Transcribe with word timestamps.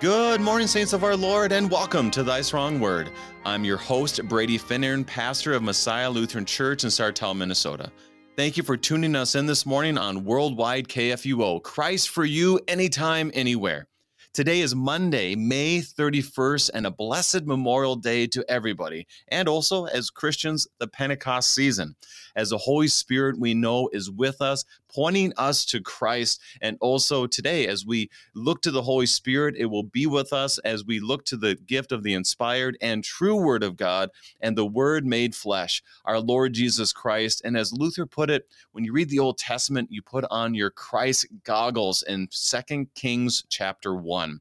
Good 0.00 0.40
morning, 0.40 0.66
saints 0.66 0.94
of 0.94 1.04
our 1.04 1.14
Lord, 1.14 1.52
and 1.52 1.70
welcome 1.70 2.10
to 2.12 2.22
Thy 2.22 2.40
Strong 2.40 2.80
Word. 2.80 3.10
I'm 3.44 3.64
your 3.64 3.76
host, 3.76 4.26
Brady 4.26 4.58
Finnern, 4.58 5.06
pastor 5.06 5.52
of 5.52 5.62
Messiah 5.62 6.08
Lutheran 6.08 6.46
Church 6.46 6.84
in 6.84 6.88
Sartell, 6.88 7.36
Minnesota. 7.36 7.92
Thank 8.34 8.56
you 8.56 8.62
for 8.62 8.78
tuning 8.78 9.14
us 9.14 9.34
in 9.34 9.44
this 9.44 9.66
morning 9.66 9.98
on 9.98 10.24
Worldwide 10.24 10.88
KFUO. 10.88 11.62
Christ 11.62 12.08
for 12.08 12.24
you, 12.24 12.58
anytime, 12.66 13.30
anywhere. 13.34 13.88
Today 14.32 14.60
is 14.60 14.74
Monday, 14.74 15.34
May 15.34 15.80
31st, 15.80 16.70
and 16.72 16.86
a 16.86 16.90
blessed 16.90 17.44
Memorial 17.44 17.96
Day 17.96 18.26
to 18.28 18.42
everybody. 18.48 19.06
And 19.28 19.48
also, 19.48 19.84
as 19.84 20.08
Christians, 20.08 20.66
the 20.78 20.86
Pentecost 20.86 21.52
season. 21.52 21.94
As 22.36 22.48
the 22.48 22.56
Holy 22.56 22.88
Spirit 22.88 23.38
we 23.38 23.52
know 23.52 23.90
is 23.92 24.10
with 24.10 24.40
us, 24.40 24.64
pointing 24.92 25.32
us 25.36 25.64
to 25.66 25.80
Christ. 25.80 26.40
And 26.60 26.76
also 26.80 27.26
today, 27.26 27.66
as 27.66 27.86
we 27.86 28.10
look 28.34 28.62
to 28.62 28.70
the 28.70 28.82
Holy 28.82 29.06
Spirit, 29.06 29.54
it 29.56 29.66
will 29.66 29.82
be 29.82 30.06
with 30.06 30.32
us 30.32 30.58
as 30.58 30.84
we 30.84 31.00
look 31.00 31.24
to 31.26 31.36
the 31.36 31.54
gift 31.54 31.92
of 31.92 32.02
the 32.02 32.14
inspired 32.14 32.76
and 32.80 33.04
true 33.04 33.36
Word 33.36 33.62
of 33.62 33.76
God 33.76 34.10
and 34.40 34.56
the 34.56 34.66
Word 34.66 35.06
made 35.06 35.34
flesh, 35.34 35.82
our 36.04 36.20
Lord 36.20 36.52
Jesus 36.52 36.92
Christ. 36.92 37.42
And 37.44 37.56
as 37.56 37.72
Luther 37.72 38.06
put 38.06 38.30
it, 38.30 38.48
when 38.72 38.84
you 38.84 38.92
read 38.92 39.08
the 39.08 39.18
Old 39.18 39.38
Testament, 39.38 39.90
you 39.90 40.02
put 40.02 40.24
on 40.30 40.54
your 40.54 40.70
Christ 40.70 41.26
goggles 41.44 42.02
in 42.02 42.28
Second 42.30 42.92
Kings 42.94 43.44
chapter 43.48 43.94
1. 43.94 44.40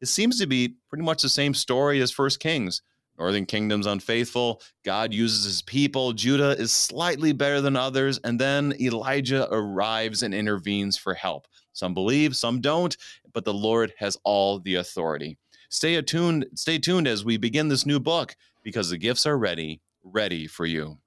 It 0.00 0.06
seems 0.06 0.38
to 0.40 0.46
be 0.46 0.74
pretty 0.88 1.04
much 1.04 1.22
the 1.22 1.28
same 1.28 1.54
story 1.54 2.00
as 2.00 2.10
First 2.10 2.40
Kings. 2.40 2.82
Northern 3.18 3.46
kingdom's 3.46 3.86
unfaithful. 3.86 4.62
God 4.84 5.12
uses 5.12 5.44
his 5.44 5.62
people. 5.62 6.12
Judah 6.12 6.58
is 6.58 6.72
slightly 6.72 7.32
better 7.32 7.60
than 7.60 7.76
others. 7.76 8.18
And 8.24 8.38
then 8.38 8.74
Elijah 8.80 9.48
arrives 9.52 10.22
and 10.22 10.34
intervenes 10.34 10.96
for 10.96 11.14
help. 11.14 11.46
Some 11.72 11.94
believe, 11.94 12.36
some 12.36 12.60
don't, 12.60 12.96
but 13.32 13.44
the 13.44 13.54
Lord 13.54 13.92
has 13.98 14.16
all 14.24 14.58
the 14.58 14.76
authority. 14.76 15.38
Stay 15.70 15.94
attuned, 15.94 16.46
stay 16.54 16.78
tuned 16.78 17.08
as 17.08 17.24
we 17.24 17.36
begin 17.38 17.68
this 17.68 17.86
new 17.86 17.98
book 17.98 18.36
because 18.62 18.90
the 18.90 18.98
gifts 18.98 19.24
are 19.24 19.38
ready, 19.38 19.80
ready 20.04 20.46
for 20.46 20.66
you. 20.66 20.98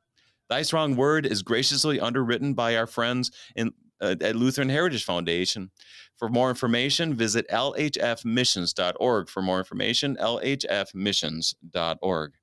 Thy 0.49 0.61
Strong 0.61 0.95
Word 0.95 1.25
is 1.25 1.43
graciously 1.43 1.99
underwritten 1.99 2.53
by 2.53 2.75
our 2.75 2.87
friends 2.87 3.31
in, 3.55 3.73
Uh, 4.01 4.13
at 4.19 4.35
Lutheran 4.35 4.67
Heritage 4.67 5.05
Foundation. 5.05 5.71
For 6.17 6.27
more 6.27 6.49
information, 6.49 7.13
visit 7.13 7.47
lhfmissions.org. 7.49 9.29
For 9.29 9.41
more 9.41 9.59
information, 9.59 10.17
lhfmissions.org. 10.17 12.33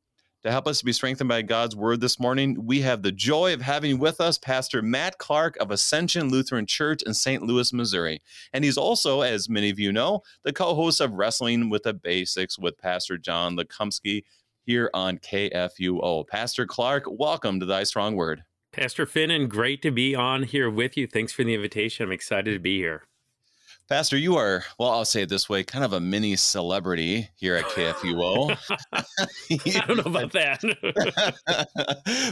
To 0.43 0.51
help 0.51 0.67
us 0.67 0.83
be 0.83 0.93
strengthened 0.93 1.29
by 1.29 1.43
God's 1.43 1.77
word 1.77 2.01
this 2.01 2.19
morning, 2.19 2.67
we 2.67 2.81
have 2.81 3.03
the 3.03 3.13
joy 3.13 3.55
of 3.55 3.63
having 3.63 4.01
with 4.01 4.21
us 4.21 4.39
Pastor 4.39 4.83
Matt 4.83 5.19
Clark 5.19 5.57
of 5.59 5.71
Ascension 5.71 6.31
Lutheran 6.31 6.67
Church 6.67 7.01
in 7.03 7.15
St. 7.15 7.45
Louis, 7.45 7.73
Missouri. 7.73 8.21
And 8.53 8.65
he's 8.65 8.77
also, 8.77 9.21
as 9.21 9.49
many 9.49 9.71
of 9.71 9.79
you 9.79 9.93
know, 9.93 10.23
the 10.43 10.53
co 10.53 10.75
host 10.75 11.01
of 11.01 11.13
Wrestling 11.13 11.71
with 11.71 11.85
the 11.85 11.95
Basics 11.95 12.59
with 12.59 12.77
Pastor 12.77 13.19
John 13.19 13.57
Lekumsky 13.57 14.25
here 14.65 14.91
on 14.93 15.19
KFUO. 15.19 16.27
Pastor 16.27 16.67
Clark, 16.67 17.05
welcome 17.07 17.61
to 17.61 17.67
Thy 17.67 17.85
Strong 17.85 18.17
Word. 18.17 18.43
Pastor 18.73 19.05
Finn, 19.05 19.31
and 19.31 19.51
great 19.51 19.83
to 19.83 19.91
be 19.91 20.15
on 20.15 20.45
here 20.45 20.71
with 20.71 20.97
you. 20.97 21.07
Thanks 21.07 21.31
for 21.31 21.45
the 21.45 21.53
invitation. 21.53 22.07
I'm 22.07 22.13
excited 22.13 22.55
to 22.55 22.59
be 22.59 22.79
here. 22.79 23.03
Pastor, 23.87 24.17
you 24.17 24.37
are, 24.37 24.65
well, 24.79 24.89
I'll 24.89 25.05
say 25.05 25.23
it 25.23 25.29
this 25.29 25.51
way, 25.51 25.63
kind 25.63 25.85
of 25.85 25.93
a 25.93 26.01
mini 26.01 26.37
celebrity 26.37 27.29
here 27.37 27.57
at 27.57 27.67
KFUO. 27.67 28.57
I 28.93 29.87
don't 29.87 29.99
know 29.99 30.11
about 30.11 30.33
that. 30.33 30.63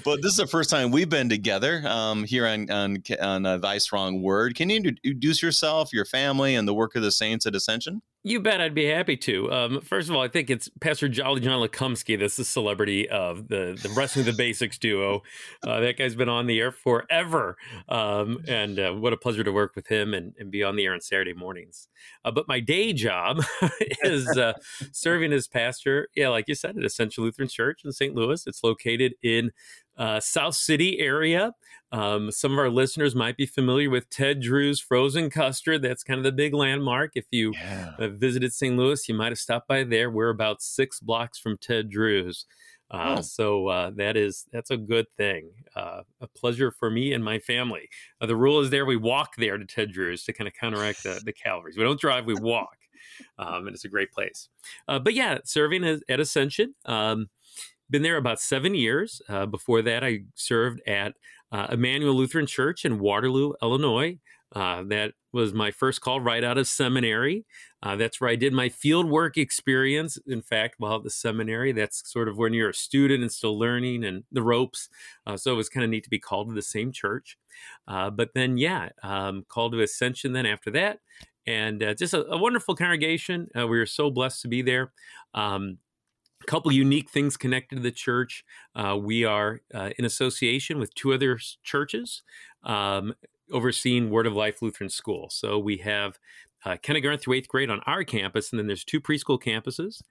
but 0.05 0.22
this 0.22 0.32
is 0.32 0.36
the 0.38 0.47
first 0.47 0.70
time 0.70 0.91
we've 0.91 1.10
been 1.10 1.28
together 1.28 1.82
um, 1.86 2.24
here 2.24 2.47
on, 2.47 2.70
on, 2.70 3.02
on 3.20 3.44
uh, 3.44 3.58
Thy 3.58 3.77
Strong 3.77 4.22
Word. 4.22 4.54
Can 4.54 4.70
you 4.70 4.77
introduce 4.77 5.42
yourself, 5.42 5.92
your 5.92 6.06
family, 6.06 6.54
and 6.54 6.66
the 6.66 6.72
work 6.72 6.97
of 6.97 7.02
the 7.02 7.12
saints 7.12 7.44
at 7.44 7.54
Ascension? 7.54 8.00
You 8.22 8.38
bet 8.41 8.60
I'd 8.60 8.75
be 8.75 8.84
happy 8.84 9.16
to. 9.16 9.50
Um, 9.50 9.81
first 9.81 10.10
of 10.10 10.14
all, 10.14 10.20
I 10.20 10.28
think 10.28 10.50
it's 10.50 10.69
Pastor 10.82 11.08
Jolly 11.08 11.41
John 11.41 11.66
Lekumsky 11.66 12.19
that's 12.19 12.36
the 12.36 12.44
celebrity 12.44 13.08
of 13.08 13.48
the, 13.48 13.78
the 13.82 13.91
Wrestling 13.97 14.26
the 14.26 14.34
Basics 14.34 14.76
duo. 14.76 15.22
Uh, 15.66 15.81
that 15.81 15.97
guy's 15.97 16.14
been 16.14 16.28
on 16.28 16.47
the 16.47 16.60
air 16.60 16.70
forever. 16.70 17.56
Um, 17.88 18.44
and 18.47 18.78
uh, 18.78 18.92
what 18.92 19.14
a 19.14 19.16
pleasure 19.16 19.42
to 19.42 19.53
work 19.53 19.75
with 19.75 19.86
him 19.86 20.12
and, 20.12 20.34
and 20.38 20.50
be 20.50 20.62
on 20.62 20.76
the 20.76 20.84
air 20.84 20.92
on 20.92 21.00
Saturday 21.00 21.32
mornings. 21.32 21.88
Uh, 22.22 22.30
but 22.30 22.47
my 22.47 22.60
day 22.60 22.92
job 22.92 23.42
is 24.04 24.36
uh, 24.36 24.53
serving 24.92 25.32
as 25.32 25.48
pastor, 25.48 26.09
yeah, 26.14 26.28
like 26.28 26.44
you 26.47 26.54
said, 26.54 26.76
at 26.76 26.84
Ascension 26.84 27.25
Lutheran 27.25 27.48
Church 27.48 27.86
in 27.86 27.92
St. 27.92 28.14
Louis. 28.14 28.47
It's 28.47 28.62
located 28.62 29.14
in 29.22 29.50
uh, 29.97 30.21
South 30.21 30.55
City 30.55 30.99
area. 31.01 31.53
Um, 31.93 32.31
some 32.31 32.53
of 32.53 32.59
our 32.59 32.71
listeners 32.71 33.15
might 33.17 33.37
be 33.37 33.47
familiar 33.47 33.91
with 33.91 34.09
Ted 34.11 34.41
Drewes 34.41 34.81
frozen 34.81 35.28
custard. 35.28 35.83
That's 35.83 36.05
kind 36.05 36.19
of 36.19 36.25
the 36.25 36.33
big 36.33 36.55
landmark. 36.55 37.12
If 37.17 37.27
you 37.31 37.53
yeah. 37.53 37.95
uh, 37.99 38.09
visited 38.09 38.53
St. 38.53 38.77
Louis, 38.77 39.09
you 39.09 39.15
might 39.15 39.33
have 39.33 39.39
stopped 39.39 39.67
by 39.67 39.83
there. 39.83 40.11
We're 40.11 40.31
about 40.31 40.62
six 40.62 41.01
blocks 41.01 41.39
from 41.39 41.59
Ted 41.59 41.91
Drewes. 41.91 42.47
Uh, 42.91 43.17
oh. 43.19 43.21
So 43.23 43.69
uh, 43.69 43.91
that 43.97 44.17
is 44.17 44.47
that's 44.53 44.71
a 44.71 44.77
good 44.77 45.06
thing. 45.17 45.51
Uh, 45.77 46.03
a 46.21 46.27
pleasure 46.27 46.72
for 46.72 46.91
me 46.91 47.12
and 47.12 47.25
my 47.25 47.39
family. 47.39 47.89
Uh, 48.21 48.27
the 48.27 48.37
rule 48.37 48.61
is 48.61 48.71
there: 48.71 48.84
we 48.84 48.97
walk 48.97 49.37
there 49.37 49.59
to 49.59 49.65
Ted 49.65 49.93
Drewes 49.93 50.25
to 50.25 50.33
kind 50.33 50.49
of 50.49 50.55
counteract 50.55 51.05
the, 51.05 51.21
the 51.25 51.33
calories. 51.33 51.77
We 51.77 51.84
don't 51.84 52.01
drive; 52.01 52.27
we 52.27 52.34
walk, 52.34 52.77
um, 53.39 53.67
and 53.67 53.75
it's 53.75 53.84
a 53.84 53.89
great 53.89 54.11
place. 54.12 54.49
Uh, 54.89 54.99
but 54.99 55.15
yeah, 55.15 55.39
serving 55.45 55.84
as, 55.84 56.03
at 56.09 56.19
Ascension. 56.19 56.75
Um, 56.84 57.28
been 57.91 58.03
there 58.03 58.17
about 58.17 58.41
seven 58.41 58.75
years. 58.75 59.21
Uh, 59.28 59.47
before 59.47 59.83
that, 59.83 60.05
I 60.05 60.21
served 60.34 60.81
at 60.87 61.15
uh, 61.53 61.67
Emmanuel 61.71 62.15
Lutheran 62.15 62.47
Church 62.47 62.84
in 62.84 62.99
Waterloo, 62.99 63.53
Illinois. 63.62 64.19
Uh, 64.55 64.83
that 64.89 65.12
was 65.33 65.55
my 65.55 65.71
first 65.71 66.01
call 66.01 66.21
right 66.21 66.43
out 66.43 66.59
of 66.59 66.67
seminary. 66.67 67.45
Uh, 67.83 67.95
that's 67.95 68.21
where 68.21 68.31
I 68.31 68.34
did 68.34 68.53
my 68.53 68.69
field 68.69 69.09
work 69.09 69.37
experience. 69.37 70.19
In 70.27 70.43
fact, 70.43 70.75
while 70.78 70.97
at 70.97 71.05
the 71.05 71.11
seminary, 71.11 71.71
that's 71.71 72.11
sort 72.11 72.28
of 72.28 72.37
when 72.37 72.53
you're 72.53 72.71
a 72.71 72.75
student 72.75 73.23
and 73.23 73.31
still 73.31 73.56
learning 73.56 74.05
and 74.05 74.25
the 74.33 74.43
ropes. 74.43 74.89
Uh, 75.27 75.37
so 75.37 75.53
it 75.53 75.57
was 75.57 75.69
kind 75.69 75.84
of 75.84 75.91
neat 75.91 76.03
to 76.05 76.11
be 76.11 76.19
called 76.19 76.49
to 76.49 76.55
the 76.55 76.62
same 76.62 76.91
church. 76.91 77.39
Uh, 77.87 78.11
but 78.11 78.31
then, 78.34 78.59
yeah, 78.59 78.89
um, 79.05 79.45
called 79.49 79.72
to 79.72 79.83
Ascension 79.83 80.33
then 80.33 80.47
after 80.47 80.71
that. 80.72 80.99
And 81.47 81.81
just 81.97 82.12
a, 82.12 82.27
a, 82.27 82.37
wonderful 82.37 82.77
congregation. 82.77 83.49
we 83.55 83.65
were 83.65 83.87
so 83.87 84.11
blessed 84.11 84.43
to 84.43 84.49
be 84.49 84.62
there. 84.62 84.93
Um, 85.33 85.78
a 86.41 86.45
couple 86.47 86.73
unique 86.73 87.11
things 87.11 87.37
connected 87.37 87.77
to 87.77 87.83
the 87.83 87.91
church. 87.91 88.45
Uh, 88.75 88.97
we 88.97 89.25
are 89.25 89.61
uh, 89.75 89.91
in 89.99 90.05
association 90.05 90.78
with 90.78 90.95
two 90.95 91.12
other 91.12 91.39
churches 91.62 92.23
um, 92.65 93.15
overseeing 93.53 94.11
Word 94.11 94.27
of 94.27 94.34
Life 94.34 94.62
Lutheran 94.62 94.91
School. 94.91 95.28
So 95.31 95.59
we 95.59 95.78
have 95.78 96.19
uh, 96.65 96.77
kindergarten 96.83 97.19
through 97.19 97.34
eighth 97.34 97.49
grade 97.49 97.71
on 97.71 97.81
our 97.87 98.05
campus, 98.05 98.51
and 98.51 98.59
then 98.59 98.67
there's 98.67 98.84
two 98.84 99.01
preschool 99.01 99.41
campuses 99.41 100.03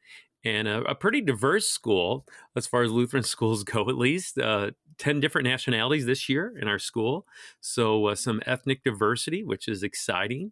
and 0.43 0.67
a, 0.67 0.81
a 0.83 0.95
pretty 0.95 1.21
diverse 1.21 1.67
school 1.67 2.25
as 2.55 2.65
far 2.67 2.83
as 2.83 2.91
Lutheran 2.91 3.23
schools 3.35 3.63
go, 3.63 3.89
at 3.89 3.97
least. 3.97 4.37
Uh, 4.37 4.71
10 4.97 5.21
different 5.21 5.47
nationalities 5.47 6.05
this 6.05 6.27
year 6.27 6.53
in 6.61 6.67
our 6.67 6.77
school. 6.77 7.25
So 7.61 8.07
uh, 8.07 8.15
some 8.15 8.41
ethnic 8.45 8.83
diversity, 8.83 9.43
which 9.43 9.67
is 9.67 9.81
exciting 9.81 10.51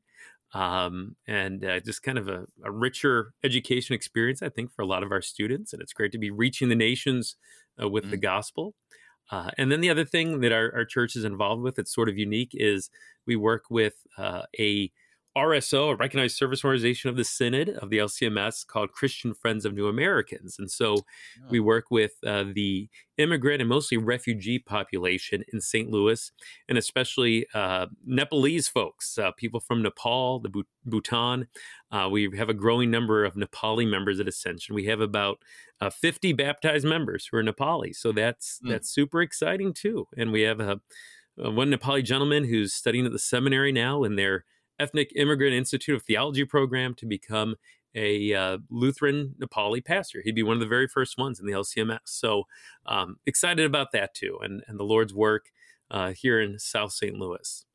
um, 0.53 1.15
and 1.27 1.63
uh, 1.63 1.79
just 1.79 2.03
kind 2.03 2.17
of 2.17 2.27
a, 2.27 2.45
a, 2.63 2.71
richer 2.71 3.33
education 3.43 3.93
experience, 3.93 4.41
I 4.41 4.49
think, 4.49 4.71
for 4.71 4.81
a 4.81 4.85
lot 4.85 5.03
of 5.03 5.11
our 5.11 5.21
students. 5.21 5.73
And 5.73 5.81
it's 5.81 5.93
great 5.93 6.11
to 6.13 6.17
be 6.17 6.31
reaching 6.31 6.69
the 6.69 6.75
nations 6.75 7.35
uh, 7.81 7.89
with 7.89 8.05
mm. 8.05 8.11
the 8.11 8.17
gospel. 8.17 8.73
Uh, 9.29 9.49
and 9.57 9.71
then 9.71 9.81
the 9.81 9.89
other 9.89 10.05
thing 10.05 10.39
that 10.39 10.53
our, 10.53 10.73
our, 10.73 10.85
church 10.85 11.17
is 11.17 11.25
involved 11.25 11.61
with, 11.61 11.77
it's 11.77 11.93
sort 11.93 12.07
of 12.07 12.17
unique, 12.17 12.51
is 12.53 12.89
we 13.25 13.35
work 13.35 13.65
with 13.69 13.95
uh, 14.17 14.43
a 14.57 14.89
RSO, 15.37 15.91
a 15.91 15.95
recognized 15.95 16.35
service 16.35 16.65
organization 16.65 17.09
of 17.09 17.15
the 17.15 17.23
Synod 17.23 17.69
of 17.69 17.91
the 17.91 17.99
LCMS 17.99 18.65
called 18.65 18.91
Christian 18.91 19.35
Friends 19.35 19.65
of 19.65 19.73
New 19.75 19.87
Americans. 19.87 20.57
And 20.57 20.69
so 20.69 20.95
oh. 20.95 21.03
we 21.49 21.59
work 21.59 21.91
with 21.91 22.13
uh, 22.25 22.45
the 22.51 22.89
immigrant 23.19 23.61
and 23.61 23.69
mostly 23.69 23.97
refugee 23.97 24.57
population 24.57 25.43
in 25.53 25.61
St. 25.61 25.89
Louis, 25.89 26.31
and 26.67 26.77
especially 26.77 27.45
uh, 27.53 27.85
Nepalese 28.03 28.67
folks, 28.67 29.17
uh, 29.19 29.31
people 29.31 29.59
from 29.59 29.83
Nepal, 29.83 30.39
the 30.39 30.63
Bhutan. 30.85 31.47
Uh, 31.91 32.09
we 32.11 32.35
have 32.35 32.49
a 32.49 32.53
growing 32.53 32.89
number 32.89 33.23
of 33.23 33.35
Nepali 33.35 33.87
members 33.87 34.19
at 34.19 34.27
Ascension. 34.27 34.73
We 34.73 34.85
have 34.85 35.01
about 35.01 35.37
uh, 35.79 35.91
50 35.91 36.33
baptized 36.33 36.85
members 36.85 37.27
who 37.29 37.37
are 37.37 37.43
Nepali. 37.43 37.95
So 37.95 38.11
that's, 38.11 38.59
mm. 38.65 38.69
that's 38.69 38.89
super 38.89 39.21
exciting 39.21 39.73
too. 39.73 40.07
And 40.17 40.31
we 40.31 40.41
have 40.41 40.59
a, 40.59 40.79
one 41.37 41.71
Nepali 41.71 42.03
gentleman 42.03 42.45
who's 42.45 42.73
studying 42.73 43.05
at 43.05 43.11
the 43.11 43.19
seminary 43.19 43.71
now, 43.71 44.03
and 44.03 44.17
they're 44.17 44.43
Ethnic 44.79 45.11
Immigrant 45.15 45.53
Institute 45.53 45.95
of 45.95 46.03
Theology 46.03 46.45
program 46.45 46.93
to 46.95 47.05
become 47.05 47.55
a 47.95 48.33
uh, 48.33 48.57
Lutheran 48.69 49.35
Nepali 49.39 49.83
pastor. 49.83 50.21
He'd 50.23 50.35
be 50.35 50.43
one 50.43 50.55
of 50.55 50.59
the 50.59 50.67
very 50.67 50.87
first 50.87 51.17
ones 51.17 51.39
in 51.39 51.45
the 51.45 51.53
LCMS. 51.53 51.99
So 52.05 52.43
um, 52.85 53.17
excited 53.25 53.65
about 53.65 53.91
that 53.93 54.13
too, 54.13 54.37
and 54.41 54.63
and 54.67 54.79
the 54.79 54.83
Lord's 54.83 55.13
work 55.13 55.51
uh, 55.89 56.11
here 56.11 56.39
in 56.41 56.59
South 56.59 56.91
St. 56.91 57.15
Louis. 57.15 57.65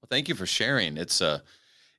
Well, 0.00 0.08
thank 0.10 0.28
you 0.28 0.34
for 0.34 0.46
sharing. 0.46 0.96
It's 0.96 1.20
a 1.20 1.26
uh, 1.26 1.38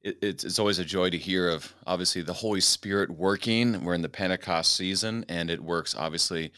it, 0.03 0.17
it's 0.21 0.43
it's 0.43 0.59
always 0.59 0.79
a 0.79 0.85
joy 0.85 1.09
to 1.09 1.17
hear 1.17 1.49
of 1.49 1.73
obviously 1.85 2.21
the 2.21 2.33
Holy 2.33 2.61
Spirit 2.61 3.09
working. 3.11 3.83
We're 3.83 3.93
in 3.93 4.01
the 4.01 4.09
Pentecost 4.09 4.75
season, 4.75 5.25
and 5.29 5.49
it 5.49 5.61
works 5.61 5.95
obviously 5.95 6.51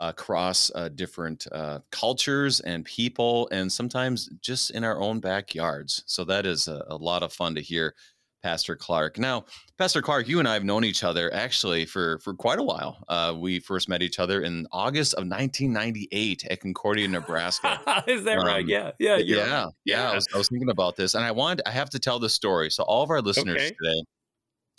across 0.00 0.70
uh, 0.74 0.88
different 0.88 1.46
uh, 1.52 1.80
cultures 1.90 2.60
and 2.60 2.84
people, 2.84 3.48
and 3.50 3.72
sometimes 3.72 4.28
just 4.40 4.70
in 4.70 4.84
our 4.84 5.00
own 5.00 5.20
backyards. 5.20 6.02
So 6.06 6.24
that 6.24 6.46
is 6.46 6.68
a, 6.68 6.84
a, 6.88 6.96
lot 6.96 7.22
of 7.22 7.32
fun 7.32 7.54
to 7.54 7.60
hear. 7.60 7.94
Pastor 8.42 8.76
Clark. 8.76 9.18
Now, 9.18 9.44
Pastor 9.76 10.00
Clark, 10.00 10.28
you 10.28 10.38
and 10.38 10.46
I 10.46 10.54
have 10.54 10.62
known 10.62 10.84
each 10.84 11.02
other 11.02 11.34
actually 11.34 11.84
for 11.84 12.20
for 12.20 12.32
quite 12.32 12.60
a 12.60 12.62
while. 12.62 13.02
Uh, 13.08 13.34
we 13.36 13.58
first 13.58 13.88
met 13.88 14.02
each 14.02 14.20
other 14.20 14.42
in 14.42 14.68
August 14.70 15.14
of 15.14 15.26
1998 15.26 16.44
at 16.48 16.60
Concordia, 16.60 17.08
Nebraska. 17.08 17.80
Is 18.06 18.22
that 18.22 18.38
um, 18.38 18.46
right? 18.46 18.64
Yeah, 18.64 18.92
yeah, 19.00 19.16
yeah, 19.16 19.36
yeah. 19.36 19.66
yeah. 19.84 20.10
I, 20.12 20.14
was, 20.14 20.28
I, 20.32 20.38
was, 20.38 20.48
thinking 20.48 20.70
about 20.70 20.94
this, 20.94 21.14
and 21.14 21.24
I 21.24 21.32
wanted 21.32 21.62
I 21.66 21.72
have 21.72 21.90
to 21.90 21.98
tell 21.98 22.20
the 22.20 22.28
story. 22.28 22.70
So 22.70 22.84
all 22.84 23.02
of 23.02 23.10
our 23.10 23.20
listeners 23.20 23.56
okay. 23.56 23.74
today 23.82 24.02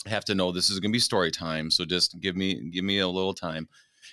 have 0.06 0.24
to 0.26 0.34
know 0.34 0.50
this 0.50 0.70
is 0.70 0.80
going 0.80 0.90
to 0.90 0.96
be 0.96 1.00
story 1.00 1.30
time. 1.30 1.70
So 1.70 1.84
just 1.84 2.18
give 2.20 2.36
me 2.36 2.70
give 2.70 2.84
me 2.84 3.00
a 3.00 3.08
little 3.08 3.34
time 3.34 3.68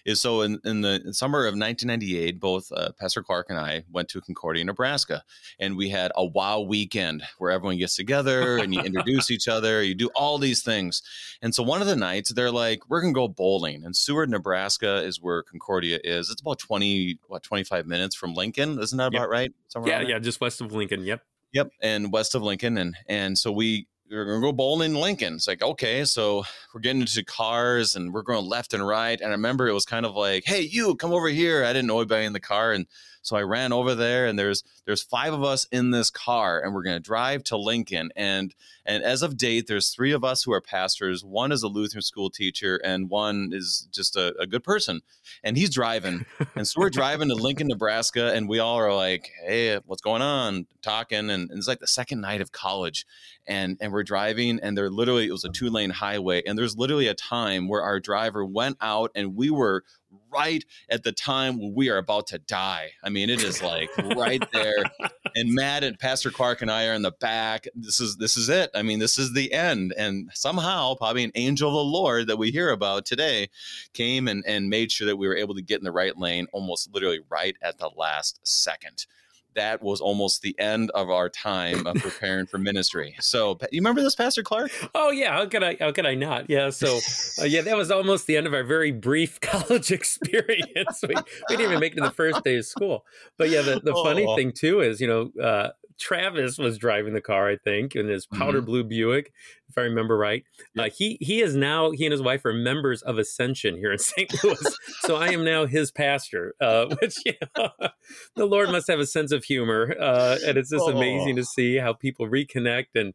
is 0.05 0.19
so 0.19 0.41
in, 0.41 0.59
in 0.65 0.81
the 0.81 1.13
summer 1.13 1.41
of 1.41 1.53
1998, 1.53 2.39
both 2.39 2.71
uh, 2.71 2.89
Pastor 2.99 3.23
Clark 3.23 3.47
and 3.49 3.59
I 3.59 3.83
went 3.91 4.09
to 4.09 4.21
Concordia, 4.21 4.63
Nebraska, 4.63 5.23
and 5.59 5.77
we 5.77 5.89
had 5.89 6.11
a 6.15 6.25
wow 6.25 6.59
weekend 6.59 7.23
where 7.37 7.51
everyone 7.51 7.77
gets 7.77 7.95
together 7.95 8.57
and 8.57 8.73
you 8.73 8.81
introduce 8.81 9.31
each 9.31 9.47
other, 9.47 9.81
you 9.83 9.95
do 9.95 10.09
all 10.15 10.37
these 10.37 10.61
things. 10.61 11.01
And 11.41 11.53
so 11.53 11.63
one 11.63 11.81
of 11.81 11.87
the 11.87 11.95
nights, 11.95 12.33
they're 12.33 12.51
like, 12.51 12.89
we're 12.89 13.01
going 13.01 13.13
to 13.13 13.17
go 13.17 13.27
bowling. 13.27 13.85
And 13.85 13.95
Seward, 13.95 14.29
Nebraska 14.29 15.03
is 15.03 15.21
where 15.21 15.43
Concordia 15.43 15.99
is. 16.03 16.29
It's 16.29 16.41
about 16.41 16.59
20, 16.59 17.19
what, 17.27 17.43
25 17.43 17.85
minutes 17.85 18.15
from 18.15 18.33
Lincoln. 18.33 18.79
Isn't 18.79 18.97
that 18.97 19.13
yep. 19.13 19.21
about 19.21 19.29
right? 19.29 19.53
Somewhere 19.67 20.01
yeah, 20.01 20.07
yeah, 20.07 20.19
just 20.19 20.41
west 20.41 20.61
of 20.61 20.71
Lincoln. 20.73 21.05
Yep. 21.05 21.21
Yep, 21.53 21.71
and 21.81 22.11
west 22.11 22.35
of 22.35 22.41
Lincoln, 22.41 22.77
and 22.77 22.97
and 23.07 23.37
so 23.39 23.49
we 23.49 23.87
we're 24.09 24.25
gonna 24.25 24.41
go 24.41 24.51
bowling 24.51 24.91
in 24.91 25.01
Lincoln. 25.01 25.35
It's 25.35 25.47
like, 25.47 25.63
okay, 25.63 26.05
so 26.05 26.43
we're 26.73 26.81
getting 26.81 27.01
into 27.01 27.23
cars 27.23 27.95
and 27.95 28.13
we're 28.13 28.21
going 28.21 28.45
left 28.45 28.73
and 28.73 28.85
right. 28.85 29.19
And 29.19 29.29
I 29.29 29.31
remember 29.31 29.67
it 29.67 29.73
was 29.73 29.85
kind 29.85 30.05
of 30.05 30.15
like, 30.15 30.43
hey, 30.45 30.61
you 30.61 30.95
come 30.95 31.13
over 31.13 31.27
here. 31.27 31.63
I 31.63 31.73
didn't 31.73 31.87
know 31.87 31.99
anybody 31.99 32.25
in 32.25 32.33
the 32.33 32.39
car. 32.39 32.71
And 32.71 32.85
so 33.25 33.35
I 33.35 33.41
ran 33.41 33.73
over 33.73 33.95
there 33.95 34.27
and 34.27 34.37
there's 34.37 34.63
there's 34.85 35.01
five 35.01 35.33
of 35.33 35.43
us 35.43 35.65
in 35.71 35.89
this 35.89 36.11
car 36.11 36.61
and 36.61 36.73
we're 36.73 36.83
gonna 36.83 36.99
drive 36.99 37.43
to 37.45 37.57
Lincoln. 37.57 38.11
And 38.15 38.53
and 38.85 39.03
as 39.03 39.23
of 39.23 39.35
date, 39.35 39.65
there's 39.65 39.89
three 39.89 40.11
of 40.11 40.23
us 40.23 40.43
who 40.43 40.53
are 40.53 40.61
pastors. 40.61 41.25
One 41.25 41.51
is 41.51 41.63
a 41.63 41.67
Lutheran 41.67 42.03
school 42.03 42.29
teacher, 42.29 42.79
and 42.83 43.09
one 43.09 43.49
is 43.51 43.87
just 43.91 44.15
a, 44.15 44.35
a 44.39 44.45
good 44.45 44.63
person. 44.63 45.01
And 45.43 45.57
he's 45.57 45.71
driving. 45.71 46.25
and 46.55 46.67
so 46.67 46.79
we're 46.79 46.89
driving 46.91 47.29
to 47.29 47.35
Lincoln, 47.35 47.67
Nebraska, 47.67 48.31
and 48.33 48.47
we 48.47 48.59
all 48.59 48.75
are 48.75 48.93
like, 48.93 49.31
hey, 49.43 49.79
what's 49.85 50.03
going 50.03 50.21
on? 50.21 50.67
Talking. 50.83 51.31
And, 51.31 51.49
and 51.49 51.57
it's 51.57 51.67
like 51.67 51.79
the 51.79 51.87
second 51.87 52.21
night 52.21 52.41
of 52.41 52.51
college. 52.51 53.07
And 53.47 53.77
and 53.81 53.91
we're 53.91 54.03
driving, 54.03 54.59
and 54.61 54.77
there 54.77 54.89
literally 54.89 55.27
it 55.27 55.31
was 55.31 55.45
a 55.45 55.49
two-lane 55.49 55.89
highway. 55.89 56.43
And 56.45 56.57
there's 56.57 56.77
literally 56.77 57.07
a 57.07 57.15
time 57.15 57.67
where 57.67 57.81
our 57.81 57.99
driver 57.99 58.45
went 58.45 58.77
out 58.81 59.11
and 59.15 59.35
we 59.35 59.49
were 59.49 59.83
right 60.31 60.63
at 60.89 61.03
the 61.03 61.11
time 61.11 61.59
when 61.59 61.73
we 61.73 61.89
are 61.89 61.97
about 61.97 62.27
to 62.27 62.39
die. 62.39 62.91
I 63.03 63.09
mean, 63.09 63.29
it 63.29 63.43
is 63.43 63.61
like 63.61 63.89
right 64.15 64.43
there. 64.51 64.83
And 65.37 65.53
Matt 65.53 65.83
and 65.83 65.99
Pastor 65.99 66.31
Clark 66.31 66.61
and 66.61 66.71
I 66.71 66.87
are 66.87 66.93
in 66.93 67.01
the 67.01 67.11
back. 67.11 67.67
This 67.75 67.99
is 67.99 68.15
this 68.15 68.37
is 68.37 68.47
it. 68.47 68.69
I 68.73 68.83
mean, 68.83 68.99
this 68.99 69.17
is 69.17 69.33
the 69.33 69.51
end. 69.51 69.93
And 69.97 70.29
somehow, 70.33 70.95
probably 70.95 71.25
an 71.25 71.33
angel 71.35 71.67
of 71.67 71.73
the 71.73 71.91
Lord 71.91 72.27
that 72.27 72.37
we 72.37 72.51
hear 72.51 72.69
about 72.69 73.05
today 73.05 73.49
came 73.91 74.29
and, 74.29 74.45
and 74.47 74.69
made 74.69 74.93
sure 74.93 75.07
that 75.07 75.17
we 75.17 75.27
were 75.27 75.35
able 75.35 75.53
to 75.55 75.61
get 75.61 75.79
in 75.79 75.83
the 75.83 75.91
right 75.91 76.17
lane 76.17 76.47
almost 76.53 76.93
literally 76.93 77.19
right 77.27 77.57
at 77.61 77.79
the 77.79 77.89
last 77.97 78.39
second 78.43 79.07
that 79.55 79.81
was 79.81 80.01
almost 80.01 80.41
the 80.41 80.57
end 80.59 80.91
of 80.91 81.09
our 81.09 81.29
time 81.29 81.87
of 81.87 81.95
preparing 81.95 82.45
for 82.45 82.57
ministry. 82.57 83.15
So 83.25 83.57
you 83.71 83.81
remember 83.81 84.01
this, 84.01 84.15
Pastor 84.15 84.43
Clark? 84.43 84.71
Oh 84.93 85.09
yeah, 85.09 85.33
how 85.33 85.45
could 85.47 85.63
I? 85.63 85.75
How 85.79 85.91
could 85.91 86.05
I 86.05 86.15
not? 86.15 86.49
Yeah. 86.49 86.69
So 86.69 86.99
uh, 87.41 87.45
yeah, 87.45 87.61
that 87.61 87.75
was 87.75 87.89
almost 87.89 88.27
the 88.27 88.37
end 88.37 88.45
of 88.45 88.53
our 88.53 88.63
very 88.63 88.91
brief 88.91 89.41
college 89.41 89.91
experience. 89.91 91.01
we, 91.01 91.15
we 91.15 91.57
didn't 91.57 91.65
even 91.65 91.79
make 91.79 91.93
it 91.93 91.97
to 91.97 92.03
the 92.03 92.11
first 92.11 92.43
day 92.43 92.57
of 92.57 92.65
school. 92.65 93.03
But 93.37 93.49
yeah, 93.49 93.61
the, 93.61 93.79
the 93.79 93.93
oh. 93.93 94.03
funny 94.03 94.25
thing 94.35 94.51
too 94.51 94.81
is, 94.81 95.01
you 95.01 95.07
know, 95.07 95.43
uh, 95.43 95.69
Travis 95.99 96.57
was 96.57 96.77
driving 96.77 97.13
the 97.13 97.21
car, 97.21 97.49
I 97.49 97.57
think, 97.57 97.95
in 97.95 98.07
his 98.07 98.25
powder 98.25 98.59
mm-hmm. 98.59 98.65
blue 98.65 98.83
Buick, 98.83 99.31
if 99.69 99.77
I 99.77 99.81
remember 99.81 100.17
right. 100.17 100.43
Yep. 100.75 100.85
Uh, 100.85 100.89
he 100.95 101.17
he 101.21 101.41
is 101.41 101.55
now 101.55 101.91
he 101.91 102.05
and 102.05 102.11
his 102.11 102.21
wife 102.21 102.43
are 102.45 102.53
members 102.53 103.01
of 103.01 103.17
Ascension 103.17 103.77
here 103.77 103.91
in 103.91 103.97
St. 103.99 104.31
Louis, 104.43 104.77
so 105.01 105.15
I 105.15 105.29
am 105.29 105.43
now 105.43 105.65
his 105.65 105.91
pastor. 105.91 106.53
Uh, 106.59 106.95
which 107.01 107.17
yeah, 107.25 107.33
the 108.35 108.45
Lord 108.45 108.71
must 108.71 108.87
have 108.87 108.99
a 108.99 109.05
sense 109.05 109.31
of 109.31 109.43
humor, 109.43 109.95
uh, 109.99 110.37
and 110.45 110.57
it's 110.57 110.69
just 110.69 110.85
oh. 110.85 110.95
amazing 110.95 111.35
to 111.37 111.45
see 111.45 111.77
how 111.77 111.93
people 111.93 112.27
reconnect 112.27 112.87
and 112.95 113.13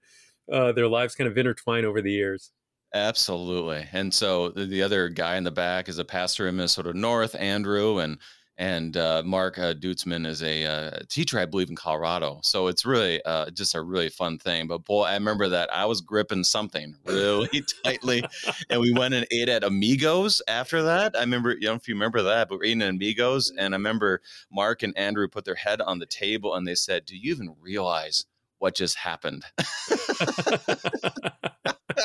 uh, 0.53 0.73
their 0.73 0.88
lives 0.88 1.15
kind 1.15 1.29
of 1.29 1.37
intertwine 1.37 1.85
over 1.85 2.00
the 2.00 2.12
years. 2.12 2.53
Absolutely, 2.93 3.87
and 3.93 4.12
so 4.12 4.49
the 4.50 4.82
other 4.82 5.09
guy 5.09 5.37
in 5.37 5.44
the 5.44 5.50
back 5.50 5.88
is 5.88 5.99
a 5.99 6.05
pastor 6.05 6.49
in 6.49 6.56
Minnesota 6.56 6.93
North, 6.93 7.37
Andrew, 7.37 7.99
and 7.99 8.19
and 8.61 8.99
uh, 8.99 9.23
Mark 9.25 9.59
uh, 9.59 9.73
Dutzman 9.73 10.27
is 10.27 10.43
a 10.43 10.67
uh, 10.67 10.99
teacher, 11.09 11.39
I 11.39 11.47
believe, 11.47 11.71
in 11.71 11.77
Colorado. 11.77 12.41
So 12.43 12.67
it's 12.67 12.85
really 12.85 13.25
uh, 13.25 13.49
just 13.49 13.75
a 13.75 13.81
really 13.81 14.11
fun 14.11 14.39
thing. 14.39 14.67
But 14.67 14.85
boy, 14.85 15.05
I 15.05 15.15
remember 15.15 15.49
that 15.49 15.73
I 15.73 15.87
was 15.87 16.03
gripping 16.03 16.45
something 16.45 16.95
really 17.07 17.65
tightly, 17.85 18.23
and 18.69 18.83
we 18.83 18.93
went 18.93 19.15
and 19.15 19.27
ate 19.31 19.49
at 19.49 19.65
Amigos 19.65 20.43
after 20.47 20.83
that. 20.83 21.17
I 21.17 21.21
remember, 21.21 21.55
you 21.55 21.69
know, 21.69 21.75
if 21.75 21.89
you 21.89 21.95
remember 21.95 22.21
that, 22.21 22.51
but 22.51 22.59
we're 22.59 22.65
eating 22.65 22.83
at 22.83 22.91
Amigos, 22.91 23.51
and 23.51 23.75
I 23.75 23.79
remember 23.79 24.21
Mark 24.53 24.83
and 24.83 24.97
Andrew 24.97 25.27
put 25.27 25.47
their 25.47 25.55
head 25.55 25.81
on 25.81 25.99
the 25.99 26.05
table 26.05 26.55
and 26.55 26.67
they 26.67 26.75
said, 26.75 27.06
"Do 27.06 27.17
you 27.17 27.33
even 27.33 27.56
realize 27.63 28.27
what 28.59 28.75
just 28.75 28.99
happened?" 28.99 29.43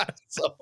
so, 0.28 0.56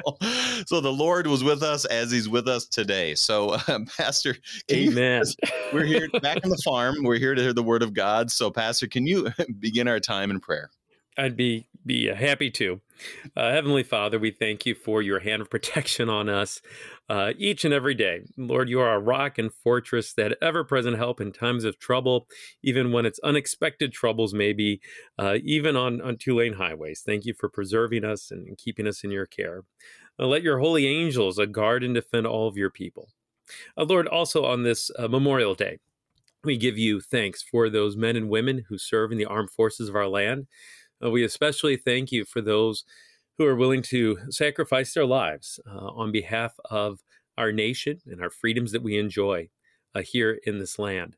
so 0.65 0.81
the 0.81 0.91
Lord 0.91 1.27
was 1.27 1.44
with 1.44 1.63
us 1.63 1.85
as 1.85 2.12
He's 2.12 2.30
with 2.30 2.47
us 2.47 2.65
today. 2.65 3.15
So, 3.15 3.50
uh, 3.68 3.80
Pastor, 3.97 4.35
Amen. 4.71 5.24
You, 5.25 5.50
we're 5.74 5.85
here 5.85 6.09
back 6.21 6.44
on 6.44 6.50
the 6.50 6.62
farm. 6.63 6.95
We're 7.03 7.19
here 7.19 7.35
to 7.35 7.41
hear 7.41 7.53
the 7.53 7.63
Word 7.63 7.83
of 7.83 7.94
God. 7.94 8.31
So, 8.31 8.51
Pastor, 8.51 8.88
can 8.88 9.06
you 9.07 9.31
begin 9.59 9.88
our 9.88 10.00
time 10.00 10.31
in 10.31 10.39
prayer? 10.39 10.69
I'd 11.18 11.35
be 11.35 11.68
be 11.85 12.07
happy 12.07 12.50
to. 12.51 12.81
Uh, 13.35 13.51
Heavenly 13.51 13.83
Father, 13.83 14.19
we 14.19 14.31
thank 14.31 14.65
you 14.65 14.75
for 14.75 15.01
your 15.01 15.19
hand 15.19 15.41
of 15.41 15.50
protection 15.50 16.09
on 16.09 16.29
us 16.29 16.61
uh, 17.09 17.33
each 17.38 17.65
and 17.65 17.73
every 17.73 17.95
day. 17.95 18.21
Lord, 18.38 18.69
you 18.69 18.79
are 18.79 18.95
a 18.95 19.00
rock 19.00 19.38
and 19.38 19.53
fortress 19.53 20.13
that 20.13 20.38
ever 20.41 20.63
present 20.63 20.97
help 20.97 21.19
in 21.19 21.31
times 21.31 21.63
of 21.63 21.79
trouble, 21.79 22.27
even 22.63 22.91
when 22.91 23.05
it's 23.05 23.19
unexpected 23.23 23.91
troubles, 23.94 24.33
maybe, 24.33 24.81
uh, 25.17 25.38
even 25.44 25.75
on, 25.75 26.01
on 26.01 26.17
two 26.17 26.35
lane 26.35 26.53
highways. 26.53 27.01
Thank 27.05 27.25
you 27.25 27.33
for 27.33 27.50
preserving 27.50 28.05
us 28.05 28.31
and 28.31 28.57
keeping 28.57 28.88
us 28.88 29.03
in 29.03 29.11
your 29.11 29.25
care. 29.25 29.63
Uh, 30.19 30.27
let 30.27 30.44
your 30.44 30.59
holy 30.59 30.88
angels 30.88 31.39
guard 31.51 31.83
and 31.83 31.95
defend 31.95 32.27
all 32.27 32.47
of 32.47 32.57
your 32.57 32.69
people. 32.69 33.09
Uh, 33.77 33.83
Lord, 33.83 34.07
also 34.07 34.45
on 34.45 34.63
this 34.63 34.91
uh, 34.97 35.07
Memorial 35.07 35.55
Day, 35.55 35.79
we 36.44 36.57
give 36.57 36.77
you 36.77 37.00
thanks 37.00 37.41
for 37.41 37.69
those 37.69 37.95
men 37.95 38.15
and 38.15 38.29
women 38.29 38.65
who 38.67 38.77
serve 38.77 39.12
in 39.12 39.17
the 39.17 39.25
armed 39.25 39.51
forces 39.51 39.89
of 39.89 39.95
our 39.95 40.07
land. 40.07 40.48
Uh, 41.03 41.10
we 41.10 41.24
especially 41.24 41.75
thank 41.75 42.12
you 42.12 42.25
for 42.25 42.41
those 42.41 42.83
who 43.38 43.45
are 43.45 43.55
willing 43.55 43.81
to 43.81 44.17
sacrifice 44.29 44.93
their 44.93 45.05
lives 45.05 45.60
uh, 45.67 45.88
on 45.88 46.12
behalf 46.12 46.53
of 46.69 47.00
our 47.38 47.51
nation 47.51 48.00
and 48.05 48.22
our 48.22 48.29
freedoms 48.29 48.72
that 48.72 48.83
we 48.83 48.98
enjoy 48.98 49.50
uh, 49.95 50.01
here 50.01 50.39
in 50.45 50.60
this 50.60 50.77
land. 50.77 51.15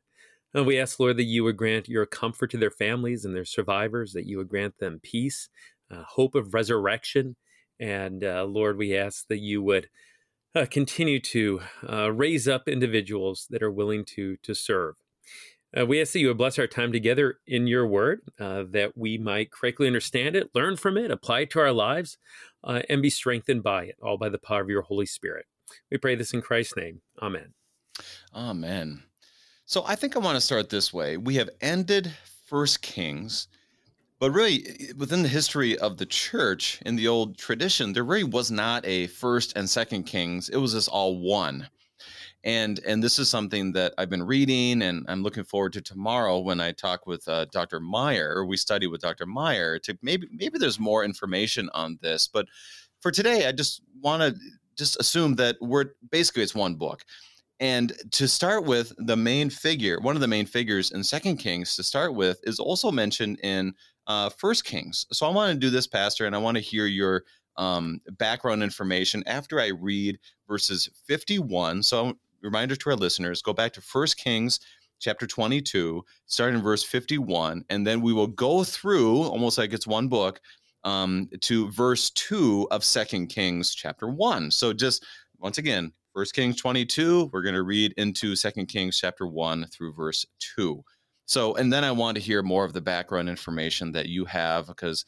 And 0.54 0.66
we 0.66 0.78
ask, 0.78 0.98
Lord, 0.98 1.18
that 1.18 1.24
you 1.24 1.44
would 1.44 1.58
grant 1.58 1.88
your 1.88 2.06
comfort 2.06 2.50
to 2.52 2.56
their 2.56 2.70
families 2.70 3.24
and 3.24 3.36
their 3.36 3.44
survivors, 3.44 4.12
that 4.12 4.26
you 4.26 4.38
would 4.38 4.48
grant 4.48 4.78
them 4.78 5.00
peace, 5.02 5.50
uh, 5.90 6.04
hope 6.08 6.34
of 6.34 6.54
resurrection. 6.54 7.36
And 7.78 8.24
uh, 8.24 8.44
Lord, 8.44 8.78
we 8.78 8.96
ask 8.96 9.26
that 9.28 9.40
you 9.40 9.62
would 9.62 9.88
continue 10.70 11.20
to 11.20 11.60
raise 12.10 12.48
up 12.48 12.66
individuals 12.66 13.46
that 13.50 13.62
are 13.62 13.70
willing 13.70 14.06
to, 14.06 14.38
to 14.42 14.54
serve. 14.54 14.94
Uh, 15.78 15.84
we 15.84 16.00
ask 16.00 16.12
that 16.12 16.20
you 16.20 16.28
would 16.28 16.38
bless 16.38 16.58
our 16.58 16.66
time 16.66 16.92
together 16.92 17.38
in 17.46 17.66
your 17.66 17.86
word, 17.86 18.22
uh, 18.40 18.64
that 18.70 18.96
we 18.96 19.18
might 19.18 19.50
correctly 19.50 19.86
understand 19.86 20.34
it, 20.34 20.50
learn 20.54 20.76
from 20.76 20.96
it, 20.96 21.10
apply 21.10 21.40
it 21.40 21.50
to 21.50 21.60
our 21.60 21.72
lives, 21.72 22.16
uh, 22.64 22.80
and 22.88 23.02
be 23.02 23.10
strengthened 23.10 23.62
by 23.62 23.84
it, 23.84 23.96
all 24.02 24.16
by 24.16 24.28
the 24.28 24.38
power 24.38 24.62
of 24.62 24.70
your 24.70 24.82
Holy 24.82 25.06
Spirit. 25.06 25.46
We 25.90 25.98
pray 25.98 26.14
this 26.14 26.32
in 26.32 26.40
Christ's 26.40 26.76
name. 26.76 27.02
Amen. 27.20 27.52
Amen. 28.34 29.02
So 29.66 29.84
I 29.86 29.96
think 29.96 30.16
I 30.16 30.20
want 30.20 30.36
to 30.36 30.40
start 30.40 30.70
this 30.70 30.94
way. 30.94 31.16
We 31.16 31.34
have 31.36 31.50
ended 31.60 32.12
First 32.46 32.80
Kings, 32.80 33.48
but 34.18 34.30
really 34.30 34.92
within 34.96 35.22
the 35.22 35.28
history 35.28 35.76
of 35.78 35.98
the 35.98 36.06
church 36.06 36.80
in 36.86 36.96
the 36.96 37.08
old 37.08 37.36
tradition, 37.36 37.92
there 37.92 38.04
really 38.04 38.24
was 38.24 38.50
not 38.50 38.86
a 38.86 39.08
First 39.08 39.54
and 39.56 39.68
Second 39.68 40.04
Kings. 40.04 40.48
It 40.48 40.56
was 40.56 40.72
just 40.72 40.88
all 40.88 41.18
one 41.18 41.68
and 42.46 42.80
and 42.86 43.02
this 43.02 43.18
is 43.18 43.28
something 43.28 43.72
that 43.72 43.92
I've 43.98 44.08
been 44.08 44.22
reading, 44.22 44.82
and 44.82 45.04
I'm 45.08 45.24
looking 45.24 45.42
forward 45.42 45.72
to 45.74 45.80
tomorrow 45.82 46.38
when 46.38 46.60
I 46.60 46.70
talk 46.70 47.04
with 47.04 47.26
uh, 47.26 47.46
Dr. 47.46 47.80
Meyer, 47.80 48.34
or 48.36 48.46
we 48.46 48.56
study 48.56 48.86
with 48.86 49.00
Dr. 49.00 49.26
Meyer. 49.26 49.80
To 49.80 49.98
maybe 50.00 50.28
maybe 50.30 50.56
there's 50.58 50.78
more 50.78 51.04
information 51.04 51.68
on 51.74 51.98
this, 52.00 52.28
but 52.28 52.46
for 53.00 53.10
today, 53.10 53.48
I 53.48 53.52
just 53.52 53.82
want 54.00 54.22
to 54.22 54.40
just 54.76 54.98
assume 55.00 55.34
that 55.34 55.56
we're 55.60 55.86
basically 56.10 56.44
it's 56.44 56.54
one 56.54 56.76
book. 56.76 57.04
And 57.58 57.92
to 58.12 58.28
start 58.28 58.64
with, 58.64 58.92
the 58.98 59.16
main 59.16 59.48
figure, 59.50 59.98
one 60.00 60.14
of 60.14 60.20
the 60.20 60.28
main 60.28 60.46
figures 60.46 60.92
in 60.92 61.02
Second 61.02 61.38
Kings 61.38 61.74
to 61.76 61.82
start 61.82 62.14
with, 62.14 62.38
is 62.44 62.60
also 62.60 62.92
mentioned 62.92 63.40
in 63.42 63.72
uh, 64.06 64.28
First 64.28 64.64
Kings. 64.64 65.06
So 65.10 65.26
I 65.26 65.30
want 65.30 65.52
to 65.52 65.58
do 65.58 65.70
this, 65.70 65.86
Pastor, 65.86 66.26
and 66.26 66.36
I 66.36 66.38
want 66.38 66.58
to 66.58 66.62
hear 66.62 66.86
your 66.86 67.24
um, 67.56 68.00
background 68.18 68.62
information 68.62 69.24
after 69.26 69.58
I 69.58 69.68
read 69.68 70.18
verses 70.46 70.90
51. 71.06 71.82
So 71.82 72.18
reminder 72.42 72.76
to 72.76 72.90
our 72.90 72.96
listeners 72.96 73.42
go 73.42 73.52
back 73.52 73.72
to 73.74 73.80
First 73.80 74.16
Kings 74.16 74.60
chapter 74.98 75.26
22, 75.26 76.02
starting 76.26 76.56
in 76.58 76.62
verse 76.62 76.82
51, 76.82 77.64
and 77.68 77.86
then 77.86 78.00
we 78.00 78.12
will 78.12 78.26
go 78.26 78.64
through 78.64 79.22
almost 79.24 79.58
like 79.58 79.72
it's 79.72 79.86
one 79.86 80.08
book. 80.08 80.40
um, 80.84 81.28
to 81.40 81.68
verse 81.72 82.10
2 82.10 82.68
of 82.70 82.84
Second 82.84 83.26
Kings 83.26 83.74
chapter 83.74 84.06
1. 84.08 84.52
So 84.52 84.72
just 84.72 85.04
once 85.40 85.58
again, 85.58 85.92
First 86.14 86.34
Kings 86.34 86.56
22, 86.56 87.30
we're 87.32 87.42
going 87.42 87.56
to 87.56 87.64
read 87.64 87.92
into 87.96 88.36
Second 88.36 88.66
Kings 88.66 88.98
chapter 88.98 89.26
1 89.26 89.66
through 89.66 89.92
verse 89.94 90.24
2. 90.56 90.82
So, 91.26 91.56
and 91.56 91.72
then 91.72 91.82
I 91.82 91.90
want 91.90 92.16
to 92.16 92.22
hear 92.22 92.42
more 92.42 92.64
of 92.64 92.72
the 92.72 92.80
background 92.80 93.28
information 93.28 93.90
that 93.92 94.06
you 94.06 94.24
have 94.26 94.68
because 94.68 95.04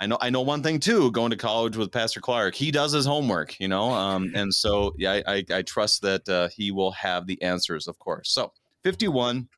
I 0.00 0.06
know 0.06 0.18
I 0.20 0.30
know 0.30 0.42
one 0.42 0.62
thing 0.62 0.80
too. 0.80 1.10
Going 1.12 1.30
to 1.30 1.36
college 1.36 1.76
with 1.76 1.92
Pastor 1.92 2.20
Clark, 2.20 2.54
he 2.54 2.70
does 2.70 2.92
his 2.92 3.06
homework, 3.06 3.58
you 3.60 3.68
know, 3.68 3.90
um, 3.90 4.32
and 4.34 4.52
so 4.52 4.94
yeah, 4.98 5.20
I, 5.26 5.36
I, 5.36 5.44
I 5.50 5.62
trust 5.62 6.02
that 6.02 6.28
uh, 6.28 6.48
he 6.48 6.70
will 6.70 6.92
have 6.92 7.26
the 7.26 7.40
answers, 7.42 7.86
of 7.86 7.98
course. 7.98 8.30
So, 8.30 8.52
51. 8.82 9.48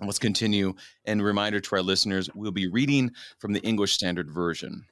Let's 0.00 0.18
continue. 0.18 0.74
And 1.06 1.22
reminder 1.22 1.60
to 1.60 1.76
our 1.76 1.82
listeners, 1.82 2.30
we'll 2.34 2.52
be 2.52 2.68
reading 2.68 3.10
from 3.38 3.52
the 3.52 3.60
English 3.60 3.92
Standard 3.92 4.30
Version. 4.30 4.84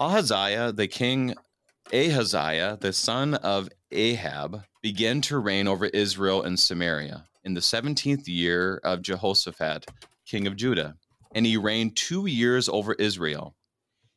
Ahaziah, 0.00 0.72
the 0.72 0.88
king 0.88 1.34
Ahaziah, 1.92 2.78
the 2.80 2.92
son 2.92 3.34
of 3.34 3.68
Ahab, 3.92 4.62
began 4.82 5.20
to 5.22 5.38
reign 5.38 5.68
over 5.68 5.86
Israel 5.86 6.42
and 6.42 6.58
Samaria 6.58 7.26
in 7.44 7.54
the 7.54 7.60
17th 7.60 8.26
year 8.26 8.80
of 8.82 9.02
Jehoshaphat, 9.02 9.86
king 10.26 10.46
of 10.46 10.56
Judah, 10.56 10.96
and 11.34 11.44
he 11.44 11.56
reigned 11.56 11.96
two 11.96 12.26
years 12.26 12.68
over 12.68 12.94
Israel. 12.94 13.54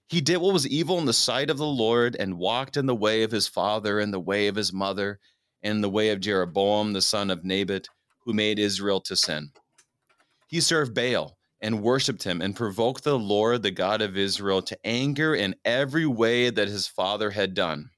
He 0.07 0.21
did 0.21 0.37
what 0.37 0.53
was 0.53 0.67
evil 0.67 0.99
in 0.99 1.05
the 1.05 1.13
sight 1.13 1.49
of 1.49 1.57
the 1.57 1.65
Lord 1.65 2.15
and 2.17 2.37
walked 2.37 2.77
in 2.77 2.85
the 2.85 2.95
way 2.95 3.23
of 3.23 3.31
his 3.31 3.47
father 3.47 3.99
and 3.99 4.13
the 4.13 4.19
way 4.19 4.47
of 4.47 4.55
his 4.55 4.71
mother 4.71 5.19
and 5.61 5.83
the 5.83 5.89
way 5.89 6.09
of 6.09 6.21
Jeroboam 6.21 6.93
the 6.93 7.01
son 7.01 7.29
of 7.29 7.43
Nebat, 7.43 7.87
who 8.23 8.33
made 8.33 8.59
Israel 8.59 9.01
to 9.01 9.15
sin. 9.15 9.51
He 10.47 10.61
served 10.61 10.93
Baal 10.93 11.37
and 11.59 11.81
worshipped 11.81 12.23
him 12.23 12.41
and 12.41 12.55
provoked 12.55 13.03
the 13.03 13.17
Lord, 13.17 13.63
the 13.63 13.71
God 13.71 14.01
of 14.01 14.15
Israel, 14.15 14.61
to 14.61 14.77
anger 14.85 15.35
in 15.35 15.55
every 15.65 16.05
way 16.05 16.49
that 16.49 16.67
his 16.67 16.87
father 16.87 17.31
had 17.31 17.53
done. 17.53 17.89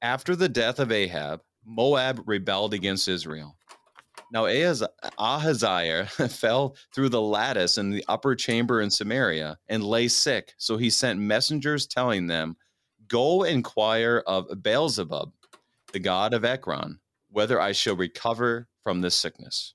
After 0.00 0.36
the 0.36 0.48
death 0.48 0.78
of 0.78 0.92
Ahab, 0.92 1.40
Moab 1.64 2.22
rebelled 2.26 2.74
against 2.74 3.08
Israel. 3.08 3.56
Now 4.34 4.46
Ahaziah 4.46 6.06
fell 6.28 6.74
through 6.92 7.10
the 7.10 7.22
lattice 7.22 7.78
in 7.78 7.90
the 7.90 8.04
upper 8.08 8.34
chamber 8.34 8.80
in 8.80 8.90
Samaria 8.90 9.56
and 9.68 9.84
lay 9.84 10.08
sick. 10.08 10.54
So 10.58 10.76
he 10.76 10.90
sent 10.90 11.20
messengers 11.20 11.86
telling 11.86 12.26
them, 12.26 12.56
Go 13.06 13.44
inquire 13.44 14.24
of 14.26 14.62
Beelzebub, 14.62 15.32
the 15.92 16.00
god 16.00 16.34
of 16.34 16.44
Ekron, 16.44 16.98
whether 17.30 17.60
I 17.60 17.70
shall 17.70 17.94
recover 17.94 18.66
from 18.82 19.00
this 19.00 19.14
sickness. 19.14 19.72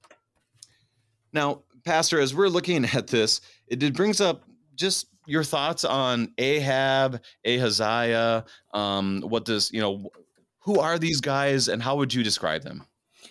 Now, 1.31 1.61
Pastor, 1.85 2.19
as 2.19 2.35
we're 2.35 2.49
looking 2.49 2.83
at 2.93 3.07
this, 3.07 3.39
it, 3.67 3.93
brings 3.93 4.19
up 4.19 4.43
just 4.75 5.07
your 5.25 5.45
thoughts 5.45 5.85
on 5.85 6.33
Ahab, 6.37 7.21
Ahaziah. 7.45 8.43
Um, 8.73 9.21
what 9.21 9.45
does, 9.45 9.71
you 9.71 9.79
know, 9.79 10.09
who 10.59 10.79
are 10.79 10.99
these 10.99 11.21
guys 11.21 11.69
and 11.69 11.81
how 11.81 11.95
would 11.95 12.13
you 12.13 12.23
describe 12.23 12.63
them? 12.63 12.85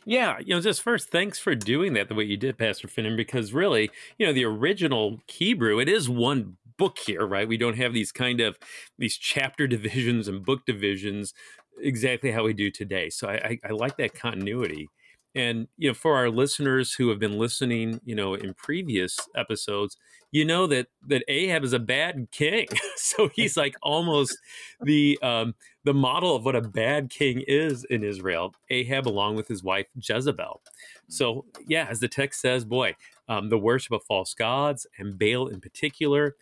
Yeah, 0.08 0.38
you 0.40 0.54
know, 0.54 0.60
just 0.62 0.80
first, 0.82 1.10
thanks 1.10 1.38
for 1.38 1.54
doing 1.54 1.92
that 1.92 2.08
the 2.08 2.14
way 2.14 2.24
you 2.24 2.38
did, 2.38 2.56
Pastor 2.56 2.88
Finnern, 2.88 3.14
because 3.14 3.52
really, 3.52 3.90
you 4.16 4.26
know, 4.26 4.32
the 4.32 4.46
original 4.46 5.20
Hebrew, 5.28 5.78
it 5.80 5.88
is 5.90 6.08
one 6.08 6.56
book 6.78 6.96
here, 7.04 7.26
right? 7.26 7.46
We 7.46 7.58
don't 7.58 7.76
have 7.76 7.92
these 7.92 8.10
kind 8.10 8.40
of 8.40 8.56
these 8.98 9.18
chapter 9.18 9.66
divisions 9.68 10.26
and 10.26 10.42
book 10.46 10.64
divisions 10.66 11.34
exactly 11.82 12.30
how 12.32 12.44
we 12.44 12.54
do 12.54 12.70
today. 12.70 13.10
So 13.10 13.28
I, 13.28 13.34
I, 13.34 13.58
I 13.68 13.72
like 13.72 13.98
that 13.98 14.14
continuity. 14.14 14.88
And 15.34 15.68
you 15.76 15.90
know, 15.90 15.94
for 15.94 16.16
our 16.16 16.30
listeners 16.30 16.94
who 16.94 17.10
have 17.10 17.18
been 17.18 17.38
listening, 17.38 18.00
you 18.02 18.14
know, 18.14 18.32
in 18.32 18.54
previous 18.54 19.18
episodes, 19.36 19.98
you 20.32 20.44
know 20.46 20.66
that 20.68 20.86
that 21.06 21.22
Ahab 21.28 21.64
is 21.64 21.74
a 21.74 21.78
bad 21.78 22.28
king. 22.32 22.66
so 22.96 23.28
he's 23.34 23.58
like 23.58 23.74
almost 23.82 24.38
the 24.80 25.18
um, 25.22 25.54
the 25.88 25.94
model 25.94 26.36
of 26.36 26.44
what 26.44 26.54
a 26.54 26.60
bad 26.60 27.08
king 27.08 27.42
is 27.48 27.82
in 27.84 28.04
Israel. 28.04 28.54
Ahab, 28.68 29.08
along 29.08 29.36
with 29.36 29.48
his 29.48 29.64
wife 29.64 29.86
Jezebel. 29.96 30.60
So 31.08 31.46
yeah, 31.66 31.86
as 31.88 32.00
the 32.00 32.08
text 32.08 32.42
says, 32.42 32.66
boy, 32.66 32.94
um, 33.26 33.48
the 33.48 33.56
worship 33.56 33.92
of 33.92 34.02
false 34.02 34.34
gods 34.34 34.86
and 34.98 35.18
Baal 35.18 35.48
in 35.48 35.62
particular. 35.62 36.36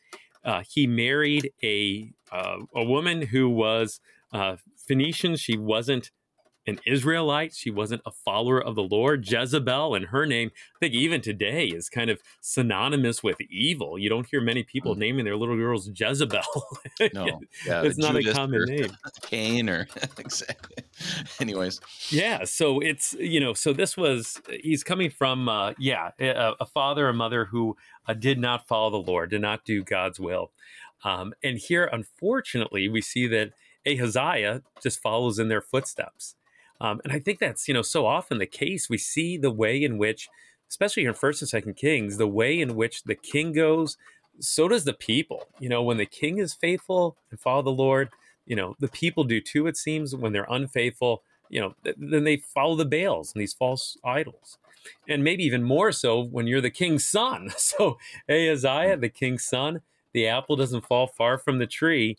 Uh, 0.44 0.64
he 0.68 0.88
married 0.88 1.52
a 1.62 2.10
uh, 2.32 2.56
a 2.74 2.82
woman 2.82 3.22
who 3.22 3.48
was 3.48 4.00
uh, 4.32 4.56
Phoenician. 4.76 5.36
She 5.36 5.56
wasn't 5.56 6.10
an 6.66 6.80
Israelite. 6.86 7.54
She 7.54 7.70
wasn't 7.70 8.02
a 8.04 8.10
follower 8.10 8.62
of 8.62 8.74
the 8.74 8.82
Lord. 8.82 9.30
Jezebel 9.30 9.94
and 9.94 10.06
her 10.06 10.26
name, 10.26 10.50
I 10.76 10.78
think 10.80 10.94
even 10.94 11.20
today, 11.20 11.66
is 11.66 11.88
kind 11.88 12.10
of 12.10 12.20
synonymous 12.40 13.22
with 13.22 13.40
evil. 13.40 13.98
You 13.98 14.08
don't 14.08 14.26
hear 14.26 14.40
many 14.40 14.62
people 14.62 14.94
mm. 14.94 14.98
naming 14.98 15.24
their 15.24 15.36
little 15.36 15.56
girls 15.56 15.90
Jezebel. 15.94 16.42
No, 17.12 17.40
yeah, 17.66 17.82
it's 17.82 17.98
not 17.98 18.12
Judas 18.12 18.32
a 18.32 18.34
common 18.34 18.64
name. 18.64 18.96
Cain 19.22 19.68
or 19.68 19.86
exactly. 20.18 20.84
Anyways, 21.40 21.80
yeah. 22.10 22.44
So 22.44 22.80
it's 22.80 23.14
you 23.14 23.38
know, 23.38 23.52
so 23.52 23.72
this 23.72 23.96
was 23.96 24.40
he's 24.62 24.82
coming 24.82 25.10
from 25.10 25.48
uh, 25.48 25.74
yeah 25.78 26.10
a, 26.18 26.52
a 26.60 26.66
father 26.66 27.08
and 27.08 27.18
mother 27.18 27.44
who 27.46 27.76
uh, 28.08 28.14
did 28.14 28.38
not 28.38 28.66
follow 28.66 28.90
the 28.90 29.10
Lord, 29.10 29.30
did 29.30 29.40
not 29.40 29.64
do 29.64 29.84
God's 29.84 30.18
will. 30.18 30.52
Um, 31.04 31.34
and 31.42 31.58
here, 31.58 31.88
unfortunately, 31.92 32.88
we 32.88 33.00
see 33.00 33.26
that 33.28 33.52
Ahaziah 33.86 34.62
just 34.82 35.00
follows 35.00 35.38
in 35.38 35.48
their 35.48 35.60
footsteps. 35.60 36.34
Um, 36.80 37.00
and 37.04 37.12
I 37.12 37.18
think 37.18 37.38
that's 37.38 37.68
you 37.68 37.74
know 37.74 37.82
so 37.82 38.06
often 38.06 38.38
the 38.38 38.46
case. 38.46 38.88
We 38.88 38.98
see 38.98 39.36
the 39.36 39.50
way 39.50 39.82
in 39.82 39.98
which, 39.98 40.28
especially 40.68 41.02
here 41.04 41.10
in 41.10 41.16
First 41.16 41.42
and 41.42 41.48
Second 41.48 41.74
Kings, 41.74 42.16
the 42.16 42.26
way 42.26 42.60
in 42.60 42.74
which 42.76 43.04
the 43.04 43.14
king 43.14 43.52
goes, 43.52 43.96
so 44.40 44.68
does 44.68 44.84
the 44.84 44.92
people. 44.92 45.44
You 45.58 45.68
know, 45.68 45.82
when 45.82 45.96
the 45.96 46.06
king 46.06 46.38
is 46.38 46.54
faithful 46.54 47.16
and 47.30 47.40
follow 47.40 47.62
the 47.62 47.70
Lord, 47.70 48.10
you 48.46 48.56
know 48.56 48.76
the 48.78 48.88
people 48.88 49.24
do 49.24 49.40
too. 49.40 49.66
It 49.66 49.76
seems 49.76 50.14
when 50.14 50.32
they're 50.32 50.46
unfaithful, 50.48 51.22
you 51.48 51.60
know, 51.60 51.74
th- 51.84 51.96
then 51.98 52.24
they 52.24 52.36
follow 52.36 52.76
the 52.76 52.84
Baals 52.84 53.32
and 53.32 53.40
these 53.40 53.54
false 53.54 53.96
idols. 54.04 54.58
And 55.08 55.24
maybe 55.24 55.42
even 55.44 55.64
more 55.64 55.90
so 55.90 56.22
when 56.22 56.46
you're 56.46 56.60
the 56.60 56.70
king's 56.70 57.04
son. 57.06 57.50
So 57.58 57.98
Ahaziah, 58.28 58.96
the 58.98 59.08
king's 59.08 59.44
son, 59.44 59.80
the 60.12 60.28
apple 60.28 60.54
doesn't 60.54 60.86
fall 60.86 61.08
far 61.08 61.38
from 61.38 61.58
the 61.58 61.66
tree 61.66 62.16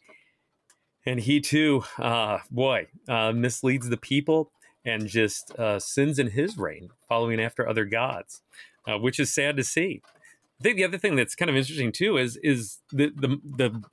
and 1.08 1.22
he 1.22 1.40
too, 1.40 1.84
uh, 1.98 2.40
boy, 2.52 2.88
uh, 3.08 3.32
misleads 3.32 3.88
the 3.88 3.98
people 3.98 4.52
and 4.84 5.08
just 5.08 5.58
uh, 5.58 5.80
sins 5.80 6.20
in 6.20 6.32
his 6.32 6.58
reign, 6.58 6.90
following 7.08 7.40
after 7.40 7.68
other 7.68 7.86
gods, 7.86 8.42
uh, 8.86 8.98
which 8.98 9.18
is 9.18 9.34
sad 9.34 9.56
to 9.56 9.64
see. 9.64 10.02
I 10.60 10.64
think 10.64 10.76
the 10.76 10.84
other 10.84 10.98
thing 10.98 11.16
that's 11.16 11.34
kind 11.34 11.50
of 11.50 11.56
interesting 11.56 11.94
too 11.94 12.18
is 12.18 12.38
is 12.44 12.80
the 12.92 13.12
the 13.16 13.40
the 13.44 13.84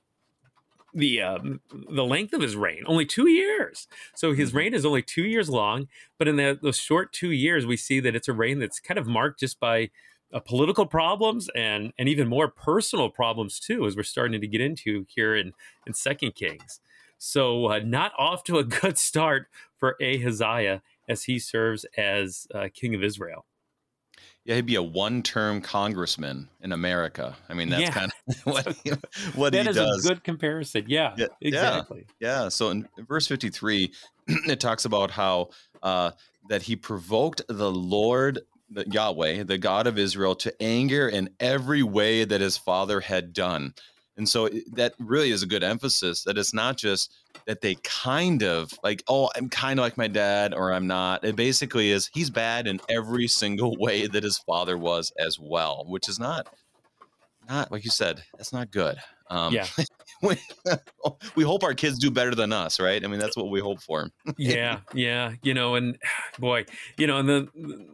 the 0.93 1.21
um, 1.21 1.61
the 1.71 2.03
length 2.03 2.33
of 2.33 2.41
his 2.41 2.55
reign 2.57 2.83
only 2.85 3.05
two 3.05 3.29
years. 3.29 3.87
So 4.13 4.33
his 4.33 4.49
mm-hmm. 4.49 4.57
reign 4.57 4.73
is 4.73 4.85
only 4.85 5.01
two 5.01 5.25
years 5.25 5.49
long, 5.49 5.87
but 6.17 6.27
in 6.27 6.35
that, 6.35 6.61
those 6.63 6.77
short 6.77 7.13
two 7.13 7.31
years, 7.31 7.65
we 7.65 7.77
see 7.77 8.01
that 8.01 8.15
it's 8.15 8.27
a 8.27 8.33
reign 8.33 8.59
that's 8.59 8.81
kind 8.81 8.97
of 8.97 9.07
marked 9.07 9.39
just 9.39 9.59
by 9.59 9.89
uh, 10.33 10.39
political 10.41 10.85
problems 10.85 11.49
and 11.55 11.93
and 11.97 12.09
even 12.09 12.27
more 12.27 12.49
personal 12.49 13.09
problems 13.09 13.57
too, 13.57 13.85
as 13.85 13.95
we're 13.95 14.03
starting 14.03 14.41
to 14.41 14.47
get 14.47 14.59
into 14.59 15.05
here 15.07 15.33
in 15.33 15.53
in 15.87 15.93
Second 15.93 16.35
Kings. 16.35 16.81
So, 17.17 17.71
uh, 17.71 17.79
not 17.79 18.11
off 18.17 18.43
to 18.45 18.57
a 18.57 18.63
good 18.81 18.97
start 18.97 19.47
for 19.77 19.95
Ahaziah 20.01 20.81
as 21.07 21.23
he 21.23 21.39
serves 21.39 21.85
as 21.97 22.47
uh, 22.53 22.69
king 22.73 22.95
of 22.95 23.03
Israel. 23.03 23.45
Yeah, 24.45 24.55
he'd 24.55 24.67
be 24.67 24.75
a 24.75 24.83
one-term 24.83 25.61
congressman 25.61 26.49
in 26.61 26.71
America. 26.71 27.35
I 27.49 27.55
mean, 27.55 27.69
that's 27.69 27.81
yeah. 27.81 27.91
kind 27.91 28.11
of 28.27 28.35
what 28.43 28.77
he, 28.83 28.91
what 29.33 29.53
that 29.53 29.63
he 29.63 29.69
is 29.69 29.75
does. 29.75 30.05
a 30.05 30.07
good 30.07 30.23
comparison. 30.23 30.85
Yeah, 30.87 31.15
yeah 31.17 31.27
exactly. 31.41 32.05
Yeah. 32.19 32.43
yeah. 32.43 32.49
So 32.49 32.69
in 32.69 32.87
verse 33.07 33.27
fifty-three, 33.27 33.91
it 34.27 34.59
talks 34.59 34.85
about 34.85 35.09
how 35.09 35.49
uh, 35.81 36.11
that 36.49 36.61
he 36.61 36.75
provoked 36.75 37.41
the 37.47 37.71
Lord, 37.71 38.41
the 38.69 38.87
Yahweh, 38.87 39.43
the 39.43 39.57
God 39.57 39.87
of 39.87 39.97
Israel, 39.97 40.35
to 40.35 40.53
anger 40.61 41.09
in 41.09 41.31
every 41.39 41.81
way 41.81 42.23
that 42.23 42.39
his 42.39 42.55
father 42.55 42.99
had 42.99 43.33
done. 43.33 43.73
And 44.17 44.27
so 44.27 44.49
that 44.73 44.93
really 44.99 45.31
is 45.31 45.43
a 45.43 45.47
good 45.47 45.63
emphasis 45.63 46.23
that 46.23 46.37
it's 46.37 46.53
not 46.53 46.77
just 46.77 47.13
that 47.47 47.61
they 47.61 47.75
kind 47.83 48.43
of 48.43 48.71
like, 48.83 49.03
oh, 49.07 49.29
I'm 49.35 49.49
kind 49.49 49.79
of 49.79 49.83
like 49.83 49.97
my 49.97 50.07
dad 50.07 50.53
or 50.53 50.71
I'm 50.71 50.87
not. 50.87 51.25
It 51.25 51.35
basically 51.35 51.91
is 51.91 52.09
he's 52.13 52.29
bad 52.29 52.65
in 52.65 52.79
every 52.89 53.27
single 53.27 53.75
way 53.79 54.07
that 54.07 54.23
his 54.23 54.37
father 54.37 54.77
was 54.77 55.11
as 55.19 55.37
well, 55.39 55.85
which 55.87 56.07
is 56.07 56.19
not, 56.19 56.47
not 57.49 57.71
like 57.71 57.83
you 57.83 57.91
said, 57.91 58.23
that's 58.37 58.53
not 58.53 58.71
good. 58.71 58.97
Um, 59.29 59.53
yeah. 59.53 59.67
we, 60.21 60.37
we 61.35 61.43
hope 61.43 61.63
our 61.63 61.73
kids 61.73 61.99
do 61.99 62.09
better 62.09 62.33
than 62.33 62.53
us, 62.53 62.79
right? 62.79 63.03
I 63.03 63.07
mean, 63.07 63.19
that's 63.19 63.35
what 63.35 63.49
we 63.49 63.59
hope 63.59 63.81
for. 63.81 64.09
yeah, 64.37 64.79
yeah, 64.93 65.33
you 65.43 65.53
know, 65.53 65.75
and 65.75 65.97
boy, 66.39 66.65
you 66.97 67.07
know, 67.07 67.17
and 67.17 67.29
the, 67.29 67.47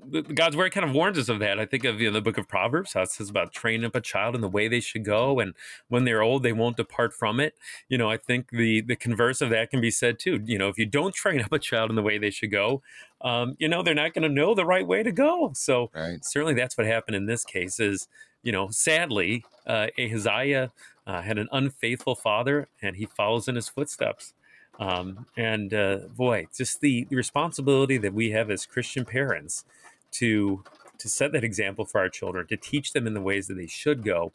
the, 0.09 0.21
God's 0.21 0.55
word 0.55 0.71
kind 0.71 0.87
of 0.87 0.93
warns 0.93 1.17
us 1.17 1.29
of 1.29 1.39
that. 1.39 1.59
I 1.59 1.65
think 1.65 1.83
of 1.83 1.99
you 1.99 2.09
know, 2.09 2.13
the 2.13 2.21
book 2.21 2.37
of 2.37 2.47
Proverbs, 2.47 2.93
how 2.93 3.01
it 3.01 3.11
says 3.11 3.29
about 3.29 3.53
training 3.53 3.85
up 3.85 3.95
a 3.95 4.01
child 4.01 4.35
in 4.35 4.41
the 4.41 4.49
way 4.49 4.67
they 4.67 4.79
should 4.79 5.03
go, 5.03 5.39
and 5.39 5.53
when 5.87 6.05
they're 6.05 6.21
old, 6.21 6.43
they 6.43 6.53
won't 6.53 6.77
depart 6.77 7.13
from 7.13 7.39
it. 7.39 7.55
You 7.89 7.97
know, 7.97 8.09
I 8.09 8.17
think 8.17 8.49
the 8.51 8.81
the 8.81 8.95
converse 8.95 9.41
of 9.41 9.49
that 9.49 9.69
can 9.71 9.81
be 9.81 9.91
said 9.91 10.19
too. 10.19 10.41
You 10.45 10.57
know, 10.57 10.69
if 10.69 10.77
you 10.77 10.85
don't 10.85 11.13
train 11.15 11.41
up 11.41 11.51
a 11.51 11.59
child 11.59 11.89
in 11.89 11.95
the 11.95 12.03
way 12.03 12.17
they 12.17 12.31
should 12.31 12.51
go, 12.51 12.81
um, 13.21 13.55
you 13.59 13.67
know, 13.67 13.83
they're 13.83 13.93
not 13.93 14.13
going 14.13 14.23
to 14.23 14.29
know 14.29 14.53
the 14.53 14.65
right 14.65 14.85
way 14.85 15.03
to 15.03 15.11
go. 15.11 15.51
So 15.55 15.89
right. 15.93 16.23
certainly, 16.23 16.53
that's 16.53 16.77
what 16.77 16.87
happened 16.87 17.15
in 17.15 17.25
this 17.25 17.43
case. 17.43 17.79
Is 17.79 18.07
you 18.43 18.51
know, 18.51 18.69
sadly, 18.71 19.43
uh, 19.67 19.87
Ahaziah 19.97 20.71
uh, 21.07 21.21
had 21.21 21.37
an 21.37 21.47
unfaithful 21.51 22.15
father, 22.15 22.67
and 22.81 22.95
he 22.95 23.05
follows 23.05 23.47
in 23.47 23.55
his 23.55 23.69
footsteps. 23.69 24.33
Um, 24.79 25.25
and 25.37 25.73
uh, 25.73 25.97
boy, 26.15 26.47
just 26.55 26.81
the, 26.81 27.05
the 27.05 27.15
responsibility 27.15 27.97
that 27.97 28.13
we 28.13 28.31
have 28.31 28.49
as 28.49 28.65
Christian 28.65 29.05
parents 29.05 29.65
to 30.11 30.63
to 30.97 31.09
set 31.09 31.31
that 31.31 31.43
example 31.43 31.83
for 31.83 31.99
our 31.99 32.09
children, 32.09 32.45
to 32.45 32.55
teach 32.55 32.93
them 32.93 33.07
in 33.07 33.15
the 33.15 33.21
ways 33.21 33.47
that 33.47 33.55
they 33.55 33.65
should 33.65 34.03
go, 34.03 34.31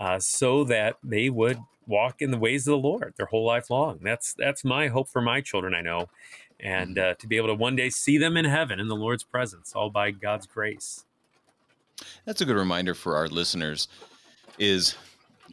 uh, 0.00 0.18
so 0.18 0.64
that 0.64 0.96
they 1.04 1.30
would 1.30 1.58
walk 1.86 2.20
in 2.20 2.32
the 2.32 2.38
ways 2.38 2.66
of 2.66 2.72
the 2.72 2.78
Lord 2.78 3.14
their 3.16 3.26
whole 3.26 3.46
life 3.46 3.70
long. 3.70 4.00
That's 4.02 4.34
that's 4.34 4.64
my 4.64 4.88
hope 4.88 5.08
for 5.08 5.20
my 5.20 5.40
children. 5.40 5.74
I 5.74 5.82
know, 5.82 6.08
and 6.58 6.96
mm-hmm. 6.96 7.10
uh, 7.12 7.14
to 7.14 7.26
be 7.26 7.36
able 7.36 7.48
to 7.48 7.54
one 7.54 7.76
day 7.76 7.90
see 7.90 8.18
them 8.18 8.36
in 8.36 8.44
heaven 8.44 8.80
in 8.80 8.88
the 8.88 8.96
Lord's 8.96 9.24
presence, 9.24 9.72
all 9.74 9.90
by 9.90 10.10
God's 10.10 10.46
grace. 10.46 11.04
That's 12.24 12.40
a 12.40 12.44
good 12.44 12.56
reminder 12.56 12.94
for 12.94 13.16
our 13.16 13.28
listeners. 13.28 13.88
Is 14.58 14.96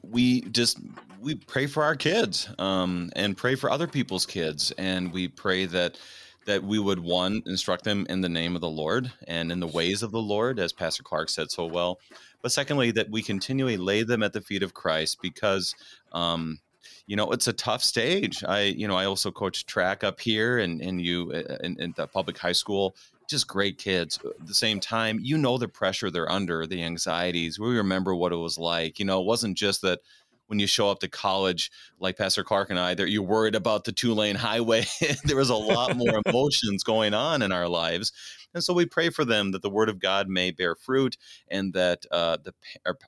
we 0.10 0.42
just 0.42 0.80
we 1.20 1.36
pray 1.36 1.68
for 1.68 1.84
our 1.84 1.96
kids 1.96 2.50
um, 2.60 3.12
and 3.16 3.36
pray 3.36 3.56
for 3.56 3.70
other 3.70 3.88
people's 3.88 4.26
kids, 4.26 4.72
and 4.78 5.12
we 5.12 5.28
pray 5.28 5.66
that 5.66 5.98
that 6.46 6.64
we 6.64 6.80
would 6.80 7.00
one 7.00 7.44
instruct 7.46 7.84
them 7.84 8.06
in 8.10 8.22
the 8.22 8.30
name 8.30 8.56
of 8.56 8.62
the 8.62 8.70
Lord 8.70 9.12
and 9.28 9.52
in 9.52 9.60
the 9.60 9.68
ways 9.68 10.02
of 10.02 10.12
the 10.12 10.22
Lord, 10.22 10.60
as 10.60 10.72
Pastor 10.72 11.04
Clark 11.04 11.30
said 11.30 11.52
so 11.52 11.66
well. 11.66 12.00
But 12.42 12.54
secondly, 12.54 12.92
that 12.92 13.10
we 13.10 13.22
continually 13.22 13.76
lay 13.76 14.04
them 14.04 14.24
at 14.24 14.32
the 14.32 14.40
feet 14.40 14.64
of 14.64 14.74
Christ 14.74 15.22
because 15.22 15.76
um, 16.14 16.60
you 17.06 17.16
know 17.16 17.32
it's 17.32 17.48
a 17.48 17.54
tough 17.54 17.84
stage. 17.84 18.44
I 18.44 18.62
you 18.62 18.88
know 18.88 18.96
i 18.96 19.06
also 19.06 19.32
coach 19.32 19.66
track 19.66 20.04
up 20.04 20.20
here 20.20 20.60
and 20.60 20.82
and 20.82 21.02
you 21.02 21.32
uh, 21.34 21.58
in, 21.64 21.80
in, 21.82 21.94
the 21.98 22.08
public 22.08 22.38
high 22.38 22.54
school 22.54 22.96
just 23.28 23.48
great 23.48 23.78
kids 23.78 24.20
at 24.24 24.48
the 24.48 24.54
same 24.54 24.80
time 24.80 25.20
you 25.22 25.38
know 25.38 25.58
the 25.58 25.68
pressure 25.68 26.10
they're 26.10 26.32
under 26.32 26.66
the 26.66 26.84
anxieties 26.84 27.60
we 27.60 27.78
remember 27.78 28.16
what 28.16 28.32
it 28.32 28.38
was 28.38 28.58
like 28.58 29.00
you 29.00 29.06
know 29.06 29.20
it 29.22 29.26
wasn't 29.26 29.58
just 29.58 29.82
that 29.82 30.00
when 30.48 30.60
you 30.60 30.68
show 30.68 30.90
up 30.90 31.00
to 31.00 31.10
college 31.10 31.72
like 32.00 32.18
pastor 32.18 32.44
clark 32.44 32.70
and 32.70 32.80
i 32.80 32.94
that 32.94 33.10
you're 33.10 33.22
worried 33.22 33.56
about 33.56 33.84
the 33.84 33.92
two 33.92 34.14
lane 34.14 34.36
highway 34.36 34.86
there 35.26 35.36
was 35.36 35.50
a 35.50 35.56
lot 35.56 35.96
more 35.96 36.22
emotions 36.26 36.84
going 36.84 37.14
on 37.14 37.42
in 37.42 37.52
our 37.52 37.68
lives 37.68 38.12
and 38.54 38.64
so 38.64 38.74
we 38.74 38.86
pray 38.86 39.10
for 39.10 39.26
them 39.26 39.52
that 39.52 39.62
the 39.62 39.70
word 39.70 39.90
of 39.90 40.00
god 40.00 40.28
may 40.28 40.52
bear 40.52 40.76
fruit 40.76 41.18
and 41.50 41.74
that 41.74 42.06
uh, 42.12 42.38
the 42.44 42.54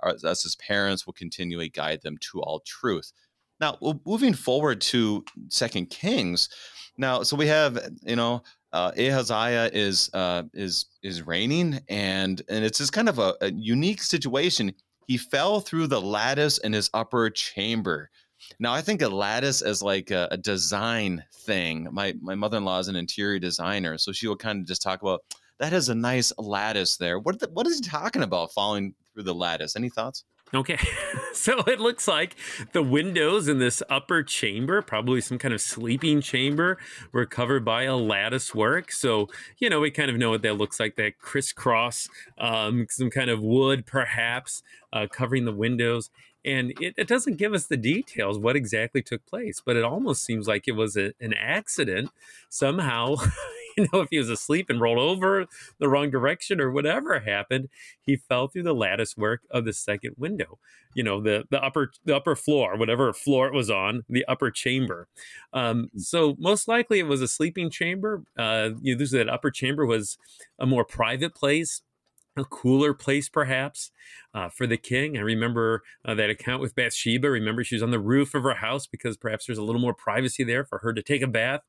us 0.03 0.45
as 0.45 0.55
parents 0.55 1.05
will 1.05 1.13
continually 1.13 1.69
guide 1.69 2.01
them 2.01 2.17
to 2.17 2.41
all 2.41 2.59
truth. 2.61 3.11
Now, 3.59 3.77
moving 4.05 4.33
forward 4.33 4.81
to 4.81 5.25
Second 5.49 5.89
Kings, 5.89 6.49
now 6.97 7.23
so 7.23 7.35
we 7.35 7.47
have 7.47 7.79
you 8.03 8.15
know 8.15 8.43
uh, 8.71 8.91
Ahaziah 8.97 9.69
is 9.73 10.09
uh, 10.13 10.43
is 10.53 10.85
is 11.03 11.25
reigning, 11.25 11.79
and 11.89 12.41
and 12.49 12.63
it's 12.63 12.77
just 12.77 12.93
kind 12.93 13.09
of 13.09 13.19
a, 13.19 13.35
a, 13.41 13.51
unique 13.51 14.01
situation. 14.01 14.73
He 15.07 15.17
fell 15.17 15.59
through 15.59 15.87
the 15.87 16.01
lattice 16.01 16.59
in 16.59 16.73
his 16.73 16.89
upper 16.93 17.29
chamber. 17.31 18.09
Now, 18.59 18.73
I 18.73 18.81
think 18.81 19.01
a 19.01 19.09
lattice 19.09 19.61
as 19.61 19.81
like 19.81 20.11
a, 20.11 20.27
a 20.31 20.37
design 20.37 21.23
thing. 21.33 21.87
My 21.91 22.13
my 22.21 22.35
mother 22.35 22.57
in 22.57 22.65
law 22.65 22.79
is 22.79 22.87
an 22.87 22.95
interior 22.95 23.39
designer, 23.39 23.97
so 23.97 24.11
she 24.11 24.27
will 24.27 24.37
kind 24.37 24.59
of 24.59 24.67
just 24.67 24.81
talk 24.81 25.01
about 25.01 25.21
that 25.59 25.73
has 25.73 25.89
a 25.89 25.95
nice 25.95 26.31
lattice 26.37 26.97
there. 26.97 27.19
What 27.19 27.39
the, 27.39 27.49
what 27.51 27.67
is 27.67 27.75
he 27.75 27.81
talking 27.81 28.23
about 28.23 28.53
falling 28.53 28.93
through 29.13 29.23
the 29.23 29.33
lattice? 29.35 29.75
Any 29.75 29.89
thoughts? 29.89 30.23
Okay, 30.53 30.79
so 31.33 31.59
it 31.67 31.79
looks 31.79 32.07
like 32.07 32.35
the 32.71 32.81
windows 32.81 33.47
in 33.47 33.59
this 33.59 33.83
upper 33.89 34.23
chamber, 34.23 34.81
probably 34.81 35.21
some 35.21 35.37
kind 35.37 35.53
of 35.53 35.61
sleeping 35.61 36.21
chamber, 36.21 36.79
were 37.11 37.27
covered 37.27 37.63
by 37.63 37.83
a 37.83 37.95
lattice 37.95 38.55
work. 38.55 38.91
So, 38.91 39.27
you 39.59 39.69
know, 39.69 39.79
we 39.79 39.91
kind 39.91 40.09
of 40.09 40.17
know 40.17 40.31
what 40.31 40.41
that 40.41 40.57
looks 40.57 40.79
like 40.79 40.95
that 40.95 41.19
crisscross, 41.19 42.09
um, 42.39 42.87
some 42.89 43.11
kind 43.11 43.29
of 43.29 43.41
wood 43.41 43.85
perhaps 43.85 44.63
uh, 44.91 45.05
covering 45.11 45.45
the 45.45 45.53
windows. 45.53 46.09
And 46.43 46.71
it, 46.79 46.95
it, 46.97 47.07
doesn't 47.07 47.37
give 47.37 47.53
us 47.53 47.67
the 47.67 47.77
details 47.77 48.39
what 48.39 48.55
exactly 48.55 49.01
took 49.01 49.25
place, 49.25 49.61
but 49.63 49.75
it 49.75 49.83
almost 49.83 50.23
seems 50.23 50.47
like 50.47 50.67
it 50.67 50.71
was 50.71 50.95
a, 50.95 51.11
an 51.19 51.33
accident. 51.33 52.09
Somehow, 52.49 53.17
know, 53.93 54.01
if 54.01 54.09
he 54.11 54.17
was 54.17 54.29
asleep 54.29 54.69
and 54.69 54.81
rolled 54.81 54.99
over 54.99 55.45
the 55.79 55.89
wrong 55.89 56.09
direction 56.09 56.59
or 56.59 56.71
whatever 56.71 57.19
happened, 57.19 57.69
he 58.01 58.15
fell 58.15 58.47
through 58.47 58.63
the 58.63 58.73
lattice 58.73 59.15
work 59.17 59.41
of 59.51 59.65
the 59.65 59.73
second 59.73 60.15
window. 60.17 60.59
You 60.95 61.03
know, 61.03 61.21
the 61.21 61.45
the 61.49 61.63
upper 61.63 61.91
the 62.05 62.15
upper 62.15 62.35
floor, 62.35 62.77
whatever 62.77 63.11
floor 63.13 63.47
it 63.47 63.53
was 63.53 63.69
on, 63.69 64.03
the 64.09 64.25
upper 64.27 64.51
chamber. 64.51 65.07
Um, 65.53 65.89
hmm. 65.91 65.99
so 65.99 66.35
most 66.39 66.67
likely 66.67 66.99
it 66.99 67.07
was 67.07 67.21
a 67.21 67.27
sleeping 67.27 67.69
chamber. 67.69 68.23
Uh, 68.37 68.71
you 68.81 68.95
know, 68.95 69.05
that 69.05 69.29
upper 69.29 69.51
chamber 69.51 69.85
was 69.85 70.17
a 70.59 70.65
more 70.65 70.85
private 70.85 71.35
place 71.35 71.81
a 72.37 72.45
cooler 72.45 72.93
place 72.93 73.29
perhaps 73.29 73.91
uh, 74.33 74.49
for 74.49 74.67
the 74.67 74.77
king. 74.77 75.17
I 75.17 75.21
remember 75.21 75.83
uh, 76.05 76.15
that 76.15 76.29
account 76.29 76.61
with 76.61 76.75
Bathsheba. 76.75 77.29
Remember, 77.29 77.63
she 77.63 77.75
was 77.75 77.83
on 77.83 77.91
the 77.91 77.99
roof 77.99 78.33
of 78.33 78.43
her 78.43 78.55
house 78.55 78.87
because 78.87 79.17
perhaps 79.17 79.45
there's 79.45 79.57
a 79.57 79.63
little 79.63 79.81
more 79.81 79.93
privacy 79.93 80.43
there 80.43 80.63
for 80.63 80.79
her 80.79 80.93
to 80.93 81.01
take 81.01 81.21
a 81.21 81.27
bath. 81.27 81.61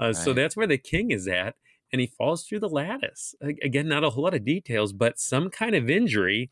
Uh, 0.00 0.06
right. 0.06 0.16
So 0.16 0.32
that's 0.32 0.56
where 0.56 0.66
the 0.66 0.78
king 0.78 1.10
is 1.10 1.28
at. 1.28 1.54
And 1.92 2.00
he 2.00 2.08
falls 2.08 2.44
through 2.44 2.60
the 2.60 2.68
lattice. 2.68 3.36
Again, 3.40 3.88
not 3.88 4.02
a 4.02 4.10
whole 4.10 4.24
lot 4.24 4.34
of 4.34 4.44
details, 4.44 4.92
but 4.92 5.20
some 5.20 5.50
kind 5.50 5.74
of 5.76 5.88
injury. 5.88 6.50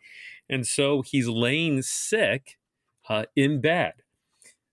And 0.48 0.64
so 0.64 1.02
he's 1.02 1.26
laying 1.26 1.82
sick 1.82 2.56
uh, 3.08 3.24
in 3.34 3.60
bed. 3.60 3.94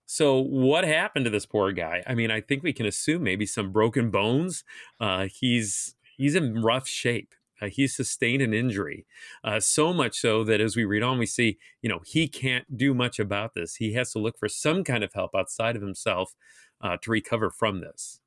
So 0.06 0.38
what 0.38 0.84
happened 0.84 1.24
to 1.24 1.30
this 1.30 1.46
poor 1.46 1.72
guy? 1.72 2.02
I 2.06 2.14
mean, 2.14 2.30
I 2.30 2.40
think 2.40 2.62
we 2.62 2.72
can 2.72 2.86
assume 2.86 3.22
maybe 3.22 3.46
some 3.46 3.72
broken 3.72 4.10
bones. 4.10 4.62
Uh, 5.00 5.26
he's 5.26 5.96
he's 6.16 6.34
in 6.34 6.62
rough 6.62 6.86
shape. 6.86 7.34
Uh, 7.62 7.68
he 7.68 7.86
sustained 7.86 8.42
an 8.42 8.52
injury, 8.52 9.06
uh, 9.44 9.60
so 9.60 9.92
much 9.92 10.18
so 10.18 10.42
that 10.42 10.60
as 10.60 10.74
we 10.74 10.84
read 10.84 11.02
on, 11.02 11.18
we 11.18 11.26
see, 11.26 11.58
you 11.80 11.88
know, 11.88 12.00
he 12.04 12.26
can't 12.26 12.76
do 12.76 12.92
much 12.92 13.20
about 13.20 13.54
this. 13.54 13.76
He 13.76 13.92
has 13.92 14.12
to 14.12 14.18
look 14.18 14.36
for 14.38 14.48
some 14.48 14.82
kind 14.82 15.04
of 15.04 15.12
help 15.12 15.34
outside 15.34 15.76
of 15.76 15.82
himself 15.82 16.34
uh, 16.80 16.96
to 17.02 17.10
recover 17.10 17.50
from 17.50 17.80
this. 17.80 18.20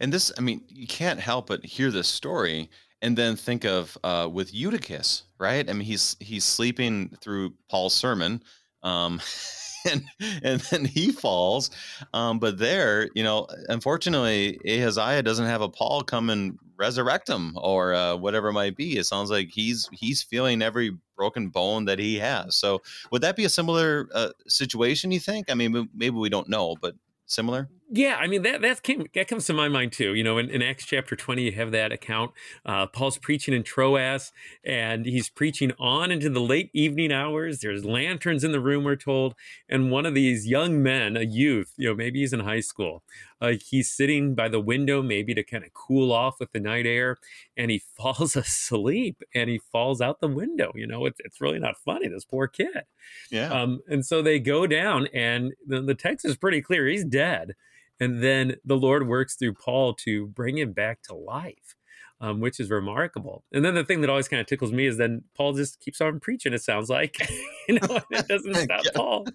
And 0.00 0.12
this, 0.12 0.32
I 0.38 0.40
mean, 0.40 0.62
you 0.68 0.86
can't 0.86 1.20
help 1.20 1.48
but 1.48 1.64
hear 1.64 1.90
this 1.90 2.08
story 2.08 2.70
and 3.02 3.16
then 3.16 3.36
think 3.36 3.64
of 3.64 3.96
uh, 4.02 4.28
with 4.32 4.54
Eutychus, 4.54 5.24
right? 5.38 5.68
I 5.68 5.72
mean, 5.72 5.82
he's 5.82 6.16
he's 6.20 6.44
sleeping 6.44 7.16
through 7.20 7.54
Paul's 7.68 7.94
sermon. 7.94 8.42
Um, 8.82 9.20
and 9.90 10.04
and 10.42 10.60
then 10.60 10.84
he 10.84 11.12
falls. 11.12 11.70
Um, 12.12 12.38
but 12.38 12.58
there, 12.58 13.08
you 13.14 13.22
know, 13.22 13.46
unfortunately, 13.68 14.58
Ahaziah 14.66 15.22
doesn't 15.22 15.46
have 15.46 15.62
a 15.62 15.68
Paul 15.68 16.02
come 16.02 16.30
and 16.30 16.58
resurrect 16.76 17.28
him 17.28 17.54
or 17.56 17.94
uh, 17.94 18.16
whatever 18.16 18.48
it 18.48 18.52
might 18.52 18.76
be. 18.76 18.96
It 18.96 19.04
sounds 19.04 19.30
like 19.30 19.48
he's 19.50 19.88
he's 19.92 20.22
feeling 20.22 20.62
every 20.62 20.96
broken 21.16 21.48
bone 21.48 21.86
that 21.86 21.98
he 21.98 22.18
has. 22.18 22.56
So 22.56 22.82
would 23.10 23.22
that 23.22 23.36
be 23.36 23.44
a 23.44 23.48
similar 23.48 24.08
uh, 24.14 24.30
situation? 24.46 25.10
You 25.10 25.20
think? 25.20 25.50
I 25.50 25.54
mean, 25.54 25.88
maybe 25.94 26.16
we 26.16 26.28
don't 26.28 26.48
know, 26.48 26.76
but 26.80 26.94
similar? 27.26 27.68
Yeah, 27.88 28.16
I 28.16 28.26
mean 28.26 28.42
that 28.42 28.62
that 28.62 28.82
came 28.82 29.06
that 29.14 29.28
comes 29.28 29.46
to 29.46 29.52
my 29.52 29.68
mind 29.68 29.92
too. 29.92 30.14
You 30.14 30.24
know, 30.24 30.38
in, 30.38 30.50
in 30.50 30.60
Acts 30.60 30.84
chapter 30.84 31.14
twenty, 31.14 31.42
you 31.42 31.52
have 31.52 31.70
that 31.70 31.92
account. 31.92 32.32
Uh, 32.64 32.86
Paul's 32.86 33.16
preaching 33.16 33.54
in 33.54 33.62
Troas, 33.62 34.32
and 34.64 35.06
he's 35.06 35.28
preaching 35.28 35.72
on 35.78 36.10
into 36.10 36.28
the 36.28 36.40
late 36.40 36.70
evening 36.72 37.12
hours. 37.12 37.60
There's 37.60 37.84
lanterns 37.84 38.42
in 38.42 38.50
the 38.50 38.58
room, 38.58 38.82
we're 38.82 38.96
told, 38.96 39.36
and 39.68 39.92
one 39.92 40.04
of 40.04 40.14
these 40.14 40.48
young 40.48 40.82
men, 40.82 41.16
a 41.16 41.22
youth, 41.22 41.74
you 41.76 41.88
know, 41.88 41.94
maybe 41.94 42.20
he's 42.20 42.32
in 42.32 42.40
high 42.40 42.60
school. 42.60 43.04
Uh, 43.40 43.52
he's 43.64 43.88
sitting 43.88 44.34
by 44.34 44.48
the 44.48 44.60
window, 44.60 45.00
maybe 45.00 45.32
to 45.34 45.44
kind 45.44 45.62
of 45.62 45.72
cool 45.72 46.10
off 46.10 46.40
with 46.40 46.50
the 46.50 46.60
night 46.60 46.86
air, 46.86 47.18
and 47.56 47.70
he 47.70 47.78
falls 47.96 48.34
asleep, 48.34 49.22
and 49.32 49.48
he 49.48 49.58
falls 49.58 50.00
out 50.00 50.20
the 50.20 50.26
window. 50.26 50.72
You 50.74 50.88
know, 50.88 51.06
it's 51.06 51.20
it's 51.24 51.40
really 51.40 51.60
not 51.60 51.76
funny. 51.84 52.08
This 52.08 52.24
poor 52.24 52.48
kid. 52.48 52.82
Yeah. 53.30 53.52
Um, 53.52 53.80
and 53.86 54.04
so 54.04 54.22
they 54.22 54.40
go 54.40 54.66
down, 54.66 55.06
and 55.14 55.52
the, 55.64 55.82
the 55.82 55.94
text 55.94 56.26
is 56.26 56.36
pretty 56.36 56.60
clear. 56.60 56.88
He's 56.88 57.04
dead. 57.04 57.54
And 58.00 58.22
then 58.22 58.56
the 58.64 58.76
Lord 58.76 59.06
works 59.06 59.36
through 59.36 59.54
Paul 59.54 59.94
to 59.94 60.26
bring 60.28 60.58
him 60.58 60.72
back 60.72 61.02
to 61.02 61.14
life, 61.14 61.74
um, 62.20 62.40
which 62.40 62.60
is 62.60 62.70
remarkable. 62.70 63.44
And 63.52 63.64
then 63.64 63.74
the 63.74 63.84
thing 63.84 64.00
that 64.02 64.10
always 64.10 64.28
kind 64.28 64.40
of 64.40 64.46
tickles 64.46 64.72
me 64.72 64.86
is 64.86 64.98
then 64.98 65.24
Paul 65.36 65.54
just 65.54 65.80
keeps 65.80 66.00
on 66.00 66.20
preaching, 66.20 66.52
it 66.52 66.62
sounds 66.62 66.88
like. 66.88 67.16
you 67.68 67.74
know, 67.74 68.00
it 68.10 68.28
doesn't 68.28 68.54
stop 68.54 68.84
yeah. 68.84 68.90
Paul. 68.94 69.26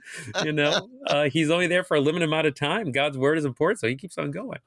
You 0.44 0.52
know, 0.52 0.90
uh, 1.08 1.30
he's 1.30 1.50
only 1.50 1.68
there 1.68 1.84
for 1.84 1.96
a 1.96 2.02
limited 2.02 2.26
amount 2.26 2.48
of 2.48 2.56
time. 2.56 2.92
God's 2.92 3.18
word 3.18 3.38
is 3.38 3.46
important, 3.46 3.80
so 3.80 3.88
he 3.88 3.96
keeps 3.96 4.18
on 4.18 4.32
going. 4.32 4.60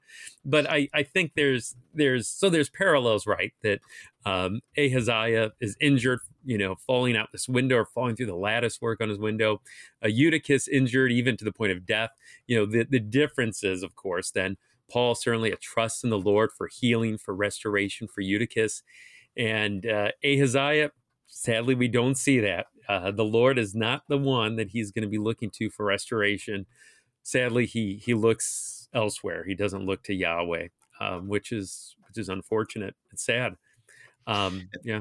But 0.44 0.68
I, 0.68 0.88
I 0.92 1.02
think 1.02 1.32
there's 1.34 1.76
there's 1.94 2.28
so 2.28 2.50
there's 2.50 2.70
parallels, 2.70 3.26
right? 3.26 3.52
That 3.62 3.80
um, 4.26 4.60
Ahaziah 4.76 5.52
is 5.60 5.76
injured 5.80 6.20
you 6.44 6.58
know, 6.58 6.74
falling 6.74 7.16
out 7.16 7.30
this 7.32 7.48
window 7.48 7.76
or 7.76 7.86
falling 7.86 8.16
through 8.16 8.26
the 8.26 8.34
lattice 8.34 8.80
work 8.80 9.00
on 9.00 9.08
his 9.08 9.18
window. 9.18 9.60
A 10.02 10.10
Eutychus 10.10 10.68
injured 10.68 11.12
even 11.12 11.36
to 11.36 11.44
the 11.44 11.52
point 11.52 11.72
of 11.72 11.86
death. 11.86 12.10
You 12.46 12.58
know, 12.58 12.66
the, 12.66 12.86
the 12.88 13.00
difference 13.00 13.64
is, 13.64 13.82
of 13.82 13.96
course, 13.96 14.30
then 14.30 14.56
Paul 14.90 15.14
certainly 15.14 15.50
a 15.50 15.56
trust 15.56 16.04
in 16.04 16.10
the 16.10 16.18
Lord 16.18 16.50
for 16.56 16.68
healing, 16.68 17.18
for 17.18 17.34
restoration, 17.34 18.06
for 18.06 18.20
Eutychus. 18.20 18.82
And 19.36 19.86
uh, 19.86 20.10
Ahaziah, 20.24 20.90
sadly, 21.26 21.74
we 21.74 21.88
don't 21.88 22.16
see 22.16 22.40
that. 22.40 22.66
Uh, 22.88 23.10
the 23.10 23.24
Lord 23.24 23.58
is 23.58 23.74
not 23.74 24.02
the 24.08 24.18
one 24.18 24.56
that 24.56 24.70
he's 24.70 24.92
going 24.92 25.02
to 25.02 25.08
be 25.08 25.18
looking 25.18 25.50
to 25.50 25.70
for 25.70 25.86
restoration. 25.86 26.66
Sadly, 27.22 27.64
he 27.66 28.00
he 28.04 28.12
looks 28.12 28.88
elsewhere. 28.92 29.44
He 29.44 29.54
doesn't 29.54 29.86
look 29.86 30.02
to 30.04 30.14
Yahweh, 30.14 30.68
um, 31.00 31.28
which 31.28 31.50
is 31.50 31.96
which 32.06 32.18
is 32.18 32.28
unfortunate. 32.28 32.94
It's 33.10 33.24
sad. 33.24 33.54
Um, 34.26 34.68
yeah. 34.84 35.00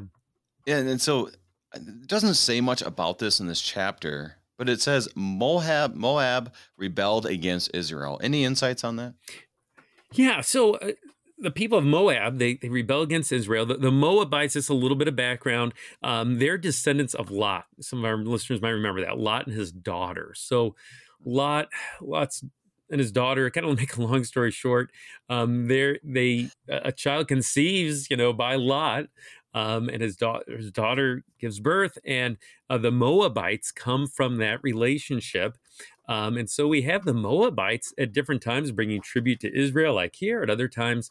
Yeah, 0.66 0.78
and 0.78 1.02
so 1.02 1.30
it 1.74 2.08
doesn't 2.08 2.36
say 2.36 2.62
much 2.62 2.82
about 2.82 3.20
this 3.20 3.40
in 3.40 3.48
this 3.48 3.62
chapter, 3.62 4.38
but 4.58 4.70
it 4.70 4.82
says 4.82 5.10
Moab 5.16 5.96
Moab 5.96 6.54
rebelled 6.78 7.26
against 7.26 7.72
Israel. 7.74 8.20
Any 8.24 8.44
insights 8.44 8.84
on 8.84 8.96
that? 8.98 9.16
Yeah, 10.14 10.42
so 10.42 10.76
uh, 10.76 10.92
the 11.40 11.52
people 11.52 11.78
of 11.78 11.84
Moab, 11.84 12.38
they, 12.38 12.56
they 12.56 12.70
rebel 12.70 13.02
against 13.02 13.32
Israel. 13.32 13.66
The, 13.66 13.76
the 13.76 13.92
Moabites, 13.92 14.54
just 14.54 14.70
a 14.70 14.74
little 14.74 14.96
bit 14.96 15.08
of 15.08 15.16
background, 15.16 15.74
um, 16.04 16.40
they're 16.40 16.58
descendants 16.58 17.14
of 17.14 17.32
Lot. 17.32 17.66
Some 17.82 18.00
of 18.00 18.06
our 18.06 18.18
listeners 18.18 18.62
might 18.62 18.70
remember 18.70 19.02
that 19.02 19.18
Lot 19.18 19.48
and 19.48 19.56
his 19.56 19.72
daughter. 19.72 20.34
So 20.36 20.76
Lot, 21.26 21.70
Lot's 22.00 22.44
and 22.90 23.00
his 23.00 23.12
daughter. 23.12 23.50
Kind 23.50 23.66
of 23.68 23.78
make 23.78 23.98
a 23.98 24.02
long 24.02 24.24
story 24.24 24.52
short, 24.52 24.92
um, 25.30 25.68
there 25.68 25.98
they 26.04 26.50
a 26.68 26.92
child 26.92 27.28
conceives, 27.28 28.10
you 28.10 28.16
know, 28.16 28.32
by 28.32 28.56
Lot, 28.56 29.06
um, 29.54 29.90
and 29.90 30.02
his 30.02 30.16
daughter 30.16 30.44
his 30.48 30.72
daughter 30.72 31.24
gives 31.40 31.60
birth, 31.60 31.98
and 32.06 32.38
uh, 32.70 32.78
the 32.78 32.92
Moabites 32.92 33.72
come 33.72 34.08
from 34.08 34.38
that 34.38 34.64
relationship. 34.64 35.58
Um, 36.08 36.38
and 36.38 36.50
so 36.50 36.68
we 36.68 36.82
have 36.84 37.06
the 37.06 37.14
Moabites 37.14 37.94
at 37.98 38.14
different 38.14 38.42
times 38.42 38.72
bringing 38.72 39.02
tribute 39.02 39.40
to 39.42 39.58
Israel, 39.58 39.96
like 39.96 40.16
here. 40.16 40.44
At 40.44 40.50
other 40.50 40.68
times, 40.68 41.10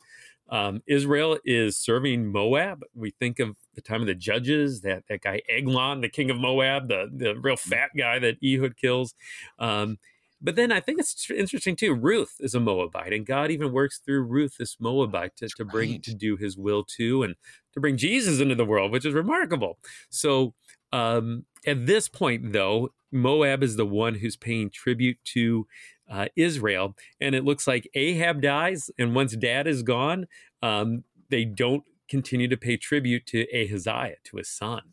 um, 0.50 0.83
Israel 0.87 1.38
is 1.46 1.78
serving 1.78 2.31
Moab. 2.31 2.83
We 2.94 3.11
think 3.11 3.38
of 3.38 3.57
the 3.74 3.81
time 3.81 4.02
of 4.02 4.07
the 4.07 4.14
judges, 4.14 4.83
that, 4.83 5.05
that 5.09 5.22
guy 5.22 5.40
Eglon, 5.48 6.02
the 6.02 6.11
king 6.11 6.31
of 6.31 6.37
Moab, 6.37 6.88
the, 6.88 7.11
the 7.11 7.35
real 7.37 7.57
mm. 7.57 7.61
fat 7.61 7.90
guy 7.96 8.18
that 8.18 8.37
Ehud 8.44 8.76
kills. 8.76 9.14
Um, 9.59 9.98
but 10.42 10.57
then 10.57 10.72
I 10.72 10.81
think 10.81 10.98
it's 10.98 11.31
interesting 11.31 11.76
too. 11.76 11.94
Ruth 11.94 12.35
is 12.40 12.55
a 12.55 12.61
Moabite, 12.61 13.12
and 13.12 13.24
God 13.24 13.50
even 13.50 13.72
works 13.72 14.00
through 14.05 14.22
Ruth, 14.22 14.57
this 14.59 14.76
Moabite, 14.81 15.37
to, 15.37 15.48
to 15.57 15.64
bring 15.64 15.92
right. 15.92 16.02
to 16.02 16.14
do 16.14 16.37
His 16.37 16.57
will 16.57 16.85
too, 16.85 17.22
and 17.22 17.37
to 17.74 17.81
bring 17.81 17.96
Jesus 17.96 18.40
into 18.40 18.55
the 18.55 18.64
world, 18.64 18.90
which 18.90 19.07
is 19.07 19.14
remarkable. 19.14 19.78
So 20.11 20.55
um, 20.92 21.46
at 21.66 21.87
this 21.87 22.09
point, 22.09 22.52
though, 22.52 22.90
Moab 23.12 23.62
is 23.62 23.76
the 23.76 23.87
one 23.87 24.16
who's 24.16 24.37
paying 24.37 24.70
tribute 24.70 25.18
to 25.26 25.66
uh, 26.11 26.26
Israel, 26.35 26.96
and 27.20 27.35
it 27.35 27.44
looks 27.44 27.66
like 27.66 27.88
Ahab 27.94 28.42
dies, 28.42 28.90
and 28.98 29.14
once 29.14 29.37
Dad 29.37 29.66
is 29.66 29.83
gone, 29.83 30.26
um, 30.62 31.05
they 31.31 31.44
don't 31.44 31.85
continue 32.09 32.48
to 32.48 32.57
pay 32.57 32.76
tribute 32.76 33.26
to 33.26 33.46
Ahaziah, 33.55 34.16
to 34.24 34.37
his 34.37 34.50
son. 34.50 34.91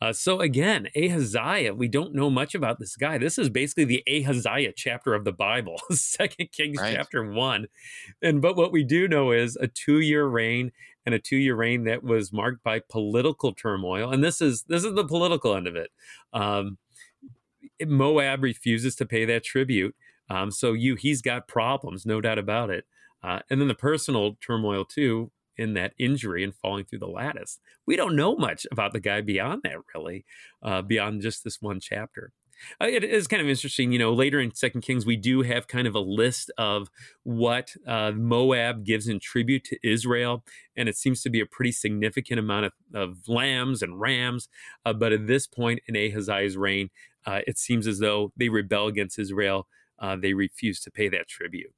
Uh, 0.00 0.12
so 0.12 0.40
again, 0.40 0.88
Ahaziah, 0.96 1.74
we 1.74 1.88
don't 1.88 2.14
know 2.14 2.30
much 2.30 2.54
about 2.54 2.78
this 2.78 2.96
guy. 2.96 3.18
This 3.18 3.38
is 3.38 3.48
basically 3.48 3.84
the 3.84 4.02
Ahaziah 4.08 4.72
chapter 4.76 5.14
of 5.14 5.24
the 5.24 5.32
Bible, 5.32 5.80
Second 5.90 6.52
Kings 6.52 6.78
right. 6.78 6.94
chapter 6.94 7.30
one. 7.30 7.66
And 8.22 8.40
but 8.40 8.56
what 8.56 8.72
we 8.72 8.84
do 8.84 9.08
know 9.08 9.32
is 9.32 9.56
a 9.56 9.68
two-year 9.68 10.26
reign 10.26 10.72
and 11.06 11.14
a 11.14 11.18
two-year 11.18 11.54
reign 11.54 11.84
that 11.84 12.02
was 12.02 12.32
marked 12.32 12.62
by 12.62 12.80
political 12.80 13.52
turmoil. 13.52 14.10
And 14.10 14.22
this 14.22 14.40
is 14.40 14.64
this 14.64 14.84
is 14.84 14.94
the 14.94 15.04
political 15.04 15.54
end 15.54 15.66
of 15.66 15.76
it. 15.76 15.90
Um, 16.32 16.78
Moab 17.86 18.42
refuses 18.42 18.94
to 18.96 19.06
pay 19.06 19.24
that 19.24 19.44
tribute. 19.44 19.94
Um, 20.30 20.50
so 20.50 20.72
you 20.72 20.94
he's 20.94 21.22
got 21.22 21.48
problems, 21.48 22.04
no 22.04 22.20
doubt 22.20 22.38
about 22.38 22.70
it. 22.70 22.84
Uh, 23.22 23.40
and 23.50 23.60
then 23.60 23.68
the 23.68 23.74
personal 23.74 24.36
turmoil 24.40 24.84
too 24.84 25.30
in 25.58 25.74
that 25.74 25.94
injury 25.98 26.44
and 26.44 26.54
falling 26.54 26.84
through 26.84 27.00
the 27.00 27.06
lattice. 27.06 27.58
We 27.86 27.96
don't 27.96 28.16
know 28.16 28.36
much 28.36 28.66
about 28.70 28.92
the 28.92 29.00
guy 29.00 29.20
beyond 29.20 29.62
that, 29.64 29.76
really, 29.94 30.24
uh, 30.62 30.82
beyond 30.82 31.22
just 31.22 31.44
this 31.44 31.60
one 31.60 31.80
chapter. 31.80 32.32
Uh, 32.80 32.86
it 32.86 33.04
is 33.04 33.26
kind 33.26 33.40
of 33.40 33.48
interesting, 33.48 33.92
you 33.92 33.98
know. 33.98 34.12
Later 34.12 34.40
in 34.40 34.54
Second 34.54 34.80
Kings, 34.80 35.06
we 35.06 35.16
do 35.16 35.42
have 35.42 35.68
kind 35.68 35.86
of 35.86 35.94
a 35.94 36.00
list 36.00 36.50
of 36.58 36.90
what 37.22 37.74
uh, 37.86 38.12
Moab 38.12 38.84
gives 38.84 39.08
in 39.08 39.20
tribute 39.20 39.64
to 39.64 39.78
Israel, 39.82 40.44
and 40.76 40.88
it 40.88 40.96
seems 40.96 41.22
to 41.22 41.30
be 41.30 41.40
a 41.40 41.46
pretty 41.46 41.72
significant 41.72 42.40
amount 42.40 42.66
of, 42.66 42.72
of 42.94 43.28
lambs 43.28 43.82
and 43.82 44.00
rams. 44.00 44.48
Uh, 44.84 44.92
but 44.92 45.12
at 45.12 45.26
this 45.26 45.46
point 45.46 45.80
in 45.86 45.96
Ahaziah's 45.96 46.56
reign, 46.56 46.90
uh, 47.26 47.40
it 47.46 47.58
seems 47.58 47.86
as 47.86 47.98
though 47.98 48.32
they 48.36 48.48
rebel 48.48 48.86
against 48.86 49.18
Israel. 49.18 49.68
Uh, 49.98 50.16
they 50.16 50.32
refuse 50.32 50.80
to 50.80 50.90
pay 50.90 51.08
that 51.08 51.28
tribute. 51.28 51.72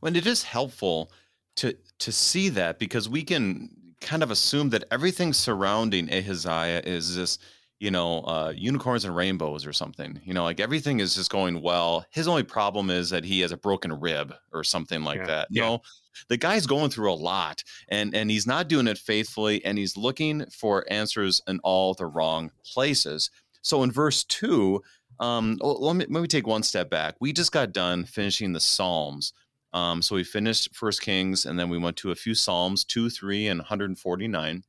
When 0.00 0.16
it 0.16 0.26
is 0.26 0.42
helpful 0.42 1.10
to 1.56 1.76
to 2.00 2.12
see 2.12 2.48
that 2.50 2.78
because 2.78 3.08
we 3.08 3.22
can 3.22 3.70
kind 4.00 4.22
of 4.22 4.30
assume 4.30 4.70
that 4.70 4.84
everything 4.90 5.32
surrounding 5.32 6.12
Ahaziah 6.12 6.82
is 6.84 7.14
this, 7.14 7.38
you 7.78 7.90
know, 7.90 8.20
uh, 8.22 8.52
unicorns 8.56 9.04
and 9.04 9.14
rainbows 9.14 9.64
or 9.64 9.72
something. 9.72 10.20
You 10.24 10.34
know, 10.34 10.44
like 10.44 10.60
everything 10.60 11.00
is 11.00 11.14
just 11.14 11.30
going 11.30 11.62
well. 11.62 12.04
His 12.10 12.26
only 12.28 12.42
problem 12.42 12.90
is 12.90 13.10
that 13.10 13.24
he 13.24 13.40
has 13.40 13.52
a 13.52 13.56
broken 13.56 13.92
rib 13.92 14.34
or 14.52 14.64
something 14.64 15.02
like 15.04 15.20
yeah. 15.20 15.26
that. 15.26 15.48
Yeah. 15.50 15.62
No, 15.62 15.82
the 16.28 16.36
guy's 16.36 16.66
going 16.66 16.90
through 16.90 17.12
a 17.12 17.14
lot 17.14 17.62
and 17.88 18.14
and 18.14 18.30
he's 18.30 18.46
not 18.46 18.68
doing 18.68 18.86
it 18.86 18.98
faithfully 18.98 19.64
and 19.64 19.78
he's 19.78 19.96
looking 19.96 20.44
for 20.50 20.84
answers 20.90 21.40
in 21.46 21.60
all 21.62 21.94
the 21.94 22.06
wrong 22.06 22.50
places. 22.64 23.30
So 23.62 23.82
in 23.84 23.92
verse 23.92 24.24
two, 24.24 24.82
um, 25.20 25.58
let 25.62 25.94
me 25.94 26.06
let 26.08 26.20
me 26.20 26.28
take 26.28 26.46
one 26.46 26.62
step 26.62 26.90
back. 26.90 27.14
We 27.20 27.32
just 27.32 27.52
got 27.52 27.72
done 27.72 28.04
finishing 28.04 28.52
the 28.52 28.60
Psalms. 28.60 29.32
Um, 29.72 30.02
so 30.02 30.16
we 30.16 30.24
finished 30.24 30.74
First 30.74 31.02
Kings, 31.02 31.46
and 31.46 31.58
then 31.58 31.68
we 31.68 31.78
went 31.78 31.96
to 31.98 32.10
a 32.10 32.16
few 32.16 32.34
Psalms, 32.34 32.84
two, 32.84 33.08
three, 33.08 33.48
and 33.48 33.60
149. 33.60 34.62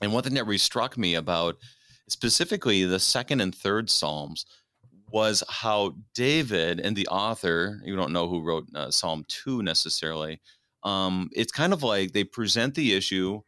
And 0.00 0.12
one 0.12 0.22
thing 0.22 0.34
that 0.34 0.44
really 0.44 0.58
struck 0.58 0.96
me 0.96 1.14
about 1.14 1.56
specifically 2.08 2.84
the 2.84 3.00
second 3.00 3.40
and 3.40 3.54
third 3.54 3.90
Psalms 3.90 4.46
was 5.12 5.42
how 5.48 5.96
David 6.14 6.80
and 6.80 6.96
the 6.96 7.08
author, 7.08 7.80
you 7.84 7.96
don't 7.96 8.12
know 8.12 8.28
who 8.28 8.42
wrote 8.42 8.66
uh, 8.74 8.90
Psalm 8.90 9.24
2 9.28 9.62
necessarily, 9.62 10.40
um, 10.84 11.28
it's 11.32 11.52
kind 11.52 11.72
of 11.72 11.82
like 11.82 12.12
they 12.12 12.24
present 12.24 12.74
the 12.74 12.94
issue 12.94 13.40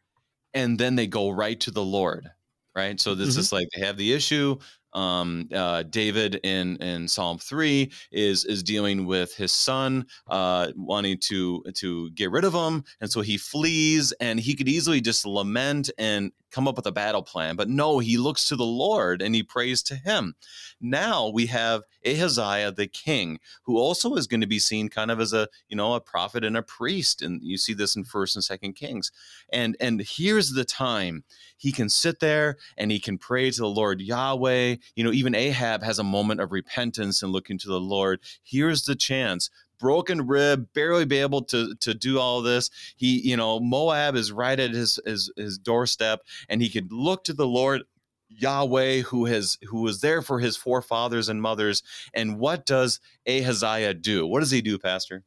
and 0.53 0.77
then 0.77 0.95
they 0.95 1.07
go 1.07 1.29
right 1.29 1.59
to 1.61 1.71
the 1.71 1.83
Lord, 1.83 2.29
right? 2.75 2.99
So 2.99 3.15
this 3.15 3.31
mm-hmm. 3.31 3.39
is 3.39 3.53
like 3.53 3.67
they 3.75 3.85
have 3.85 3.97
the 3.97 4.13
issue, 4.13 4.57
um, 4.93 5.49
uh, 5.53 5.83
David 5.83 6.39
in 6.43 6.77
in 6.77 7.07
Psalm 7.07 7.37
three 7.37 7.91
is 8.11 8.45
is 8.45 8.63
dealing 8.63 9.05
with 9.05 9.35
his 9.35 9.51
son 9.51 10.05
uh, 10.27 10.71
wanting 10.75 11.17
to 11.19 11.63
to 11.75 12.11
get 12.11 12.31
rid 12.31 12.43
of 12.43 12.53
him, 12.53 12.83
and 13.01 13.11
so 13.11 13.21
he 13.21 13.37
flees, 13.37 14.11
and 14.19 14.39
he 14.39 14.55
could 14.55 14.69
easily 14.69 15.01
just 15.01 15.25
lament 15.25 15.89
and 15.97 16.31
come 16.53 16.67
up 16.67 16.75
with 16.75 16.85
a 16.85 16.91
battle 16.91 17.23
plan. 17.23 17.55
But 17.55 17.67
no, 17.67 17.99
he 17.99 18.17
looks 18.17 18.47
to 18.47 18.55
the 18.55 18.63
Lord 18.63 19.21
and 19.21 19.33
he 19.33 19.43
prays 19.43 19.81
to 19.83 19.95
him. 19.95 20.35
Now 20.79 21.29
we 21.29 21.47
have 21.47 21.83
Ahaziah 22.05 22.71
the 22.71 22.87
king, 22.87 23.39
who 23.63 23.77
also 23.77 24.15
is 24.15 24.27
going 24.27 24.41
to 24.41 24.47
be 24.47 24.59
seen 24.59 24.87
kind 24.87 25.09
of 25.09 25.19
as 25.19 25.33
a, 25.33 25.47
you 25.67 25.75
know, 25.75 25.93
a 25.93 26.01
prophet 26.01 26.43
and 26.45 26.55
a 26.55 26.61
priest. 26.61 27.21
And 27.21 27.41
you 27.41 27.57
see 27.57 27.73
this 27.73 27.95
in 27.95 28.03
first 28.03 28.35
and 28.35 28.43
second 28.43 28.73
Kings. 28.73 29.11
And 29.51 29.75
and 29.79 30.01
here's 30.01 30.51
the 30.51 30.65
time 30.65 31.23
he 31.57 31.71
can 31.71 31.89
sit 31.89 32.19
there 32.19 32.57
and 32.77 32.91
he 32.91 32.99
can 32.99 33.17
pray 33.17 33.49
to 33.49 33.61
the 33.61 33.67
Lord 33.67 34.01
Yahweh. 34.01 34.75
You 34.95 35.03
know, 35.03 35.11
even 35.11 35.35
Ahab 35.35 35.81
has 35.83 35.97
a 35.97 36.03
moment 36.03 36.39
of 36.39 36.51
repentance 36.51 37.23
and 37.23 37.31
looking 37.31 37.57
to 37.59 37.67
the 37.67 37.79
Lord. 37.79 38.19
Here's 38.43 38.85
the 38.85 38.95
chance 38.95 39.49
broken 39.79 40.27
rib, 40.27 40.67
barely 40.73 41.05
be 41.05 41.17
able 41.17 41.43
to 41.45 41.75
to 41.81 41.93
do 41.93 42.19
all 42.19 42.41
this. 42.41 42.69
He, 42.95 43.21
you 43.27 43.37
know, 43.37 43.59
Moab 43.59 44.15
is 44.15 44.31
right 44.31 44.59
at 44.59 44.71
his 44.71 44.99
his, 45.05 45.31
his 45.35 45.57
doorstep, 45.57 46.21
and 46.49 46.61
he 46.61 46.69
could 46.69 46.91
look 46.91 47.23
to 47.25 47.33
the 47.33 47.47
Lord 47.47 47.83
Yahweh 48.29 49.01
who 49.01 49.25
has 49.25 49.57
who 49.67 49.81
was 49.81 50.01
there 50.01 50.21
for 50.21 50.39
his 50.39 50.57
forefathers 50.57 51.29
and 51.29 51.41
mothers. 51.41 51.83
And 52.13 52.39
what 52.39 52.65
does 52.65 52.99
Ahaziah 53.27 53.93
do? 53.93 54.25
What 54.25 54.39
does 54.39 54.51
he 54.51 54.61
do, 54.61 54.77
Pastor? 54.77 55.23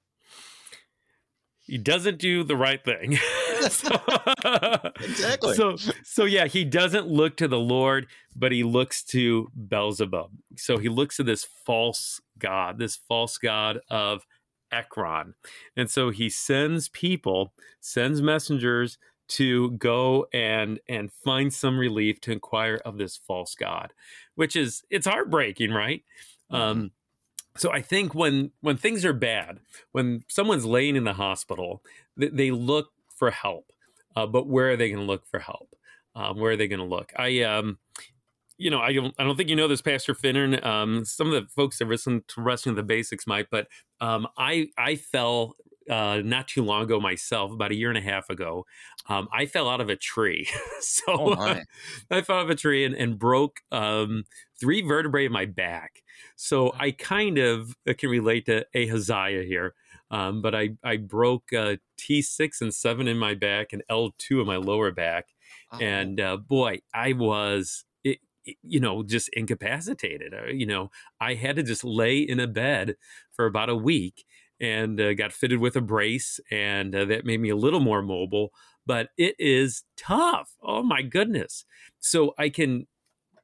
He 1.67 1.79
doesn't 1.79 2.19
do 2.19 2.45
the 2.45 2.57
right 2.57 2.83
thing. 2.85 3.17
so, 3.69 3.91
exactly. 5.01 5.55
So 5.55 5.77
so 6.05 6.25
yeah, 6.25 6.47
he 6.47 6.65
doesn't 6.65 7.09
look 7.09 7.37
to 7.39 7.49
the 7.49 7.59
Lord, 7.59 8.07
but 8.37 8.53
he 8.53 8.63
looks 8.63 9.03
to 9.07 9.49
Beelzebub. 9.69 10.31
So 10.57 10.79
he 10.79 10.89
looks 10.89 11.17
to 11.17 11.25
this 11.25 11.45
false 11.65 12.21
god, 12.39 12.79
this 12.79 12.97
false 12.97 13.37
god 13.39 13.81
of 13.91 14.23
Ekron. 14.77 15.35
And 15.77 15.91
so 15.91 16.11
he 16.11 16.29
sends 16.29 16.89
people, 16.89 17.53
sends 17.81 18.21
messengers 18.21 18.99
to 19.29 19.73
go 19.73 20.27
and 20.33 20.79
and 20.89 21.13
find 21.13 21.53
some 21.53 21.79
relief 21.79 22.21
to 22.21 22.33
inquire 22.33 22.81
of 22.85 22.99
this 22.99 23.17
false 23.17 23.55
god, 23.55 23.93
which 24.35 24.55
is 24.55 24.85
it's 24.91 25.07
heartbreaking, 25.07 25.73
right? 25.73 26.05
Mm-hmm. 26.53 26.63
Um, 26.63 26.91
so 27.57 27.73
I 27.73 27.83
think 27.83 28.15
when 28.15 28.53
when 28.61 28.77
things 28.77 29.05
are 29.05 29.13
bad, 29.13 29.61
when 29.93 30.25
someone's 30.29 30.65
laying 30.65 30.97
in 30.97 31.05
the 31.05 31.15
hospital, 31.15 31.83
they, 32.17 32.29
they 32.29 32.51
look 32.51 32.91
for 33.17 33.31
help. 33.31 33.73
Uh, 34.15 34.27
but 34.27 34.47
where 34.47 34.71
are 34.71 34.77
they 34.77 34.89
going 34.89 35.05
to 35.05 35.13
look 35.13 35.27
for 35.27 35.41
help? 35.41 35.75
Um, 36.15 36.39
where 36.39 36.53
are 36.53 36.57
they 36.57 36.69
going 36.69 36.81
to 36.81 36.87
look? 36.87 37.13
I 37.17 37.43
um, 37.43 37.79
you 38.59 38.71
know, 38.71 38.81
I 38.81 38.93
don't, 38.93 39.15
I 39.19 39.25
don't 39.25 39.37
think 39.37 39.49
you 39.49 39.57
know 39.57 39.69
this, 39.69 39.83
Pastor 39.83 40.15
Finnern. 40.15 40.65
Um, 40.65 41.05
some 41.05 41.33
of 41.33 41.33
the 41.33 41.49
folks 41.51 41.79
that 41.79 41.89
listen 41.89 42.23
to 42.29 42.41
Wrestling 42.41 42.75
the 42.75 42.83
Basics 42.83 43.27
might, 43.27 43.51
but 43.51 43.69
um, 44.01 44.27
I 44.37 44.69
I 44.79 44.97
fell 44.97 45.57
uh, 45.91 46.21
not 46.25 46.49
too 46.49 46.65
long 46.65 46.83
ago 46.83 47.01
myself, 47.01 47.53
about 47.53 47.71
a 47.71 47.75
year 47.75 47.89
and 47.89 47.99
a 47.99 48.03
half 48.03 48.29
ago. 48.31 48.67
Um, 49.09 49.29
I 49.33 49.47
fell 49.47 49.69
out 49.69 49.81
of 49.81 49.89
a 49.89 49.97
tree, 49.97 50.49
so 50.81 51.03
oh 51.09 51.61
I 52.11 52.21
fell 52.23 52.39
out 52.39 52.45
of 52.45 52.51
a 52.51 52.55
tree 52.55 52.85
and, 52.85 52.95
and 52.95 53.19
broke 53.19 53.61
um, 53.71 54.25
three 54.59 54.83
vertebrae 54.83 55.27
in 55.27 55.33
my 55.33 55.47
back. 55.47 56.03
So 56.37 56.75
I 56.79 56.91
kind 56.91 57.39
of 57.39 57.77
can 57.87 58.11
relate 58.11 58.47
to 58.47 58.67
Ahaziah 58.75 59.45
here. 59.45 59.75
Um, 60.11 60.41
but 60.41 60.55
I, 60.55 60.71
I 60.85 60.99
broke 60.99 61.53
uh, 61.53 61.77
T6 61.99 62.61
and 62.61 62.73
7 62.73 63.09
in 63.09 63.19
my 63.19 63.35
back 63.35 63.73
and 63.73 63.83
L2 63.91 64.41
in 64.41 64.47
my 64.47 64.57
lower 64.57 64.93
back. 64.93 65.27
oh. 65.73 65.79
and 65.79 66.21
uh, 66.21 66.37
boy, 66.37 66.81
I 66.95 67.13
was. 67.13 67.85
You 68.63 68.81
know, 68.81 69.03
just 69.03 69.29
incapacitated. 69.33 70.35
Uh, 70.35 70.47
you 70.47 70.67
know, 70.67 70.91
I 71.21 71.35
had 71.35 71.57
to 71.57 71.63
just 71.63 71.85
lay 71.85 72.19
in 72.19 72.41
a 72.41 72.47
bed 72.47 72.97
for 73.33 73.47
about 73.47 73.69
a 73.71 73.77
week 73.77 74.25
and 74.61 75.01
uh, 75.01 75.15
got 75.15 75.33
fitted 75.33 75.59
with 75.61 75.77
a 75.77 75.81
brace, 75.81 76.41
and 76.51 76.95
uh, 76.95 77.05
that 77.07 77.27
made 77.27 77.41
me 77.41 77.51
a 77.51 77.57
little 77.57 77.81
more 77.81 78.03
mobile. 78.03 78.53
But 78.87 79.09
it 79.19 79.35
is 79.39 79.83
tough. 79.97 80.51
Oh 80.63 80.83
my 80.83 81.03
goodness! 81.03 81.65
So 82.01 82.35
I 82.39 82.49
can 82.51 82.87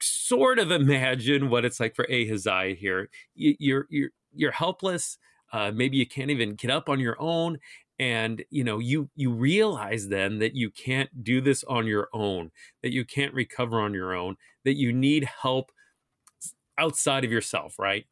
sort 0.00 0.58
of 0.58 0.70
imagine 0.70 1.48
what 1.50 1.64
it's 1.64 1.80
like 1.80 1.94
for 1.94 2.06
Ahaziah 2.10 2.74
here. 2.74 3.08
You, 3.34 3.54
you're 3.58 3.86
you're 3.90 4.10
you're 4.34 4.52
helpless. 4.52 5.18
Uh, 5.52 5.70
maybe 5.74 5.98
you 5.98 6.06
can't 6.06 6.30
even 6.30 6.54
get 6.54 6.70
up 6.70 6.88
on 6.88 6.98
your 6.98 7.16
own, 7.20 7.58
and 8.02 8.44
you 8.50 8.64
know 8.64 8.80
you 8.80 9.08
you 9.14 9.30
realize 9.30 10.08
then 10.08 10.40
that 10.40 10.56
you 10.56 10.70
can't 10.70 11.22
do 11.22 11.40
this 11.40 11.62
on 11.64 11.86
your 11.86 12.08
own, 12.12 12.50
that 12.82 12.92
you 12.92 13.04
can't 13.04 13.32
recover 13.32 13.80
on 13.80 13.94
your 13.94 14.12
own, 14.12 14.36
that 14.64 14.76
you 14.76 14.92
need 14.92 15.28
help 15.42 15.70
outside 16.78 17.24
of 17.24 17.30
yourself, 17.30 17.78
right? 17.78 18.04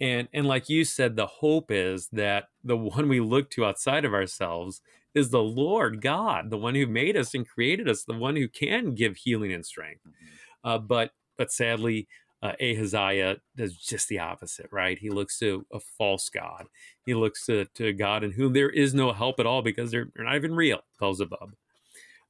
And 0.00 0.28
and 0.32 0.46
like 0.46 0.68
you 0.68 0.84
said, 0.84 1.16
the 1.16 1.26
hope 1.26 1.72
is 1.72 2.08
that 2.12 2.44
the 2.62 2.76
one 2.76 3.08
we 3.08 3.18
look 3.18 3.50
to 3.50 3.64
outside 3.64 4.04
of 4.04 4.14
ourselves 4.14 4.80
is 5.12 5.30
the 5.30 5.42
Lord 5.42 6.00
God, 6.00 6.50
the 6.50 6.56
one 6.56 6.76
who 6.76 6.86
made 6.86 7.16
us 7.16 7.34
and 7.34 7.46
created 7.46 7.88
us, 7.88 8.04
the 8.04 8.16
one 8.16 8.36
who 8.36 8.46
can 8.48 8.94
give 8.94 9.16
healing 9.16 9.52
and 9.52 9.66
strength. 9.66 10.02
Mm-hmm. 10.06 10.68
Uh, 10.68 10.78
but 10.78 11.10
but 11.36 11.50
sadly, 11.50 12.06
uh, 12.42 12.52
Ahaziah 12.60 13.36
does 13.56 13.76
just 13.76 14.08
the 14.08 14.18
opposite, 14.18 14.68
right? 14.72 14.98
He 14.98 15.10
looks 15.10 15.38
to 15.38 15.64
a 15.72 15.78
false 15.78 16.28
God. 16.28 16.66
He 17.06 17.14
looks 17.14 17.46
to, 17.46 17.66
to 17.76 17.92
God 17.92 18.24
in 18.24 18.32
whom 18.32 18.52
there 18.52 18.70
is 18.70 18.94
no 18.94 19.12
help 19.12 19.38
at 19.38 19.46
all 19.46 19.62
because 19.62 19.90
they're, 19.90 20.08
they're 20.14 20.24
not 20.24 20.34
even 20.34 20.54
real, 20.54 20.80
Beelzebub. 20.98 21.52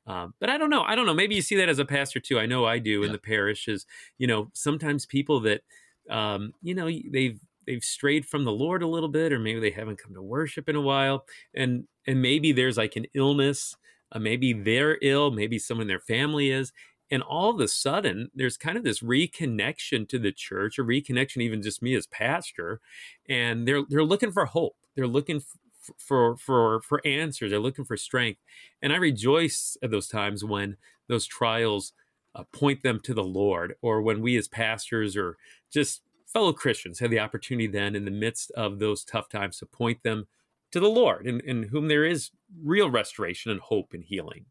Um, 0.06 0.34
but 0.40 0.50
I 0.50 0.58
don't 0.58 0.70
know. 0.70 0.82
I 0.82 0.94
don't 0.94 1.06
know. 1.06 1.14
Maybe 1.14 1.34
you 1.34 1.42
see 1.42 1.56
that 1.56 1.68
as 1.68 1.78
a 1.78 1.84
pastor 1.84 2.20
too. 2.20 2.38
I 2.38 2.46
know 2.46 2.66
I 2.66 2.78
do 2.78 3.00
yeah. 3.00 3.06
in 3.06 3.12
the 3.12 3.18
parish. 3.18 3.68
Is 3.68 3.86
you 4.18 4.26
know 4.26 4.50
sometimes 4.52 5.06
people 5.06 5.40
that 5.40 5.62
um, 6.10 6.52
you 6.60 6.74
know 6.74 6.86
they've 6.86 7.38
they've 7.66 7.84
strayed 7.84 8.26
from 8.26 8.44
the 8.44 8.52
Lord 8.52 8.82
a 8.82 8.88
little 8.88 9.08
bit, 9.08 9.32
or 9.32 9.38
maybe 9.38 9.60
they 9.60 9.70
haven't 9.70 10.02
come 10.02 10.14
to 10.14 10.22
worship 10.22 10.68
in 10.68 10.74
a 10.74 10.80
while, 10.80 11.24
and 11.54 11.84
and 12.06 12.20
maybe 12.20 12.50
there's 12.52 12.76
like 12.76 12.96
an 12.96 13.06
illness. 13.14 13.76
Uh, 14.10 14.18
maybe 14.18 14.52
they're 14.52 14.98
ill. 15.02 15.30
Maybe 15.30 15.58
someone 15.58 15.82
in 15.82 15.88
their 15.88 16.00
family 16.00 16.50
is, 16.50 16.72
and 17.12 17.22
all 17.22 17.50
of 17.50 17.60
a 17.60 17.68
sudden 17.68 18.30
there's 18.34 18.56
kind 18.56 18.78
of 18.78 18.84
this 18.84 19.00
reconnection 19.00 20.08
to 20.08 20.18
the 20.18 20.32
church, 20.32 20.78
or 20.78 20.84
reconnection 20.84 21.42
even 21.42 21.62
just 21.62 21.82
me 21.82 21.94
as 21.94 22.06
pastor, 22.08 22.80
and 23.28 23.68
they're 23.68 23.82
they're 23.88 24.02
looking 24.02 24.32
for 24.32 24.46
hope. 24.46 24.76
They're 24.96 25.06
looking 25.06 25.36
f- 25.36 25.94
for 25.98 26.36
for 26.38 26.80
for 26.80 27.06
answers. 27.06 27.50
They're 27.50 27.60
looking 27.60 27.84
for 27.84 27.96
strength, 27.98 28.40
and 28.80 28.92
I 28.92 28.96
rejoice 28.96 29.76
at 29.82 29.90
those 29.92 30.08
times 30.08 30.42
when 30.42 30.76
those 31.08 31.26
trials 31.26 31.92
uh, 32.34 32.44
point 32.52 32.82
them 32.82 32.98
to 33.00 33.14
the 33.14 33.22
Lord, 33.24 33.74
or 33.82 34.00
when 34.00 34.22
we 34.22 34.36
as 34.38 34.48
pastors 34.48 35.16
or 35.16 35.36
just 35.70 36.02
fellow 36.26 36.54
Christians 36.54 36.98
have 37.00 37.10
the 37.10 37.20
opportunity 37.20 37.66
then, 37.66 37.94
in 37.94 38.06
the 38.06 38.10
midst 38.10 38.50
of 38.52 38.78
those 38.78 39.04
tough 39.04 39.28
times, 39.28 39.58
to 39.58 39.66
point 39.66 40.02
them 40.02 40.26
to 40.70 40.80
the 40.80 40.88
Lord, 40.88 41.26
in, 41.26 41.40
in 41.40 41.64
whom 41.64 41.88
there 41.88 42.06
is 42.06 42.30
real 42.64 42.90
restoration 42.90 43.50
and 43.50 43.60
hope 43.60 43.92
and 43.92 44.02
healing. 44.02 44.46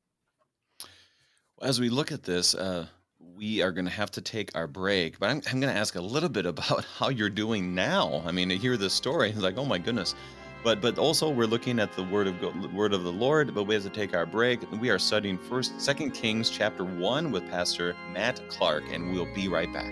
As 1.62 1.80
we 1.80 1.89
look 1.89 2.12
at 2.12 2.24
this, 2.24 2.56
uh, 2.56 2.88
we 3.38 3.62
are 3.62 3.71
going 3.71 3.86
to 3.86 3.91
have 3.91 4.10
to 4.12 4.21
take 4.21 4.50
our 4.56 4.65
break, 4.65 5.19
but 5.19 5.30
I'm, 5.30 5.43
I'm 5.47 5.60
going 5.60 5.71
to 5.71 5.80
ask 5.80 5.93
a 5.93 6.02
little 6.02 6.28
bit 6.28 6.47
about 6.47 6.86
how 6.97 7.10
you're 7.10 7.30
doing 7.30 7.76
now. 7.76 8.24
I 8.26 8.32
mean, 8.32 8.50
to 8.50 8.58
hear 8.58 8.78
this 8.78 8.93
story, 8.93 9.30
it's 9.30 9.39
like, 9.39 9.58
oh 9.58 9.65
my 9.65 9.78
goodness. 9.78 10.15
But 10.63 10.80
but 10.80 11.00
also 11.00 11.30
we're 11.30 11.47
looking 11.47 11.80
at 11.80 11.95
the 11.95 12.04
word 12.04 12.28
of 12.28 12.39
God, 12.39 12.74
word 12.74 12.93
of 12.93 13.04
the 13.04 13.12
Lord. 13.12 13.54
But 13.54 13.63
we 13.63 13.74
have 13.76 13.84
to 13.84 13.89
take 13.89 14.15
our 14.15 14.28
break. 14.28 14.60
We 14.80 14.91
are 14.91 15.00
studying 15.00 15.38
First, 15.38 15.80
Second 15.82 16.12
Kings 16.12 16.52
chapter 16.52 16.84
one 16.84 17.32
with 17.32 17.47
Pastor 17.50 17.95
Matt 18.12 18.41
Clark, 18.47 18.84
and 18.91 19.12
we'll 19.12 19.32
be 19.34 19.47
right 19.47 19.71
back. 19.74 19.91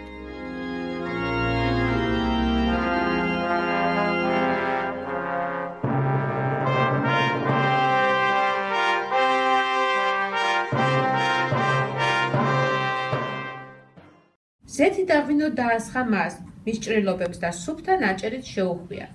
ზეთი 14.79 15.03
დაღვინო 15.07 15.49
დაასხა 15.55 16.03
მას, 16.11 16.35
მის 16.67 16.79
ჭრილობებს 16.85 17.39
და 17.39 17.51
სუფთა 17.55 17.95
ნაჭერით 18.03 18.45
შეუხვია. 18.55 19.07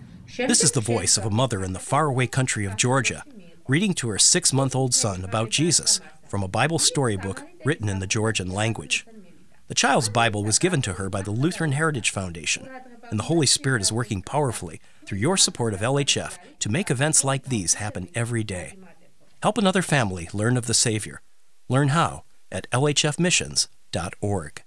This 0.47 0.63
is 0.63 0.71
the 0.71 0.87
voice 0.95 1.17
of 1.17 1.25
a 1.25 1.35
mother 1.41 1.63
in 1.67 1.73
the 1.73 1.85
faraway 1.91 2.27
country 2.27 2.65
of 2.65 2.77
Georgia, 2.77 3.23
reading 3.67 3.93
to 3.95 4.07
her 4.09 4.19
six 4.19 4.53
month 4.53 4.75
old 4.75 4.93
son 4.93 5.25
about 5.25 5.49
Jesus 5.49 5.99
from 6.29 6.43
a 6.43 6.53
Bible 6.59 6.79
storybook 6.79 7.43
written 7.65 7.89
in 7.89 7.99
the 7.99 8.07
Georgian 8.15 8.49
language. 8.61 9.05
The 9.67 9.79
child's 9.83 10.07
Bible 10.07 10.43
was 10.45 10.63
given 10.65 10.81
to 10.83 10.93
her 10.93 11.09
by 11.09 11.23
the 11.23 11.35
Lutheran 11.43 11.73
Heritage 11.73 12.11
Foundation, 12.11 12.69
and 13.09 13.19
the 13.19 13.29
Holy 13.31 13.47
Spirit 13.47 13.81
is 13.81 13.91
working 13.91 14.21
powerfully 14.21 14.79
through 15.05 15.17
your 15.17 15.35
support 15.35 15.73
of 15.73 15.81
LHF 15.81 16.37
to 16.59 16.69
make 16.69 16.89
events 16.91 17.23
like 17.23 17.45
these 17.45 17.81
happen 17.83 18.07
every 18.13 18.43
day. 18.43 18.77
Help 19.41 19.57
another 19.57 19.81
family 19.81 20.29
learn 20.31 20.55
of 20.55 20.67
the 20.67 20.79
Savior. 20.87 21.21
Learn 21.67 21.89
how 21.89 22.23
at 22.51 22.69
lhfmissions.org. 22.71 24.62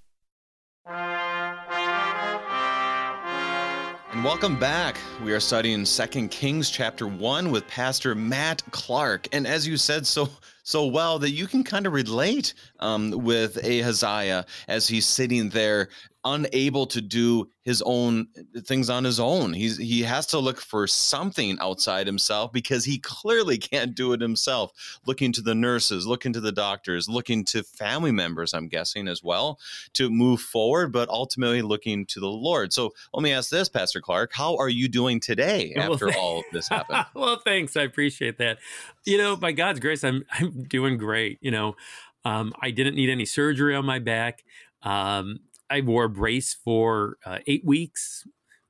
And 4.13 4.23
welcome 4.23 4.57
back. 4.57 4.97
We 5.21 5.33
are 5.33 5.39
studying 5.41 5.83
Second 5.83 6.31
Kings 6.31 6.69
chapter 6.69 7.07
1 7.07 7.51
with 7.51 7.67
Pastor 7.67 8.15
Matt 8.15 8.63
Clark. 8.71 9.27
And 9.33 9.45
as 9.45 9.67
you 9.67 9.75
said 9.75 10.07
so 10.07 10.29
so 10.63 10.85
well 10.85 11.19
that 11.19 11.31
you 11.31 11.45
can 11.45 11.63
kind 11.63 11.85
of 11.85 11.91
relate 11.91 12.53
um, 12.79 13.11
with 13.11 13.57
Ahaziah 13.57 14.45
as 14.69 14.87
he's 14.87 15.05
sitting 15.05 15.49
there 15.49 15.89
unable 16.33 16.85
to 16.87 17.01
do 17.01 17.49
his 17.63 17.81
own 17.85 18.27
things 18.65 18.89
on 18.89 19.03
his 19.03 19.19
own. 19.19 19.53
He's 19.53 19.77
he 19.77 20.01
has 20.03 20.25
to 20.27 20.39
look 20.39 20.59
for 20.59 20.87
something 20.87 21.57
outside 21.59 22.07
himself 22.07 22.51
because 22.51 22.85
he 22.85 22.99
clearly 23.03 23.57
can't 23.57 23.95
do 23.95 24.13
it 24.13 24.21
himself. 24.21 24.99
Looking 25.05 25.31
to 25.33 25.41
the 25.41 25.55
nurses, 25.55 26.05
looking 26.05 26.33
to 26.33 26.39
the 26.39 26.51
doctors, 26.51 27.09
looking 27.09 27.43
to 27.45 27.63
family 27.63 28.11
members, 28.11 28.53
I'm 28.53 28.67
guessing 28.67 29.07
as 29.07 29.23
well, 29.23 29.59
to 29.93 30.09
move 30.09 30.41
forward, 30.41 30.91
but 30.91 31.09
ultimately 31.09 31.61
looking 31.61 32.05
to 32.07 32.19
the 32.19 32.27
Lord. 32.27 32.73
So 32.73 32.93
let 33.13 33.23
me 33.23 33.31
ask 33.33 33.49
this, 33.49 33.69
Pastor 33.69 34.01
Clark, 34.01 34.31
how 34.33 34.55
are 34.57 34.69
you 34.69 34.87
doing 34.87 35.19
today 35.19 35.73
after 35.77 36.07
well, 36.07 36.19
all 36.19 36.43
this 36.51 36.67
happened? 36.67 37.05
well, 37.13 37.39
thanks. 37.43 37.75
I 37.75 37.83
appreciate 37.83 38.37
that. 38.37 38.59
You 39.05 39.17
know, 39.17 39.35
by 39.35 39.51
God's 39.51 39.79
grace, 39.79 40.03
I'm 40.03 40.23
I'm 40.31 40.63
doing 40.63 40.97
great. 40.97 41.39
You 41.41 41.51
know, 41.51 41.75
um, 42.23 42.53
I 42.61 42.71
didn't 42.71 42.95
need 42.95 43.09
any 43.09 43.25
surgery 43.25 43.75
on 43.75 43.85
my 43.85 43.99
back. 43.99 44.43
Um, 44.83 45.39
I 45.69 45.81
wore 45.81 46.05
a 46.05 46.09
brace 46.09 46.53
for 46.53 47.17
uh, 47.25 47.39
eight 47.47 47.65
weeks 47.65 48.25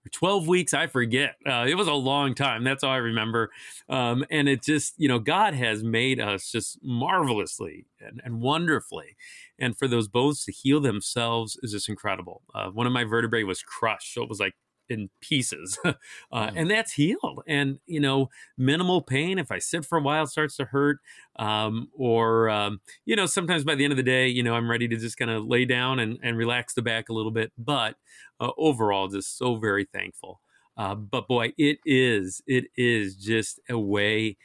or 0.06 0.10
12 0.10 0.48
weeks. 0.48 0.74
I 0.74 0.88
forget. 0.88 1.36
Uh, 1.46 1.66
it 1.68 1.76
was 1.76 1.88
a 1.88 1.94
long 1.94 2.34
time. 2.34 2.64
That's 2.64 2.84
all 2.84 2.92
I 2.92 2.98
remember. 2.98 3.52
Um, 3.90 4.26
and 4.32 4.48
it 4.50 4.64
just, 4.64 4.94
you 4.98 5.08
know, 5.08 5.20
God 5.20 5.54
has 5.54 5.84
made 5.84 6.20
us 6.20 6.52
just 6.52 6.80
marvelously 6.82 7.86
and, 8.00 8.22
and 8.24 8.42
wonderfully. 8.42 9.16
And 9.60 9.78
for 9.78 9.88
those 9.88 10.08
bones 10.08 10.44
to 10.46 10.52
heal 10.52 10.80
themselves 10.80 11.58
is 11.62 11.72
just 11.72 11.90
incredible. 11.90 12.42
Uh, 12.54 12.70
one 12.70 12.88
of 12.88 12.94
my 12.94 13.04
vertebrae 13.04 13.44
was 13.44 13.62
crushed. 13.62 14.14
So 14.14 14.24
it 14.24 14.30
was 14.30 14.40
like 14.40 14.56
in 14.90 15.10
pieces 15.22 15.78
uh, 15.86 15.94
mm. 16.34 16.54
and 16.56 16.70
that's 16.70 16.94
healed 16.94 17.44
and 17.48 17.80
you 17.86 18.00
know 18.00 18.30
minimal 18.58 19.02
pain 19.02 19.40
if 19.40 19.52
i 19.52 19.60
sit 19.60 19.86
for 19.86 19.98
a 19.98 20.02
while 20.02 20.24
it 20.24 20.28
starts 20.28 20.56
to 20.56 20.66
hurt 20.66 21.00
um, 21.38 21.90
or 21.94 22.50
um, 22.50 22.80
you 23.06 23.16
know 23.16 23.26
sometimes 23.26 23.64
by 23.64 23.76
the 23.76 23.84
end 23.84 23.94
of 23.94 23.98
the 23.98 24.04
day 24.04 24.28
you 24.28 24.44
know 24.44 24.56
i'm 24.56 24.70
ready 24.70 24.88
to 24.88 24.98
just 24.98 25.18
kind 25.18 25.32
of 25.32 25.46
lay 25.46 25.66
down 25.66 26.00
and, 26.00 26.18
and 26.24 26.38
relax 26.38 26.74
the 26.74 26.82
back 26.82 27.10
a 27.10 27.14
little 27.14 27.32
bit 27.32 27.52
but 27.58 27.96
uh, 28.40 28.52
overall 28.58 29.08
just 29.08 29.38
so 29.38 29.56
very 29.56 29.86
thankful 29.86 30.40
uh, 30.78 30.96
but 30.96 31.28
boy 31.28 31.52
it 31.58 31.80
is 31.86 32.42
it 32.48 32.66
is 32.76 33.16
just 33.16 33.60
a 33.70 33.78
way 33.78 34.38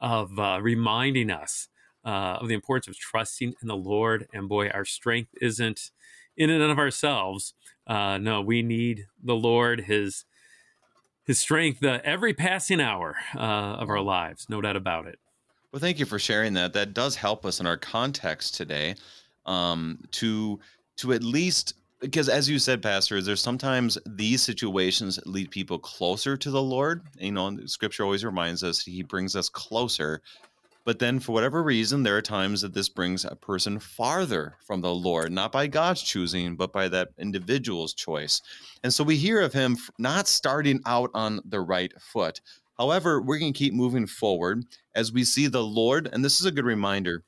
of 0.00 0.38
uh, 0.38 0.58
reminding 0.60 1.30
us 1.30 1.68
uh, 2.04 2.38
of 2.40 2.48
the 2.48 2.54
importance 2.54 2.86
of 2.86 2.96
trusting 2.98 3.54
in 3.60 3.68
the 3.68 3.76
lord 3.76 4.28
and 4.32 4.48
boy 4.48 4.68
our 4.68 4.84
strength 4.84 5.30
isn't 5.40 5.90
in 6.36 6.50
and 6.50 6.62
of 6.62 6.78
ourselves. 6.78 7.54
Uh, 7.86 8.18
no, 8.18 8.40
we 8.40 8.62
need 8.62 9.06
the 9.22 9.36
Lord, 9.36 9.82
His 9.82 10.24
His 11.24 11.40
strength 11.40 11.84
uh, 11.84 12.00
every 12.04 12.34
passing 12.34 12.80
hour 12.80 13.16
uh, 13.34 13.38
of 13.38 13.88
our 13.88 14.00
lives, 14.00 14.46
no 14.48 14.60
doubt 14.60 14.76
about 14.76 15.06
it. 15.06 15.18
Well, 15.72 15.80
thank 15.80 15.98
you 15.98 16.06
for 16.06 16.18
sharing 16.18 16.54
that. 16.54 16.72
That 16.72 16.94
does 16.94 17.16
help 17.16 17.44
us 17.44 17.60
in 17.60 17.66
our 17.66 17.76
context 17.76 18.54
today 18.54 18.94
um, 19.46 19.98
to 20.12 20.58
to 20.96 21.12
at 21.12 21.22
least 21.22 21.74
because 22.00 22.28
as 22.28 22.48
you 22.48 22.58
said 22.58 22.82
pastor 22.82 23.22
there's 23.22 23.40
sometimes 23.40 23.96
these 24.06 24.42
situations 24.42 25.18
lead 25.24 25.50
people 25.50 25.78
closer 25.78 26.36
to 26.36 26.50
the 26.50 26.62
lord 26.62 27.02
you 27.18 27.32
know 27.32 27.56
scripture 27.66 28.04
always 28.04 28.24
reminds 28.24 28.62
us 28.62 28.82
he 28.82 29.02
brings 29.02 29.34
us 29.34 29.48
closer 29.48 30.20
but 30.86 31.00
then, 31.00 31.18
for 31.18 31.32
whatever 31.32 31.64
reason, 31.64 32.04
there 32.04 32.16
are 32.16 32.22
times 32.22 32.62
that 32.62 32.72
this 32.72 32.88
brings 32.88 33.24
a 33.24 33.34
person 33.34 33.80
farther 33.80 34.54
from 34.64 34.82
the 34.82 34.94
Lord, 34.94 35.32
not 35.32 35.50
by 35.50 35.66
God's 35.66 36.00
choosing, 36.00 36.54
but 36.54 36.72
by 36.72 36.86
that 36.86 37.08
individual's 37.18 37.92
choice. 37.92 38.40
And 38.84 38.94
so 38.94 39.02
we 39.02 39.16
hear 39.16 39.40
of 39.40 39.52
him 39.52 39.76
not 39.98 40.28
starting 40.28 40.80
out 40.86 41.10
on 41.12 41.40
the 41.44 41.60
right 41.60 41.92
foot. 42.00 42.40
However, 42.78 43.20
we're 43.20 43.40
going 43.40 43.52
to 43.52 43.58
keep 43.58 43.74
moving 43.74 44.06
forward 44.06 44.64
as 44.94 45.12
we 45.12 45.24
see 45.24 45.48
the 45.48 45.64
Lord, 45.64 46.08
and 46.12 46.24
this 46.24 46.38
is 46.38 46.46
a 46.46 46.52
good 46.52 46.64
reminder 46.64 47.24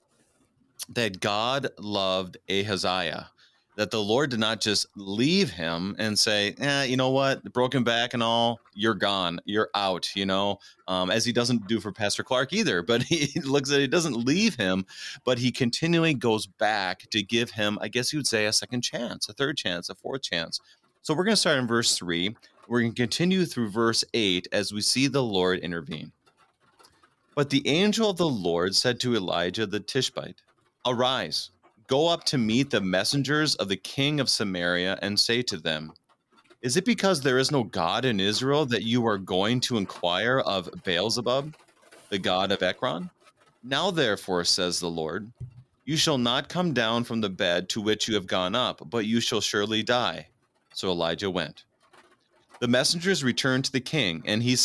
that 0.91 1.19
God 1.19 1.67
loved 1.81 2.37
Ahaziah, 2.49 3.31
that 3.79 3.93
the 3.93 4.03
Lord 4.03 4.31
did 4.31 4.41
not 4.41 4.61
just 4.61 4.87
leave 4.97 5.51
him 5.51 5.95
and 6.01 6.19
say, 6.19 6.53
eh, 6.59 6.83
you 6.83 6.97
know 6.97 7.11
what, 7.11 7.45
broken 7.53 7.85
back 7.85 8.13
and 8.13 8.25
all, 8.25 8.59
you're 8.75 8.93
gone, 8.93 9.41
you're 9.45 9.71
out, 9.73 10.11
you 10.17 10.27
know, 10.27 10.59
um, 10.89 11.13
as 11.13 11.25
he 11.25 11.31
doesn't 11.31 11.69
do 11.69 11.79
for 11.79 11.93
Pastor 11.93 12.25
Clark 12.25 12.53
either. 12.53 12.83
But 12.83 13.03
he 13.05 13.41
looks 13.43 13.71
at 13.71 13.81
it, 13.81 13.93
doesn't 13.93 14.17
leave 14.17 14.57
him, 14.57 14.85
but 15.25 15.39
he 15.39 15.53
continually 15.53 16.13
goes 16.13 16.45
back 16.45 17.09
to 17.11 17.23
give 17.23 17.53
him, 17.53 17.79
I 17.81 17.87
guess 17.87 18.13
you 18.13 18.19
would 18.19 18.27
say, 18.27 18.47
a 18.47 18.53
second 18.53 18.81
chance, 18.81 19.29
a 19.29 19.33
third 19.33 19.57
chance, 19.57 19.89
a 19.89 19.95
fourth 19.95 20.23
chance. 20.23 20.61
So 21.03 21.15
we're 21.15 21.23
going 21.23 21.37
to 21.37 21.41
start 21.41 21.59
in 21.59 21.69
verse 21.69 21.97
three. 21.97 22.35
We're 22.67 22.81
going 22.81 22.95
to 22.95 23.01
continue 23.01 23.45
through 23.45 23.71
verse 23.71 24.03
eight 24.13 24.49
as 24.51 24.73
we 24.73 24.81
see 24.81 25.07
the 25.07 25.23
Lord 25.23 25.61
intervene. 25.61 26.11
But 27.37 27.51
the 27.51 27.65
angel 27.69 28.11
of 28.11 28.17
the 28.17 28.29
Lord 28.29 28.75
said 28.75 28.99
to 29.01 29.15
Elijah 29.15 29.67
the 29.67 29.79
Tishbite, 29.79 30.43
Arise, 30.85 31.51
go 31.89 32.07
up 32.07 32.23
to 32.25 32.39
meet 32.39 32.71
the 32.71 32.81
messengers 32.81 33.57
of 33.57 33.69
the 33.69 33.77
king 33.77 34.21
of 34.21 34.31
Samaria, 34.31 34.99
and 35.03 35.19
say 35.19 35.43
to 35.43 35.57
them, 35.57 35.93
Is 36.63 36.77
it 36.77 36.85
because 36.85 37.21
there 37.21 37.39
is 37.39 37.51
no 37.51 37.65
God 37.65 38.05
in 38.05 38.21
Israel 38.21 38.65
that 38.67 38.85
you 38.85 39.05
are 39.07 39.19
going 39.19 39.59
to 39.61 39.77
inquire 39.77 40.39
of 40.41 40.71
Beelzebub, 40.85 41.55
the 42.11 42.19
god 42.19 42.53
of 42.53 42.63
Ekron? 42.63 43.11
Now, 43.65 43.91
therefore, 43.91 44.45
says 44.45 44.79
the 44.79 44.89
Lord, 44.89 45.33
you 45.85 45.97
shall 45.97 46.19
not 46.19 46.49
come 46.49 46.73
down 46.73 47.03
from 47.03 47.21
the 47.21 47.31
bed 47.31 47.69
to 47.71 47.81
which 47.81 48.07
you 48.07 48.15
have 48.15 48.27
gone 48.27 48.55
up, 48.55 48.81
but 48.89 49.07
you 49.07 49.21
shall 49.21 49.41
surely 49.41 49.83
die. 49.83 50.29
So 50.75 50.91
Elijah 50.91 51.31
went. 51.31 51.65
The 52.61 52.69
messengers 52.69 53.25
returned 53.25 53.65
to 53.65 53.73
the 53.73 53.81
king, 53.81 54.23
and 54.27 54.43
he, 54.43 54.57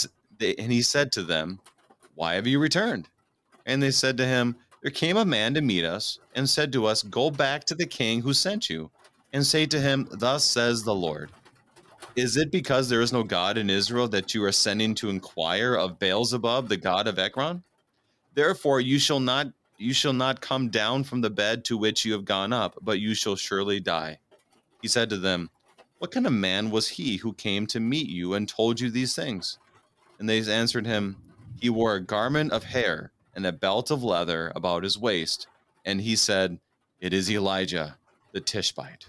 and 0.42 0.72
he 0.72 0.82
said 0.82 1.12
to 1.14 1.24
them, 1.24 1.60
why 2.16 2.36
have 2.36 2.48
you 2.48 2.60
returned? 2.60 3.10
And 3.66 3.82
they 3.82 3.92
said 3.92 4.18
to 4.18 4.26
him, 4.26 4.56
There 4.84 4.92
came 4.92 5.16
a 5.16 5.24
man 5.24 5.54
to 5.54 5.62
meet 5.62 5.86
us 5.86 6.20
and 6.36 6.50
said 6.50 6.74
to 6.74 6.86
us, 6.86 7.04
Go 7.04 7.32
back 7.32 7.64
to 7.66 7.76
the 7.76 7.86
king 7.86 8.22
who 8.22 8.34
sent 8.34 8.70
you 8.70 8.92
and 9.32 9.48
say 9.48 9.66
to 9.66 9.80
him, 9.80 10.10
Thus 10.12 10.44
says 10.44 10.84
the 10.84 10.94
Lord. 10.94 11.32
Is 12.18 12.36
it 12.36 12.52
because 12.52 12.90
there 12.90 13.00
is 13.00 13.14
no 13.14 13.24
God 13.24 13.58
in 13.58 13.70
Israel 13.70 14.10
that 14.10 14.36
you 14.36 14.44
are 14.44 14.52
sending 14.52 14.94
to 14.96 15.10
inquire 15.10 15.74
of 15.74 16.00
Beelzebub, 16.00 16.68
the 16.68 16.76
god 16.76 17.08
of 17.08 17.18
Ekron? 17.18 17.64
Therefore 18.34 18.82
you 18.82 19.00
shall 19.00 19.22
not 19.22 19.48
you 19.78 19.94
shall 19.94 20.14
not 20.14 20.42
come 20.42 20.70
down 20.70 21.06
from 21.06 21.22
the 21.22 21.30
bed 21.30 21.64
to 21.66 21.78
which 21.78 22.04
you 22.04 22.12
have 22.12 22.26
gone 22.26 22.52
up, 22.52 22.78
but 22.82 23.00
you 23.00 23.14
shall 23.14 23.38
surely 23.38 23.80
die. 23.80 24.20
He 24.82 24.90
said 24.90 25.10
to 25.12 25.18
them, 25.18 25.50
What 26.00 26.12
kind 26.12 26.28
of 26.28 26.34
man 26.34 26.72
was 26.72 26.90
he 26.90 27.18
who 27.18 27.34
came 27.34 27.68
to 27.68 27.80
meet 27.80 28.10
you 28.10 28.34
and 28.34 28.50
told 28.50 28.82
you 28.82 28.92
these 28.92 29.16
things? 29.16 29.60
And 30.20 30.30
they 30.30 30.40
answered 30.42 30.86
him, 30.86 31.18
he 31.62 31.70
wore 31.70 31.96
a 31.96 32.02
garment 32.02 32.52
of 32.52 32.66
hair 32.66 33.13
and 33.36 33.46
a 33.46 33.52
belt 33.52 33.92
of 33.92 34.04
leather 34.04 34.52
about 34.56 34.84
his 34.84 34.98
waist, 34.98 35.48
and 35.86 36.02
he 36.02 36.16
said, 36.16 36.60
It 37.00 37.14
is 37.14 37.30
Elijah, 37.30 37.98
the 38.32 38.42
Tishbite. 38.42 39.06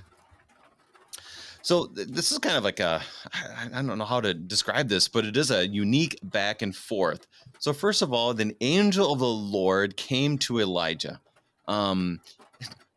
So 1.65 1.87
this 1.87 2.31
is 2.31 2.39
kind 2.39 2.59
of 2.59 2.65
like 2.65 2.79
a 2.79 3.01
I 3.33 3.81
don't 3.81 3.97
know 3.97 4.05
how 4.05 4.21
to 4.21 4.35
describe 4.35 4.89
this, 4.89 5.09
but 5.09 5.25
it 5.25 5.35
is 5.35 5.51
a 5.51 5.67
unique 5.67 6.19
back 6.23 6.61
and 6.61 6.77
forth. 6.77 7.27
So 7.59 7.73
first 7.73 8.03
of 8.03 8.13
all, 8.13 8.35
the 8.35 8.55
angel 8.61 9.11
of 9.11 9.19
the 9.19 9.27
Lord 9.27 9.97
came 9.97 10.37
to 10.41 10.61
Elijah. 10.61 11.23
Um, 11.67 12.21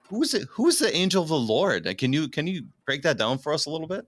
who's 0.10 0.34
it? 0.34 0.50
Who's 0.52 0.80
the 0.80 0.94
angel 0.94 1.24
of 1.24 1.30
the 1.30 1.40
Lord? 1.40 1.98
Can 1.98 2.12
you 2.12 2.28
can 2.28 2.46
you 2.46 2.66
break 2.86 3.04
that 3.04 3.18
down 3.18 3.38
for 3.38 3.54
us 3.54 3.68
a 3.68 3.70
little 3.70 3.88
bit? 3.88 4.06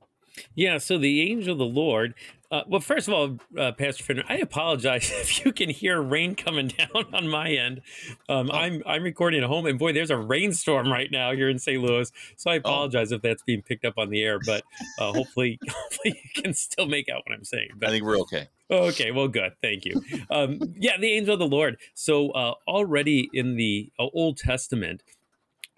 Yeah, 0.56 0.78
so 0.78 0.98
the 0.98 1.22
angel 1.32 1.54
of 1.54 1.60
the 1.60 1.66
Lord. 1.66 2.14
Uh, 2.52 2.64
well, 2.68 2.82
first 2.82 3.08
of 3.08 3.14
all, 3.14 3.38
uh, 3.58 3.72
Pastor 3.74 4.04
Finnern, 4.04 4.26
I 4.28 4.38
apologize 4.38 5.12
if 5.14 5.46
you 5.46 5.52
can 5.54 5.70
hear 5.70 6.02
rain 6.02 6.36
coming 6.36 6.68
down 6.78 7.06
on 7.14 7.28
my 7.28 7.50
end. 7.50 7.82
Um, 8.28 8.50
oh. 8.52 8.56
I'm 8.56 8.82
I'm 8.86 9.04
recording 9.04 9.44
at 9.44 9.48
home, 9.48 9.66
and 9.66 9.78
boy, 9.78 9.94
there's 9.94 10.10
a 10.10 10.18
rainstorm 10.18 10.92
right 10.92 11.10
now 11.12 11.32
here 11.34 11.50
in 11.50 11.60
St. 11.60 11.82
Louis. 11.82 12.12
So 12.38 12.50
I 12.50 12.56
oh. 12.56 12.58
apologize 12.58 13.12
oh. 13.12 13.16
if 13.16 13.22
that's 13.22 13.44
being 13.44 13.62
picked 13.62 13.86
up 13.86 13.98
on 13.98 14.10
the 14.10 14.24
air, 14.24 14.40
but 14.46 14.64
uh, 15.00 15.14
hopefully, 15.14 15.60
hopefully 15.70 16.22
you 16.24 16.42
can 16.42 16.54
still 16.54 16.88
make 16.88 17.08
out 17.10 17.24
what 17.28 17.36
I'm 17.36 17.46
saying. 17.46 17.70
But, 17.78 17.90
I 17.90 17.92
think 17.92 18.04
we're 18.04 18.20
okay. 18.20 18.48
Okay, 18.72 19.10
well, 19.10 19.28
good. 19.28 19.54
Thank 19.64 19.86
you. 19.86 20.00
Um, 20.30 20.60
yeah, 20.76 20.98
the 21.00 21.12
angel 21.12 21.34
of 21.34 21.40
the 21.40 21.48
Lord. 21.48 21.78
So 21.96 22.30
uh, 22.32 22.54
already 22.68 23.28
in 23.34 23.56
the 23.56 23.92
uh, 23.98 24.06
Old 24.14 24.38
Testament 24.38 25.02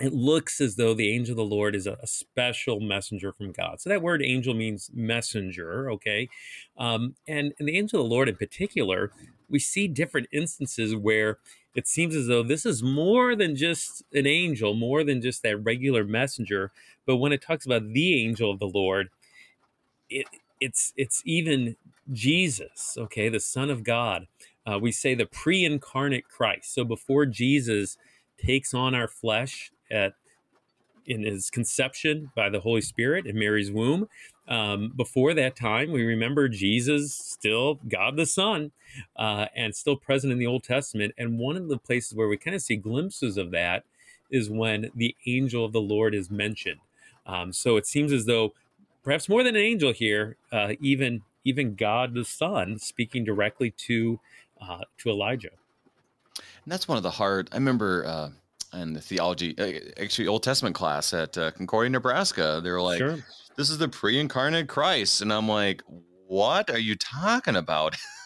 it 0.01 0.13
looks 0.13 0.59
as 0.59 0.75
though 0.77 0.93
the 0.93 1.13
angel 1.13 1.33
of 1.33 1.37
the 1.37 1.55
Lord 1.55 1.75
is 1.75 1.85
a, 1.85 1.97
a, 2.01 2.07
special 2.07 2.79
messenger 2.79 3.31
from 3.31 3.51
God. 3.51 3.79
So 3.79 3.89
that 3.89 4.01
word 4.01 4.23
angel 4.23 4.53
means 4.53 4.89
messenger, 4.93 5.91
okay? 5.91 6.27
Um, 6.77 7.15
and, 7.27 7.53
and 7.59 7.67
the 7.67 7.77
angel 7.77 8.01
of 8.01 8.09
the 8.09 8.13
Lord 8.13 8.27
in 8.27 8.35
particular, 8.35 9.11
we 9.47 9.59
see 9.59 9.87
different 9.87 10.27
instances 10.31 10.95
where 10.95 11.37
it 11.75 11.87
seems 11.87 12.15
as 12.15 12.27
though 12.27 12.41
this 12.41 12.65
is 12.65 12.81
more 12.81 13.35
than 13.35 13.55
just 13.55 14.03
an 14.13 14.25
angel, 14.25 14.73
more 14.73 15.03
than 15.03 15.21
just 15.21 15.43
that 15.43 15.57
regular 15.57 16.03
messenger. 16.03 16.71
But 17.05 17.17
when 17.17 17.31
it 17.31 17.41
talks 17.41 17.65
about 17.65 17.93
the 17.93 18.25
angel 18.25 18.49
of 18.49 18.59
the 18.59 18.67
Lord, 18.67 19.09
it, 20.09 20.25
it's 20.59 20.93
it's 20.97 21.21
even 21.25 21.75
Jesus, 22.11 22.95
okay, 22.97 23.29
the 23.29 23.39
Son 23.39 23.69
of 23.69 23.83
God. 23.83 24.27
Uh, 24.65 24.79
we 24.79 24.91
say 24.91 25.15
the 25.15 25.25
pre-incarnate 25.25 26.25
Christ. 26.27 26.73
So 26.73 26.83
before 26.83 27.25
Jesus 27.25 27.97
takes 28.37 28.73
on 28.73 28.93
our 28.93 29.07
flesh 29.07 29.71
at 29.91 30.13
in 31.05 31.23
his 31.23 31.49
conception 31.49 32.31
by 32.35 32.49
the 32.49 32.59
Holy 32.59 32.81
Spirit 32.81 33.25
in 33.25 33.37
Mary's 33.37 33.71
womb. 33.71 34.07
Um, 34.47 34.93
before 34.95 35.33
that 35.33 35.55
time, 35.55 35.91
we 35.91 36.03
remember 36.03 36.47
Jesus 36.47 37.13
still 37.13 37.79
God 37.87 38.17
the 38.17 38.25
Son 38.25 38.71
uh, 39.15 39.47
and 39.55 39.75
still 39.75 39.95
present 39.95 40.31
in 40.31 40.39
the 40.39 40.47
Old 40.47 40.63
Testament. 40.63 41.13
And 41.17 41.39
one 41.39 41.55
of 41.55 41.69
the 41.69 41.77
places 41.77 42.13
where 42.13 42.27
we 42.27 42.37
kind 42.37 42.55
of 42.55 42.61
see 42.61 42.75
glimpses 42.75 43.37
of 43.37 43.51
that 43.51 43.83
is 44.29 44.49
when 44.49 44.91
the 44.95 45.15
angel 45.25 45.65
of 45.65 45.73
the 45.73 45.81
Lord 45.81 46.13
is 46.13 46.29
mentioned. 46.29 46.79
Um, 47.25 47.53
so 47.53 47.77
it 47.77 47.85
seems 47.85 48.11
as 48.11 48.25
though 48.25 48.53
perhaps 49.03 49.29
more 49.29 49.43
than 49.43 49.55
an 49.55 49.61
angel 49.61 49.93
here, 49.93 50.37
uh, 50.51 50.73
even 50.79 51.21
even 51.43 51.75
God 51.75 52.13
the 52.13 52.25
Son 52.25 52.77
speaking 52.77 53.23
directly 53.23 53.71
to 53.71 54.19
uh, 54.61 54.83
to 54.99 55.09
Elijah. 55.09 55.51
And 56.35 56.71
that's 56.71 56.87
one 56.87 56.97
of 56.97 57.03
the 57.03 57.11
hard. 57.11 57.49
I 57.51 57.55
remember 57.55 58.31
and 58.73 58.95
the 58.95 59.01
theology, 59.01 59.55
uh, 59.57 60.01
actually 60.01 60.27
Old 60.27 60.43
Testament 60.43 60.75
class 60.75 61.13
at 61.13 61.37
uh, 61.37 61.51
Concordia, 61.51 61.89
Nebraska. 61.89 62.61
They 62.63 62.71
were 62.71 62.81
like, 62.81 62.99
sure. 62.99 63.19
"This 63.57 63.69
is 63.69 63.77
the 63.77 63.89
pre-incarnate 63.89 64.67
Christ," 64.67 65.21
and 65.21 65.31
I'm 65.31 65.47
like, 65.47 65.81
"What 66.27 66.69
are 66.69 66.79
you 66.79 66.95
talking 66.95 67.55
about?" 67.55 67.95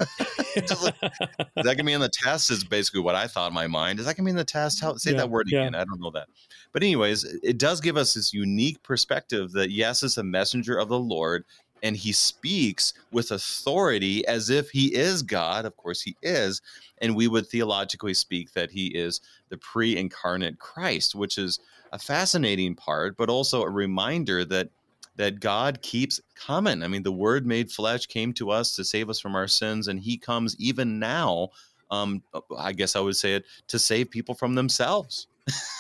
is 0.55 0.69
that 0.75 1.45
gonna 1.55 1.84
be 1.84 1.93
in 1.93 2.01
the 2.01 2.12
test? 2.12 2.51
Is 2.51 2.63
basically 2.63 3.01
what 3.01 3.15
I 3.15 3.27
thought 3.27 3.47
in 3.47 3.53
my 3.53 3.67
mind. 3.67 3.99
Is 3.99 4.05
that 4.05 4.17
gonna 4.17 4.25
be 4.25 4.31
in 4.31 4.38
the 4.38 4.43
test? 4.43 4.81
How 4.81 4.95
say 4.95 5.12
yeah, 5.12 5.17
that 5.17 5.29
word 5.29 5.47
again? 5.47 5.75
I 5.75 5.84
don't 5.84 5.99
know 5.99 6.12
that. 6.12 6.27
But 6.71 6.84
anyways, 6.84 7.23
it 7.23 7.58
does 7.58 7.81
give 7.81 7.97
us 7.97 8.13
this 8.13 8.34
unique 8.34 8.81
perspective 8.84 9.51
that 9.53 9.71
yes, 9.71 10.03
it's 10.03 10.17
a 10.17 10.23
messenger 10.23 10.77
of 10.77 10.89
the 10.89 10.99
Lord, 10.99 11.45
and 11.84 11.95
he 11.95 12.12
speaks 12.12 12.93
with 13.12 13.31
authority 13.31 14.25
as 14.27 14.49
if 14.49 14.69
he 14.71 14.95
is 14.95 15.21
God. 15.21 15.65
Of 15.65 15.77
course, 15.77 16.01
he 16.01 16.15
is. 16.21 16.62
And 16.99 17.15
we 17.15 17.27
would 17.27 17.47
theologically 17.47 18.13
speak 18.13 18.53
that 18.53 18.71
he 18.71 18.88
is 18.88 19.21
the 19.49 19.58
pre 19.58 19.97
incarnate 19.97 20.60
Christ, 20.60 21.15
which 21.15 21.38
is 21.38 21.60
a 21.91 21.99
fascinating 21.99 22.75
part, 22.75 23.17
but 23.17 23.29
also 23.29 23.63
a 23.63 23.69
reminder 23.69 24.45
that 24.45 24.69
that 25.17 25.39
God 25.39 25.81
keeps 25.81 26.19
coming. 26.36 26.84
I 26.84 26.88
mean, 26.88 27.03
the 27.03 27.12
Word 27.12 27.45
made 27.45 27.71
flesh 27.71 28.05
came 28.05 28.34
to 28.34 28.51
us 28.51 28.75
to 28.75 28.84
save 28.84 29.10
us 29.10 29.19
from 29.19 29.36
our 29.36 29.47
sins, 29.47 29.88
and 29.88 29.99
He 29.99 30.17
comes 30.17 30.55
even 30.60 30.99
now. 30.99 31.49
Um, 31.91 32.23
I 32.58 32.73
guess 32.73 32.95
I 32.95 32.99
would 32.99 33.15
say 33.15 33.36
it 33.36 33.45
to 33.67 33.79
save 33.79 34.10
people 34.10 34.36
from 34.36 34.55
themselves. 34.55 35.27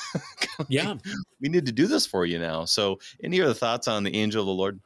yeah, 0.69 0.95
we 1.41 1.49
need 1.49 1.65
to 1.65 1.71
do 1.71 1.87
this 1.87 2.05
for 2.05 2.25
you 2.25 2.39
now. 2.39 2.65
So, 2.65 2.99
any 3.23 3.41
other 3.41 3.53
thoughts 3.53 3.87
on 3.87 4.03
the 4.03 4.15
angel 4.15 4.41
of 4.41 4.47
the 4.47 4.53
Lord? 4.53 4.79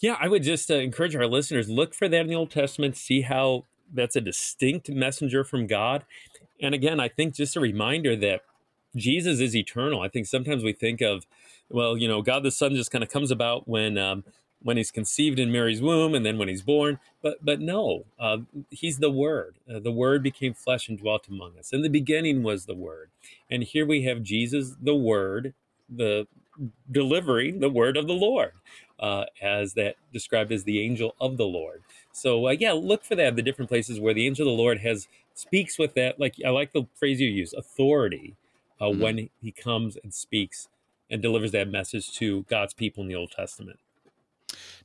Yeah, 0.00 0.16
I 0.20 0.28
would 0.28 0.42
just 0.42 0.70
uh, 0.70 0.74
encourage 0.74 1.16
our 1.16 1.26
listeners 1.26 1.70
look 1.70 1.94
for 1.94 2.08
that 2.08 2.20
in 2.20 2.26
the 2.26 2.34
Old 2.34 2.50
Testament, 2.50 2.96
see 2.96 3.22
how 3.22 3.64
that's 3.92 4.16
a 4.16 4.20
distinct 4.20 4.90
messenger 4.90 5.44
from 5.44 5.66
God. 5.66 6.04
And 6.60 6.74
again, 6.74 7.00
I 7.00 7.08
think 7.08 7.34
just 7.34 7.56
a 7.56 7.60
reminder 7.60 8.16
that 8.16 8.42
Jesus 8.96 9.40
is 9.40 9.56
eternal. 9.56 10.00
I 10.00 10.08
think 10.08 10.26
sometimes 10.26 10.62
we 10.62 10.72
think 10.72 11.00
of, 11.00 11.26
well, 11.68 11.96
you 11.96 12.08
know, 12.08 12.22
God 12.22 12.42
the 12.42 12.50
Son 12.50 12.74
just 12.74 12.90
kind 12.90 13.02
of 13.02 13.10
comes 13.10 13.30
about 13.30 13.66
when 13.68 13.98
um, 13.98 14.24
when 14.62 14.76
he's 14.76 14.90
conceived 14.90 15.38
in 15.38 15.52
Mary's 15.52 15.82
womb 15.82 16.14
and 16.14 16.24
then 16.24 16.38
when 16.38 16.48
he's 16.48 16.62
born. 16.62 17.00
But 17.22 17.44
but 17.44 17.60
no, 17.60 18.04
uh, 18.18 18.38
he's 18.70 18.98
the 18.98 19.10
Word. 19.10 19.56
Uh, 19.72 19.80
the 19.80 19.92
Word 19.92 20.22
became 20.22 20.54
flesh 20.54 20.88
and 20.88 20.98
dwelt 20.98 21.28
among 21.28 21.58
us. 21.58 21.72
In 21.72 21.82
the 21.82 21.88
beginning 21.88 22.42
was 22.42 22.66
the 22.66 22.74
Word, 22.74 23.10
and 23.50 23.64
here 23.64 23.86
we 23.86 24.04
have 24.04 24.22
Jesus, 24.22 24.76
the 24.80 24.94
Word, 24.94 25.54
the 25.88 26.26
delivering 26.90 27.60
the 27.60 27.70
word 27.70 27.96
of 27.96 28.06
the 28.06 28.12
Lord, 28.14 28.52
uh, 29.00 29.24
as 29.42 29.74
that 29.74 29.96
described 30.12 30.52
as 30.52 30.64
the 30.64 30.80
angel 30.80 31.14
of 31.20 31.36
the 31.36 31.46
Lord. 31.46 31.82
So 32.12 32.48
uh, 32.48 32.52
yeah, 32.52 32.72
look 32.72 33.04
for 33.04 33.14
that 33.16 33.36
the 33.36 33.42
different 33.42 33.68
places 33.68 34.00
where 34.00 34.14
the 34.14 34.26
angel 34.26 34.48
of 34.48 34.56
the 34.56 34.62
Lord 34.62 34.78
has 34.80 35.08
speaks 35.34 35.78
with 35.78 35.94
that. 35.94 36.18
Like 36.18 36.36
I 36.44 36.50
like 36.50 36.72
the 36.72 36.86
phrase 36.94 37.20
you 37.20 37.28
use, 37.28 37.52
authority, 37.52 38.36
uh, 38.80 38.86
mm-hmm. 38.86 39.02
when 39.02 39.30
he 39.40 39.52
comes 39.52 39.96
and 40.02 40.12
speaks 40.12 40.68
and 41.10 41.20
delivers 41.20 41.52
that 41.52 41.68
message 41.68 42.12
to 42.14 42.42
God's 42.44 42.74
people 42.74 43.02
in 43.02 43.08
the 43.08 43.14
Old 43.14 43.30
Testament. 43.30 43.78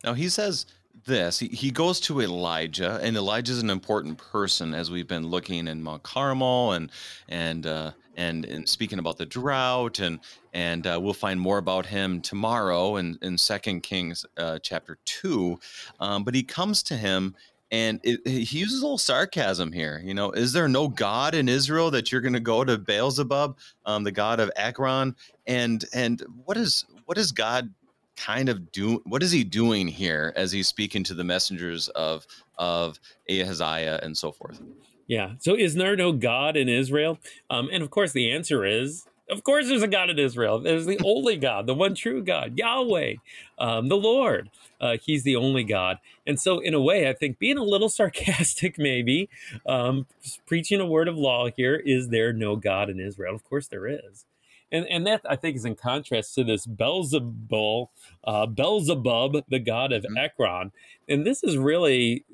Now 0.04 0.14
he 0.14 0.30
says 0.30 0.66
this. 1.06 1.40
He, 1.40 1.48
he 1.48 1.72
goes 1.72 2.00
to 2.02 2.22
Elijah, 2.22 3.00
and 3.02 3.16
Elijah 3.16 3.52
is 3.52 3.62
an 3.62 3.70
important 3.70 4.18
person 4.18 4.74
as 4.74 4.92
we've 4.92 5.08
been 5.08 5.28
looking 5.28 5.68
in 5.68 5.82
Mount 5.82 6.04
Carmel 6.04 6.74
and 6.74 6.92
and 7.28 7.66
uh, 7.66 7.92
and, 8.18 8.44
and 8.46 8.68
speaking 8.68 9.00
about 9.00 9.18
the 9.18 9.26
drought, 9.26 10.00
and 10.00 10.20
and 10.54 10.86
uh, 10.86 11.00
we'll 11.02 11.14
find 11.14 11.40
more 11.40 11.58
about 11.58 11.86
him 11.86 12.22
tomorrow 12.22 12.98
in 12.98 13.18
in 13.22 13.38
Second 13.38 13.82
Kings 13.82 14.26
uh, 14.38 14.60
chapter 14.60 14.98
two. 15.06 15.60
Um, 16.00 16.24
but 16.24 16.36
he 16.36 16.44
comes 16.44 16.84
to 16.84 16.98
him. 16.98 17.36
And 17.72 18.00
it, 18.04 18.28
he 18.28 18.60
uses 18.60 18.82
a 18.82 18.84
little 18.84 18.98
sarcasm 18.98 19.72
here. 19.72 20.02
You 20.04 20.14
know, 20.14 20.32
is 20.32 20.54
there 20.54 20.68
no 20.68 20.88
God 20.88 21.36
in 21.36 21.48
Israel 21.48 21.92
that 21.92 22.12
you're 22.12 22.22
going 22.22 22.34
to 22.34 22.40
go 22.40 22.64
to 22.64 22.78
Beelzebub, 22.78 23.58
um, 23.86 24.04
the 24.04 24.12
god 24.12 24.40
of 24.40 24.52
Ekron? 24.56 25.16
And 25.46 25.86
and 25.94 26.24
what 26.46 26.58
is 26.58 26.86
what 27.06 27.18
is 27.18 27.32
God 27.32 27.74
kind 28.18 28.50
of 28.50 28.72
do 28.72 29.02
what 29.06 29.24
is 29.24 29.32
he 29.32 29.44
doing 29.44 29.88
here 29.88 30.34
as 30.36 30.52
he's 30.52 30.68
speaking 30.68 31.04
to 31.06 31.14
the 31.14 31.24
messengers 31.24 31.88
of 31.90 32.26
of 32.58 33.00
Ahaziah 33.30 34.00
and 34.02 34.18
so 34.18 34.32
forth? 34.32 34.60
Yeah. 35.08 35.34
So 35.40 35.56
is 35.56 35.74
there 35.74 35.96
no 35.96 36.12
God 36.12 36.56
in 36.56 36.70
Israel? 36.70 37.18
Um, 37.50 37.70
and 37.72 37.82
of 37.82 37.90
course, 37.90 38.12
the 38.12 38.32
answer 38.32 38.64
is 38.64 39.06
of 39.30 39.44
course, 39.44 39.68
there's 39.68 39.84
a 39.84 39.88
God 39.88 40.10
in 40.10 40.20
Israel. 40.20 40.60
There's 40.60 40.86
the 40.86 41.00
only 41.04 41.38
God, 41.38 41.68
the 41.68 41.74
one 41.74 41.96
true 41.96 42.24
God, 42.24 42.58
Yahweh, 42.58 43.16
um, 43.58 43.90
the 43.90 43.98
Lord. 43.98 44.50
Uh, 44.82 44.98
he's 45.02 45.24
the 45.24 45.36
only 45.36 45.64
God. 45.64 45.98
And 46.26 46.40
so, 46.40 46.60
in 46.60 46.74
a 46.74 46.82
way, 46.82 47.10
I 47.10 47.14
think 47.14 47.40
being 47.40 47.58
a 47.58 47.64
little 47.64 47.90
sarcastic, 48.00 48.78
maybe, 48.78 49.30
um, 49.66 50.08
preaching 50.46 50.80
a 50.80 50.86
word 50.86 51.08
of 51.08 51.18
law 51.18 51.50
here 51.50 51.76
is 51.76 52.10
there 52.10 52.34
no 52.34 52.56
God 52.56 52.90
in 52.90 53.00
Israel? 53.00 53.36
Of 53.36 53.44
course, 53.44 53.68
there 53.68 53.88
is 53.88 54.26
and 54.72 54.86
and 54.88 55.06
that 55.08 55.22
I 55.28 55.36
think 55.36 55.56
is 55.56 55.66
in 55.66 55.76
contrast 55.76 56.36
to 56.36 56.44
this 56.44 56.66
Beelzebul, 56.66 57.88
uh, 58.24 58.46
Beelzebub, 58.46 59.44
the 59.48 59.60
god 59.60 59.92
of 59.92 60.04
mm-hmm. 60.04 60.18
Ekron, 60.18 60.72
and 61.08 61.26
this 61.26 61.44
is 61.44 61.58
really, 61.58 62.26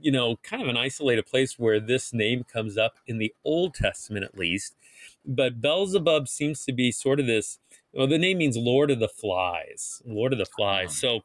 you 0.00 0.12
know, 0.12 0.36
kind 0.42 0.62
of 0.62 0.68
an 0.68 0.76
isolated 0.76 1.26
place 1.26 1.58
where 1.58 1.80
this 1.80 2.12
name 2.12 2.44
comes 2.44 2.76
up 2.76 2.94
in 3.06 3.18
the 3.18 3.34
Old 3.44 3.74
Testament 3.74 4.24
at 4.24 4.38
least, 4.38 4.76
but 5.24 5.60
Beelzebub 5.60 6.28
seems 6.28 6.64
to 6.64 6.72
be 6.72 6.92
sort 6.92 7.20
of 7.20 7.26
this. 7.26 7.58
Well, 7.92 8.06
the 8.06 8.18
name 8.18 8.38
means 8.38 8.56
Lord 8.56 8.90
of 8.90 8.98
the 8.98 9.08
Flies, 9.08 10.02
Lord 10.04 10.32
of 10.32 10.38
the 10.38 10.46
Flies. 10.46 10.96
So 10.96 11.22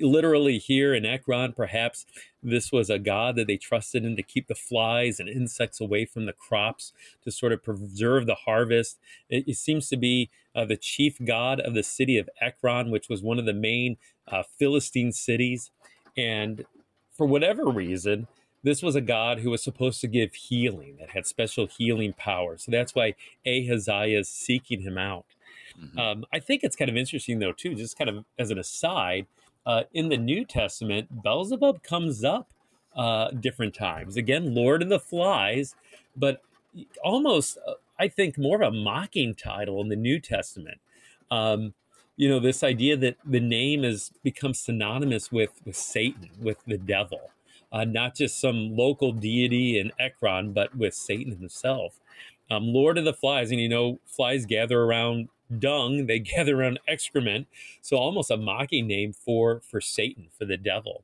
literally 0.00 0.58
here 0.58 0.94
in 0.94 1.04
Ekron, 1.04 1.52
perhaps 1.52 2.06
this 2.42 2.72
was 2.72 2.88
a 2.88 2.98
god 2.98 3.36
that 3.36 3.46
they 3.46 3.56
trusted 3.56 4.04
in 4.04 4.16
to 4.16 4.22
keep 4.22 4.46
the 4.46 4.54
flies 4.54 5.20
and 5.20 5.28
insects 5.28 5.80
away 5.80 6.04
from 6.04 6.26
the 6.26 6.32
crops, 6.32 6.92
to 7.22 7.30
sort 7.30 7.52
of 7.52 7.62
preserve 7.62 8.26
the 8.26 8.34
harvest. 8.34 8.98
It, 9.28 9.46
it 9.46 9.56
seems 9.56 9.88
to 9.88 9.96
be 9.96 10.30
uh, 10.54 10.64
the 10.64 10.76
chief 10.76 11.18
god 11.24 11.60
of 11.60 11.74
the 11.74 11.82
city 11.82 12.16
of 12.16 12.30
Ekron, 12.40 12.90
which 12.90 13.08
was 13.08 13.22
one 13.22 13.38
of 13.38 13.44
the 13.44 13.52
main 13.52 13.96
uh, 14.26 14.42
Philistine 14.58 15.12
cities. 15.12 15.70
And 16.16 16.64
for 17.16 17.26
whatever 17.26 17.66
reason, 17.66 18.26
this 18.62 18.82
was 18.82 18.94
a 18.94 19.00
god 19.00 19.40
who 19.40 19.50
was 19.50 19.62
supposed 19.62 20.00
to 20.00 20.06
give 20.06 20.34
healing, 20.34 20.96
that 20.98 21.10
had 21.10 21.26
special 21.26 21.66
healing 21.66 22.12
power. 22.12 22.56
So 22.58 22.70
that's 22.70 22.94
why 22.94 23.14
Ahaziah 23.46 24.18
is 24.18 24.28
seeking 24.28 24.82
him 24.82 24.98
out. 24.98 25.26
Mm-hmm. 25.80 25.98
Um, 25.98 26.24
I 26.32 26.40
think 26.40 26.62
it's 26.62 26.76
kind 26.76 26.90
of 26.90 26.96
interesting, 26.96 27.38
though, 27.38 27.52
too, 27.52 27.74
just 27.74 27.96
kind 27.96 28.10
of 28.10 28.24
as 28.38 28.50
an 28.50 28.58
aside, 28.58 29.26
uh, 29.64 29.84
in 29.92 30.08
the 30.08 30.16
New 30.16 30.44
Testament, 30.44 31.22
Beelzebub 31.22 31.82
comes 31.82 32.24
up 32.24 32.50
uh, 32.96 33.30
different 33.30 33.74
times. 33.74 34.16
Again, 34.16 34.54
Lord 34.54 34.82
of 34.82 34.88
the 34.88 34.98
Flies, 34.98 35.74
but 36.16 36.42
almost, 37.02 37.58
uh, 37.66 37.74
I 37.98 38.08
think, 38.08 38.38
more 38.38 38.60
of 38.60 38.62
a 38.62 38.76
mocking 38.76 39.34
title 39.34 39.80
in 39.80 39.88
the 39.88 39.96
New 39.96 40.18
Testament. 40.18 40.80
Um, 41.30 41.74
you 42.16 42.28
know, 42.28 42.40
this 42.40 42.62
idea 42.62 42.96
that 42.96 43.16
the 43.24 43.40
name 43.40 43.82
has 43.82 44.10
become 44.22 44.54
synonymous 44.54 45.30
with, 45.30 45.52
with 45.64 45.76
Satan, 45.76 46.30
with 46.40 46.58
the 46.66 46.76
devil, 46.76 47.30
uh, 47.72 47.84
not 47.84 48.14
just 48.16 48.40
some 48.40 48.76
local 48.76 49.12
deity 49.12 49.78
in 49.78 49.92
Ekron, 49.98 50.52
but 50.52 50.76
with 50.76 50.94
Satan 50.94 51.36
himself. 51.36 52.00
Um, 52.50 52.72
Lord 52.72 52.98
of 52.98 53.04
the 53.04 53.12
Flies, 53.12 53.50
and 53.50 53.60
you 53.60 53.68
know, 53.68 54.00
flies 54.04 54.44
gather 54.44 54.82
around 54.82 55.28
dung 55.58 56.06
they 56.06 56.18
gather 56.18 56.60
around 56.60 56.78
excrement 56.86 57.46
so 57.80 57.96
almost 57.96 58.30
a 58.30 58.36
mocking 58.36 58.86
name 58.86 59.12
for 59.12 59.60
for 59.60 59.80
satan 59.80 60.28
for 60.38 60.44
the 60.44 60.56
devil 60.56 61.02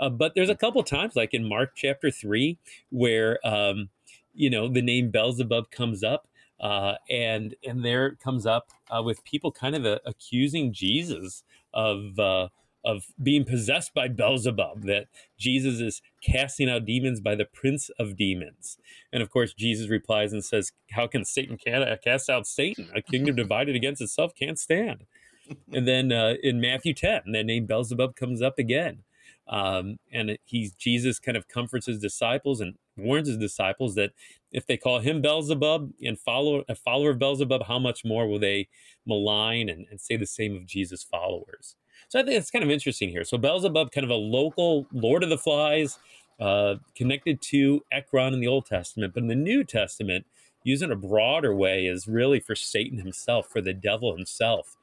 uh, 0.00 0.08
but 0.08 0.34
there's 0.34 0.48
a 0.48 0.56
couple 0.56 0.82
times 0.82 1.14
like 1.14 1.32
in 1.32 1.48
mark 1.48 1.72
chapter 1.74 2.10
3 2.10 2.58
where 2.90 3.38
um, 3.46 3.88
you 4.34 4.50
know 4.50 4.68
the 4.68 4.82
name 4.82 5.10
beelzebub 5.10 5.70
comes 5.70 6.02
up 6.02 6.26
uh, 6.60 6.94
and 7.10 7.54
and 7.66 7.84
there 7.84 8.06
it 8.06 8.20
comes 8.20 8.46
up 8.46 8.70
uh, 8.90 9.02
with 9.02 9.24
people 9.24 9.52
kind 9.52 9.74
of 9.74 9.84
uh, 9.84 9.98
accusing 10.04 10.72
jesus 10.72 11.44
of 11.72 12.18
uh, 12.18 12.48
of 12.84 13.06
being 13.22 13.44
possessed 13.44 13.94
by 13.94 14.08
Beelzebub, 14.08 14.82
that 14.82 15.06
Jesus 15.38 15.80
is 15.80 16.02
casting 16.22 16.68
out 16.68 16.84
demons 16.84 17.20
by 17.20 17.34
the 17.34 17.46
prince 17.46 17.90
of 17.98 18.16
demons. 18.16 18.78
And 19.12 19.22
of 19.22 19.30
course, 19.30 19.54
Jesus 19.54 19.88
replies 19.88 20.32
and 20.32 20.44
says, 20.44 20.72
How 20.90 21.06
can 21.06 21.24
Satan 21.24 21.56
cast 21.56 22.28
out 22.28 22.46
Satan? 22.46 22.90
A 22.94 23.02
kingdom 23.02 23.36
divided 23.36 23.74
against 23.74 24.02
itself 24.02 24.32
can't 24.34 24.58
stand. 24.58 25.04
And 25.74 25.86
then 25.86 26.10
uh, 26.10 26.36
in 26.42 26.58
Matthew 26.58 26.94
10, 26.94 27.24
that 27.32 27.44
name 27.44 27.66
Beelzebub 27.66 28.16
comes 28.16 28.40
up 28.40 28.58
again. 28.58 29.02
Um, 29.46 29.98
and 30.10 30.38
he's 30.44 30.72
Jesus 30.72 31.18
kind 31.18 31.36
of 31.36 31.48
comforts 31.48 31.84
his 31.84 31.98
disciples 31.98 32.62
and 32.62 32.76
warns 32.96 33.28
his 33.28 33.36
disciples 33.36 33.94
that 33.96 34.12
if 34.52 34.66
they 34.66 34.78
call 34.78 35.00
him 35.00 35.20
Beelzebub 35.20 35.90
and 36.02 36.18
follow 36.18 36.64
a 36.68 36.74
follower 36.74 37.10
of 37.10 37.18
Beelzebub, 37.18 37.64
how 37.64 37.78
much 37.78 38.04
more 38.04 38.26
will 38.26 38.38
they 38.38 38.68
malign 39.04 39.68
and, 39.68 39.86
and 39.90 40.00
say 40.00 40.16
the 40.16 40.26
same 40.26 40.56
of 40.56 40.64
Jesus' 40.64 41.02
followers? 41.02 41.76
So 42.14 42.20
I 42.20 42.22
think 42.22 42.36
it's 42.36 42.52
kind 42.52 42.62
of 42.62 42.70
interesting 42.70 43.08
here. 43.08 43.24
So 43.24 43.36
Beelzebub, 43.36 43.90
kind 43.90 44.04
of 44.04 44.10
a 44.10 44.14
local 44.14 44.86
Lord 44.92 45.24
of 45.24 45.30
the 45.30 45.36
Flies, 45.36 45.98
uh, 46.38 46.76
connected 46.94 47.42
to 47.42 47.84
Ekron 47.90 48.32
in 48.32 48.38
the 48.38 48.46
Old 48.46 48.66
Testament, 48.66 49.14
but 49.14 49.24
in 49.24 49.28
the 49.28 49.34
New 49.34 49.64
Testament, 49.64 50.24
used 50.62 50.84
in 50.84 50.92
a 50.92 50.96
broader 50.96 51.52
way, 51.52 51.86
is 51.86 52.06
really 52.06 52.38
for 52.38 52.54
Satan 52.54 52.98
himself, 52.98 53.48
for 53.48 53.60
the 53.60 53.72
devil 53.74 54.14
himself, 54.14 54.76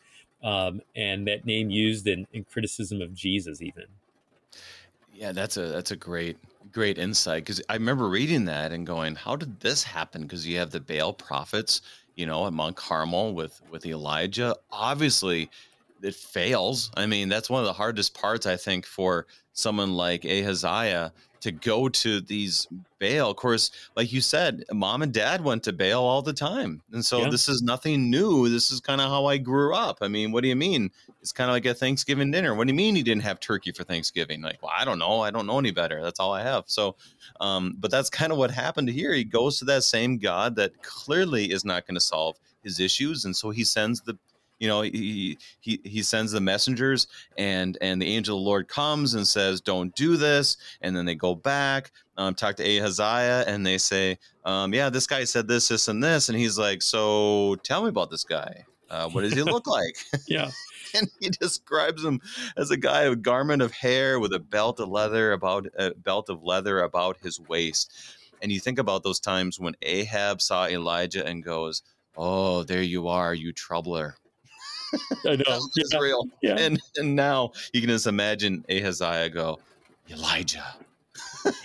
um, 0.43 0.81
and 0.93 1.25
that 1.25 1.45
name 1.45 1.69
used 1.69 2.05
in, 2.05 2.27
in 2.33 2.43
criticism 2.43 3.01
of 3.01 3.13
Jesus, 3.13 3.61
even. 3.61 3.85
Yeah, 5.13 5.31
that's 5.31 5.55
a 5.55 5.67
that's 5.67 5.91
a 5.91 5.95
great 5.95 6.37
great 6.73 6.97
insight 6.97 7.45
because 7.45 7.61
I 7.69 7.75
remember 7.75 8.09
reading 8.09 8.43
that 8.45 8.73
and 8.73 8.85
going, 8.85 9.15
"How 9.15 9.37
did 9.37 9.61
this 9.61 9.83
happen?" 9.83 10.23
Because 10.23 10.45
you 10.45 10.57
have 10.57 10.71
the 10.71 10.81
Baal 10.81 11.13
prophets, 11.13 11.81
you 12.15 12.25
know, 12.25 12.45
at 12.45 12.51
Mount 12.51 12.75
Carmel 12.75 13.33
with 13.33 13.61
with 13.69 13.85
Elijah. 13.85 14.53
Obviously, 14.69 15.49
it 16.01 16.15
fails. 16.15 16.91
I 16.95 17.05
mean, 17.05 17.29
that's 17.29 17.49
one 17.49 17.61
of 17.61 17.67
the 17.67 17.73
hardest 17.73 18.13
parts 18.13 18.45
I 18.45 18.57
think 18.57 18.85
for 18.85 19.27
someone 19.53 19.93
like 19.93 20.25
Ahaziah 20.25 21.13
to 21.41 21.51
go 21.51 21.89
to 21.89 22.21
these 22.21 22.67
Baal. 22.99 23.31
Of 23.31 23.35
course, 23.35 23.71
like 23.95 24.13
you 24.13 24.21
said, 24.21 24.63
mom 24.71 25.01
and 25.01 25.11
dad 25.11 25.43
went 25.43 25.63
to 25.63 25.73
Baal 25.73 26.03
all 26.03 26.21
the 26.21 26.33
time. 26.33 26.81
And 26.93 27.03
so 27.03 27.23
yeah. 27.23 27.29
this 27.29 27.49
is 27.49 27.63
nothing 27.63 28.09
new. 28.09 28.47
This 28.47 28.69
is 28.69 28.79
kind 28.79 29.01
of 29.01 29.09
how 29.09 29.25
I 29.25 29.37
grew 29.37 29.73
up. 29.73 29.97
I 30.01 30.07
mean, 30.07 30.31
what 30.31 30.43
do 30.43 30.49
you 30.49 30.55
mean? 30.55 30.91
It's 31.19 31.31
kind 31.31 31.49
of 31.49 31.55
like 31.55 31.65
a 31.65 31.73
Thanksgiving 31.73 32.29
dinner. 32.29 32.53
What 32.53 32.67
do 32.67 32.71
you 32.71 32.77
mean 32.77 32.95
you 32.95 33.03
didn't 33.03 33.23
have 33.23 33.39
turkey 33.39 33.71
for 33.71 33.83
Thanksgiving? 33.83 34.41
Like, 34.41 34.61
well, 34.61 34.71
I 34.75 34.85
don't 34.85 34.99
know. 34.99 35.21
I 35.21 35.31
don't 35.31 35.47
know 35.47 35.57
any 35.57 35.71
better. 35.71 36.01
That's 36.01 36.19
all 36.19 36.31
I 36.31 36.43
have. 36.43 36.65
So, 36.67 36.95
um, 37.39 37.75
but 37.79 37.89
that's 37.89 38.09
kind 38.09 38.31
of 38.31 38.37
what 38.37 38.51
happened 38.51 38.89
here. 38.89 39.13
He 39.13 39.23
goes 39.23 39.57
to 39.59 39.65
that 39.65 39.83
same 39.83 40.19
God 40.19 40.55
that 40.57 40.81
clearly 40.83 41.51
is 41.51 41.65
not 41.65 41.87
going 41.87 41.95
to 41.95 42.01
solve 42.01 42.37
his 42.63 42.79
issues. 42.79 43.25
And 43.25 43.35
so 43.35 43.49
he 43.49 43.63
sends 43.63 44.01
the 44.01 44.17
you 44.61 44.67
know 44.67 44.81
he 44.81 45.39
he 45.59 45.81
he 45.83 46.03
sends 46.03 46.31
the 46.31 46.39
messengers 46.39 47.07
and 47.35 47.79
and 47.81 47.99
the 47.99 48.05
angel 48.05 48.37
of 48.37 48.43
the 48.43 48.47
lord 48.47 48.67
comes 48.67 49.15
and 49.15 49.27
says 49.27 49.59
don't 49.59 49.93
do 49.95 50.15
this. 50.15 50.55
And 50.81 50.95
then 50.95 51.05
they 51.05 51.15
go 51.15 51.35
back 51.35 51.91
um, 52.15 52.35
talk 52.35 52.55
to 52.57 52.63
ahaziah 52.63 53.43
and 53.47 53.65
they 53.65 53.79
say 53.79 54.19
um, 54.45 54.73
yeah 54.73 54.89
this 54.89 55.07
guy 55.07 55.23
said 55.23 55.47
this 55.47 55.67
this 55.67 55.87
and 55.87 56.01
this. 56.01 56.29
And 56.29 56.37
he's 56.37 56.59
like 56.59 56.83
so 56.83 57.57
tell 57.63 57.81
me 57.81 57.89
about 57.89 58.11
this 58.11 58.23
guy. 58.23 58.65
Uh, 58.89 59.09
what 59.09 59.21
does 59.21 59.33
he 59.33 59.41
look 59.41 59.67
like? 59.67 59.97
Yeah. 60.27 60.51
And 60.93 61.09
he 61.21 61.29
describes 61.29 62.03
him 62.03 62.19
as 62.57 62.69
a 62.69 62.75
guy 62.75 63.07
with 63.07 63.19
a 63.19 63.21
garment 63.21 63.61
of 63.61 63.71
hair 63.71 64.19
with 64.19 64.33
a 64.33 64.39
belt 64.39 64.81
of 64.81 64.89
leather 64.89 65.31
about 65.31 65.67
a 65.77 65.93
belt 65.93 66.29
of 66.29 66.43
leather 66.43 66.81
about 66.81 67.15
his 67.23 67.39
waist. 67.39 67.93
And 68.41 68.51
you 68.51 68.59
think 68.59 68.77
about 68.77 69.01
those 69.01 69.21
times 69.21 69.57
when 69.57 69.75
ahab 69.81 70.41
saw 70.41 70.67
elijah 70.67 71.25
and 71.25 71.45
goes 71.45 71.81
oh 72.17 72.63
there 72.63 72.81
you 72.81 73.07
are 73.07 73.33
you 73.33 73.53
troubler 73.53 74.15
I 75.25 75.35
know. 75.35 75.59
It's 75.75 75.93
yeah. 75.93 75.99
real. 75.99 76.27
Yeah. 76.41 76.57
And 76.57 76.81
and 76.97 77.15
now 77.15 77.51
you 77.73 77.81
can 77.81 77.89
just 77.89 78.07
imagine 78.07 78.65
Ahaziah 78.69 79.29
go, 79.29 79.59
Elijah. 80.09 80.75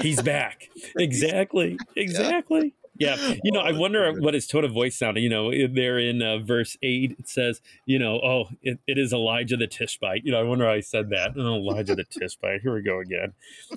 He's 0.00 0.22
back. 0.22 0.68
Exactly. 0.98 1.78
Exactly. 1.94 2.74
Yeah. 2.98 3.16
yeah. 3.16 3.34
You 3.44 3.52
know, 3.52 3.60
I 3.60 3.72
oh, 3.72 3.78
wonder 3.78 4.10
what 4.20 4.32
his 4.32 4.46
tone 4.46 4.64
of 4.64 4.72
voice 4.72 4.96
sounded. 4.96 5.20
You 5.20 5.28
know, 5.28 5.50
there 5.68 5.98
in 5.98 6.22
uh, 6.22 6.38
verse 6.38 6.76
8, 6.82 7.16
it 7.18 7.28
says, 7.28 7.60
you 7.84 7.98
know, 7.98 8.20
oh, 8.22 8.48
it, 8.62 8.78
it 8.86 8.98
is 8.98 9.12
Elijah 9.12 9.56
the 9.56 9.66
Tishbite. 9.66 10.24
You 10.24 10.32
know, 10.32 10.40
I 10.40 10.42
wonder 10.42 10.64
how 10.64 10.72
I 10.72 10.80
said 10.80 11.10
that. 11.10 11.32
Oh, 11.36 11.56
Elijah 11.56 11.94
the 11.94 12.04
Tishbite. 12.04 12.62
Here 12.62 12.72
we 12.72 12.82
go 12.82 13.00
again. 13.00 13.34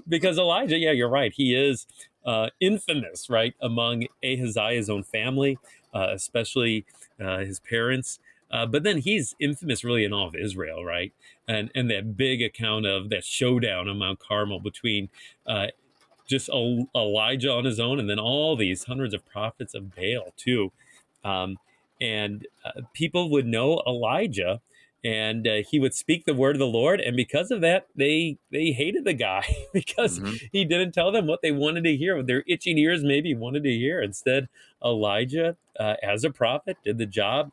Because 0.07 0.37
Elijah, 0.37 0.77
yeah, 0.77 0.91
you're 0.91 1.09
right. 1.09 1.33
He 1.33 1.53
is 1.53 1.87
uh, 2.25 2.49
infamous, 2.59 3.29
right, 3.29 3.53
among 3.61 4.05
Ahaziah's 4.23 4.89
own 4.89 5.03
family, 5.03 5.57
uh, 5.93 6.09
especially 6.11 6.85
uh, 7.19 7.39
his 7.39 7.59
parents. 7.59 8.19
Uh, 8.51 8.65
but 8.65 8.83
then 8.83 8.99
he's 8.99 9.35
infamous, 9.39 9.83
really, 9.83 10.03
in 10.03 10.13
all 10.13 10.27
of 10.27 10.35
Israel, 10.35 10.83
right? 10.83 11.13
And 11.47 11.71
and 11.75 11.89
that 11.91 12.17
big 12.17 12.41
account 12.41 12.85
of 12.85 13.09
that 13.09 13.23
showdown 13.23 13.87
on 13.87 13.97
Mount 13.97 14.19
Carmel 14.19 14.59
between 14.59 15.09
uh, 15.45 15.67
just 16.27 16.49
Elijah 16.49 17.51
on 17.51 17.65
his 17.65 17.79
own, 17.79 17.99
and 17.99 18.09
then 18.09 18.19
all 18.19 18.55
these 18.55 18.85
hundreds 18.85 19.13
of 19.13 19.25
prophets 19.25 19.73
of 19.73 19.95
Baal 19.95 20.33
too. 20.37 20.71
Um, 21.23 21.57
and 22.01 22.47
uh, 22.63 22.81
people 22.93 23.29
would 23.29 23.45
know 23.45 23.81
Elijah 23.85 24.61
and 25.03 25.47
uh, 25.47 25.61
he 25.67 25.79
would 25.79 25.93
speak 25.93 26.25
the 26.25 26.33
word 26.33 26.55
of 26.55 26.59
the 26.59 26.67
Lord, 26.67 26.99
and 26.99 27.15
because 27.15 27.51
of 27.51 27.61
that, 27.61 27.87
they 27.95 28.37
they 28.51 28.71
hated 28.71 29.05
the 29.05 29.13
guy 29.13 29.45
because 29.73 30.19
mm-hmm. 30.19 30.35
he 30.51 30.65
didn't 30.65 30.91
tell 30.91 31.11
them 31.11 31.25
what 31.25 31.41
they 31.41 31.51
wanted 31.51 31.83
to 31.85 31.95
hear, 31.95 32.21
their 32.21 32.43
itching 32.47 32.77
ears 32.77 33.03
maybe 33.03 33.33
wanted 33.33 33.63
to 33.63 33.71
hear. 33.71 34.01
Instead, 34.01 34.49
Elijah, 34.83 35.55
uh, 35.79 35.95
as 36.03 36.23
a 36.23 36.29
prophet, 36.29 36.77
did 36.83 36.97
the 36.97 37.05
job 37.05 37.51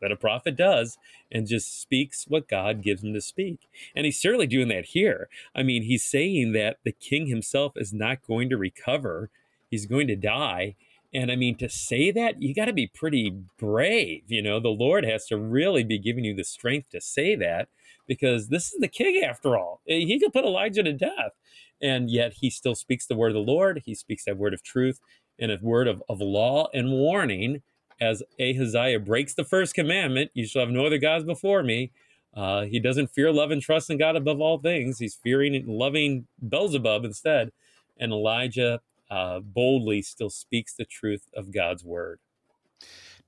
that 0.00 0.12
a 0.12 0.16
prophet 0.16 0.56
does 0.56 0.98
and 1.30 1.46
just 1.46 1.80
speaks 1.80 2.26
what 2.28 2.48
God 2.48 2.82
gives 2.82 3.02
him 3.02 3.14
to 3.14 3.20
speak. 3.20 3.68
And 3.94 4.04
he's 4.04 4.20
certainly 4.20 4.46
doing 4.46 4.68
that 4.68 4.86
here. 4.86 5.28
I 5.54 5.62
mean, 5.62 5.82
he's 5.82 6.04
saying 6.04 6.52
that 6.52 6.78
the 6.84 6.92
king 6.92 7.26
himself 7.26 7.72
is 7.76 7.92
not 7.92 8.26
going 8.26 8.48
to 8.50 8.56
recover; 8.56 9.30
he's 9.70 9.86
going 9.86 10.06
to 10.08 10.16
die, 10.16 10.74
and 11.12 11.30
I 11.30 11.36
mean, 11.36 11.56
to 11.56 11.68
say 11.68 12.10
that, 12.12 12.40
you 12.40 12.54
got 12.54 12.66
to 12.66 12.72
be 12.72 12.86
pretty 12.86 13.34
brave. 13.58 14.22
You 14.28 14.42
know, 14.42 14.60
the 14.60 14.68
Lord 14.68 15.04
has 15.04 15.26
to 15.26 15.36
really 15.36 15.82
be 15.82 15.98
giving 15.98 16.24
you 16.24 16.34
the 16.34 16.44
strength 16.44 16.90
to 16.90 17.00
say 17.00 17.34
that 17.36 17.68
because 18.06 18.48
this 18.48 18.72
is 18.72 18.80
the 18.80 18.88
king 18.88 19.22
after 19.24 19.56
all. 19.56 19.80
Eh, 19.88 20.00
he 20.00 20.20
could 20.20 20.32
put 20.32 20.44
Elijah 20.44 20.82
to 20.82 20.92
death. 20.92 21.32
And 21.82 22.10
yet 22.10 22.34
he 22.34 22.50
still 22.50 22.74
speaks 22.74 23.06
the 23.06 23.16
word 23.16 23.28
of 23.28 23.34
the 23.34 23.40
Lord. 23.52 23.82
He 23.84 23.94
speaks 23.94 24.24
that 24.24 24.36
word 24.36 24.54
of 24.54 24.62
truth 24.62 25.00
and 25.38 25.50
a 25.50 25.58
word 25.60 25.88
of, 25.88 26.02
of 26.08 26.20
law 26.20 26.68
and 26.72 26.92
warning 26.92 27.62
as 28.00 28.22
Ahaziah 28.40 29.00
breaks 29.00 29.34
the 29.34 29.44
first 29.44 29.74
commandment 29.74 30.30
you 30.34 30.46
shall 30.46 30.60
have 30.60 30.70
no 30.70 30.86
other 30.86 30.98
gods 30.98 31.24
before 31.24 31.62
me. 31.62 31.92
Uh, 32.34 32.62
he 32.62 32.78
doesn't 32.78 33.10
fear, 33.10 33.32
love, 33.32 33.50
and 33.50 33.60
trust 33.60 33.90
in 33.90 33.98
God 33.98 34.16
above 34.16 34.40
all 34.40 34.58
things. 34.58 34.98
He's 34.98 35.14
fearing 35.14 35.54
and 35.54 35.68
loving 35.68 36.26
Beelzebub 36.46 37.04
instead. 37.04 37.50
And 37.98 38.12
Elijah 38.12 38.80
uh, 39.10 39.40
boldly 39.40 40.02
still 40.02 40.30
speaks 40.30 40.74
the 40.74 40.84
truth 40.84 41.28
of 41.34 41.52
God's 41.52 41.84
word. 41.84 42.20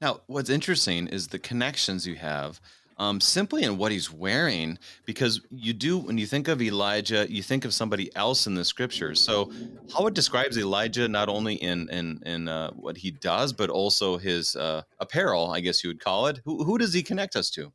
Now, 0.00 0.20
what's 0.26 0.50
interesting 0.50 1.08
is 1.08 1.28
the 1.28 1.38
connections 1.38 2.06
you 2.06 2.14
have 2.16 2.60
um, 2.99 3.20
simply 3.20 3.62
in 3.62 3.78
what 3.78 3.93
he's 3.93 4.12
wearing, 4.12 4.78
because 5.05 5.40
you 5.51 5.72
do, 5.72 5.99
when 5.99 6.18
you 6.18 6.26
think 6.26 6.49
of 6.49 6.61
Elijah, 6.61 7.26
you 7.28 7.43
think 7.43 7.64
of 7.64 7.74
somebody 7.74 8.14
else 8.16 8.47
in 8.47 8.55
the 8.55 8.64
scriptures. 8.64 9.20
So, 9.20 9.51
how 9.93 10.07
it 10.07 10.14
describes 10.14 10.59
Elijah, 10.59 11.09
not 11.09 11.28
only 11.28 11.55
in 11.55 11.88
in, 11.90 12.22
in 12.24 12.49
uh, 12.49 12.70
what 12.72 12.97
he 12.97 13.11
does, 13.11 13.53
but 13.53 13.70
also 13.70 14.18
his 14.18 14.57
uh, 14.57 14.82
apparel, 15.01 15.51
I 15.51 15.61
guess 15.61 15.82
you 15.82 15.90
would 15.90 16.01
call 16.01 16.26
it. 16.26 16.40
Who, 16.45 16.64
who 16.64 16.78
does 16.78 16.93
he 16.93 17.03
connect 17.03 17.36
us 17.36 17.51
to? 17.51 17.72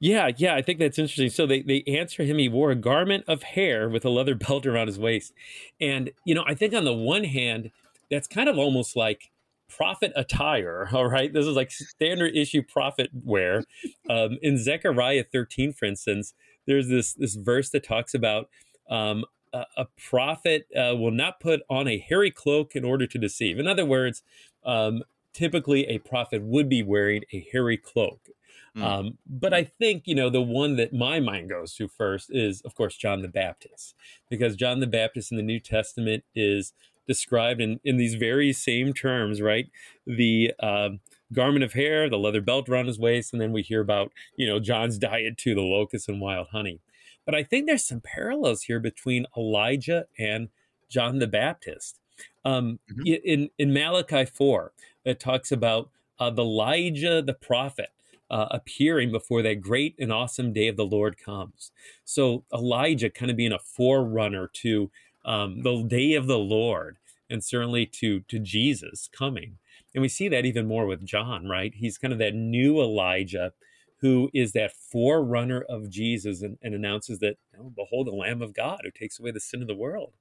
Yeah, 0.00 0.30
yeah, 0.36 0.54
I 0.54 0.62
think 0.62 0.78
that's 0.78 0.98
interesting. 0.98 1.30
So 1.30 1.46
they, 1.46 1.62
they 1.62 1.82
answer 1.86 2.22
him, 2.22 2.38
he 2.38 2.48
wore 2.48 2.70
a 2.70 2.76
garment 2.76 3.24
of 3.26 3.42
hair 3.42 3.88
with 3.88 4.04
a 4.04 4.10
leather 4.10 4.34
belt 4.34 4.66
around 4.66 4.86
his 4.86 4.98
waist. 4.98 5.32
And, 5.80 6.10
you 6.24 6.34
know, 6.34 6.44
I 6.46 6.54
think 6.54 6.74
on 6.74 6.84
the 6.84 6.92
one 6.92 7.24
hand, 7.24 7.70
that's 8.10 8.26
kind 8.28 8.48
of 8.48 8.58
almost 8.58 8.96
like 8.96 9.30
prophet 9.76 10.12
attire. 10.16 10.88
All 10.92 11.08
right. 11.08 11.32
This 11.32 11.46
is 11.46 11.56
like 11.56 11.70
standard 11.70 12.36
issue 12.36 12.62
prophet 12.62 13.10
wear. 13.12 13.64
Um, 14.08 14.38
in 14.42 14.58
Zechariah 14.58 15.24
13, 15.30 15.72
for 15.72 15.86
instance, 15.86 16.34
there's 16.66 16.88
this, 16.88 17.12
this 17.14 17.34
verse 17.34 17.70
that 17.70 17.84
talks 17.84 18.14
about 18.14 18.48
um, 18.88 19.24
a, 19.52 19.64
a, 19.76 19.86
prophet 20.08 20.66
uh, 20.76 20.94
will 20.96 21.10
not 21.10 21.40
put 21.40 21.62
on 21.70 21.88
a 21.88 21.98
hairy 21.98 22.30
cloak 22.30 22.76
in 22.76 22.84
order 22.84 23.06
to 23.06 23.18
deceive. 23.18 23.58
In 23.58 23.66
other 23.66 23.86
words, 23.86 24.22
um, 24.64 25.02
typically 25.32 25.86
a 25.86 25.98
prophet 25.98 26.42
would 26.42 26.68
be 26.68 26.82
wearing 26.82 27.22
a 27.32 27.46
hairy 27.52 27.76
cloak. 27.76 28.28
Mm. 28.76 28.82
Um, 28.82 29.18
but 29.26 29.54
I 29.54 29.64
think, 29.64 30.02
you 30.06 30.14
know, 30.14 30.30
the 30.30 30.42
one 30.42 30.76
that 30.76 30.92
my 30.92 31.20
mind 31.20 31.50
goes 31.50 31.74
to 31.74 31.88
first 31.88 32.30
is, 32.30 32.60
of 32.62 32.74
course, 32.74 32.96
John 32.96 33.22
the 33.22 33.28
Baptist, 33.28 33.94
because 34.28 34.56
John 34.56 34.80
the 34.80 34.86
Baptist 34.86 35.30
in 35.30 35.36
the 35.36 35.42
New 35.42 35.60
Testament 35.60 36.24
is 36.34 36.72
described 37.06 37.60
in, 37.60 37.80
in 37.84 37.96
these 37.96 38.14
very 38.14 38.52
same 38.52 38.92
terms, 38.92 39.40
right? 39.40 39.66
The 40.06 40.52
uh, 40.60 40.90
garment 41.32 41.64
of 41.64 41.72
hair, 41.72 42.08
the 42.08 42.18
leather 42.18 42.40
belt 42.40 42.68
around 42.68 42.86
his 42.86 42.98
waist, 42.98 43.32
and 43.32 43.40
then 43.40 43.52
we 43.52 43.62
hear 43.62 43.80
about, 43.80 44.12
you 44.36 44.46
know, 44.46 44.60
John's 44.60 44.98
diet 44.98 45.36
to 45.38 45.54
the 45.54 45.60
locusts 45.60 46.08
and 46.08 46.20
wild 46.20 46.48
honey. 46.52 46.80
But 47.24 47.34
I 47.34 47.42
think 47.42 47.66
there's 47.66 47.84
some 47.84 48.02
parallels 48.02 48.62
here 48.62 48.80
between 48.80 49.26
Elijah 49.36 50.06
and 50.18 50.48
John 50.90 51.18
the 51.18 51.26
Baptist. 51.26 51.98
Um, 52.44 52.78
mm-hmm. 52.92 53.06
in, 53.24 53.50
in 53.58 53.72
Malachi 53.72 54.24
4, 54.24 54.72
it 55.04 55.18
talks 55.18 55.50
about 55.50 55.90
uh, 56.18 56.30
the 56.30 56.42
Elijah 56.42 57.22
the 57.22 57.34
prophet 57.34 57.88
uh, 58.30 58.46
appearing 58.50 59.10
before 59.10 59.42
that 59.42 59.60
great 59.60 59.94
and 59.98 60.12
awesome 60.12 60.52
day 60.52 60.68
of 60.68 60.76
the 60.76 60.84
Lord 60.84 61.18
comes. 61.18 61.70
So 62.04 62.44
Elijah 62.52 63.10
kind 63.10 63.30
of 63.30 63.36
being 63.36 63.52
a 63.52 63.58
forerunner 63.58 64.50
to 64.54 64.90
um, 65.24 65.62
the 65.62 65.82
day 65.82 66.14
of 66.14 66.26
the 66.26 66.38
Lord 66.38 66.98
and 67.30 67.42
certainly 67.42 67.86
to 67.86 68.20
to 68.20 68.38
Jesus 68.38 69.08
coming. 69.16 69.58
And 69.94 70.02
we 70.02 70.08
see 70.08 70.28
that 70.28 70.44
even 70.44 70.66
more 70.66 70.86
with 70.86 71.04
John, 71.04 71.48
right? 71.48 71.72
He's 71.74 71.98
kind 71.98 72.12
of 72.12 72.18
that 72.18 72.34
new 72.34 72.80
Elijah 72.80 73.52
who 74.00 74.28
is 74.34 74.52
that 74.52 74.72
forerunner 74.72 75.64
of 75.68 75.88
Jesus 75.88 76.42
and, 76.42 76.58
and 76.60 76.74
announces 76.74 77.20
that, 77.20 77.36
behold, 77.74 78.08
the 78.08 78.10
Lamb 78.10 78.42
of 78.42 78.52
God 78.52 78.80
who 78.82 78.90
takes 78.90 79.18
away 79.18 79.30
the 79.30 79.40
sin 79.40 79.62
of 79.62 79.68
the 79.68 79.74
world. 79.74 80.12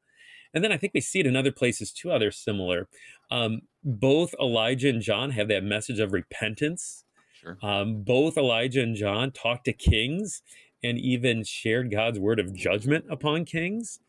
And 0.53 0.63
then 0.63 0.71
I 0.71 0.77
think 0.77 0.93
we 0.93 1.01
see 1.01 1.19
it 1.19 1.25
in 1.25 1.35
other 1.35 1.51
places 1.51 1.91
too, 1.91 2.11
other 2.11 2.31
similar. 2.31 2.87
Um, 3.31 3.63
both 3.83 4.35
Elijah 4.39 4.89
and 4.89 5.01
John 5.01 5.31
have 5.31 5.47
that 5.47 5.63
message 5.63 5.99
of 5.99 6.13
repentance 6.13 7.03
Sure. 7.43 7.57
Um, 7.61 8.03
both 8.03 8.37
Elijah 8.37 8.81
and 8.81 8.95
John 8.95 9.31
talk 9.31 9.63
to 9.65 9.73
kings 9.73 10.41
and 10.83 10.97
even 10.97 11.43
shared 11.43 11.91
God's 11.91 12.19
word 12.19 12.39
of 12.39 12.53
judgment 12.53 13.05
upon 13.09 13.45
kings. 13.45 13.99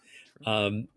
Um, 0.47 0.89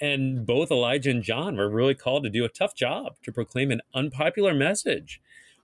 and 0.00 0.46
both 0.46 0.70
Elijah 0.70 1.10
and 1.10 1.22
John 1.22 1.56
were 1.56 1.68
really 1.68 1.94
called 1.94 2.24
to 2.24 2.30
do 2.30 2.44
a 2.44 2.48
tough 2.48 2.74
job 2.74 3.14
to 3.22 3.32
proclaim 3.32 3.70
an 3.70 3.82
unpopular 3.94 4.54
message 4.54 5.20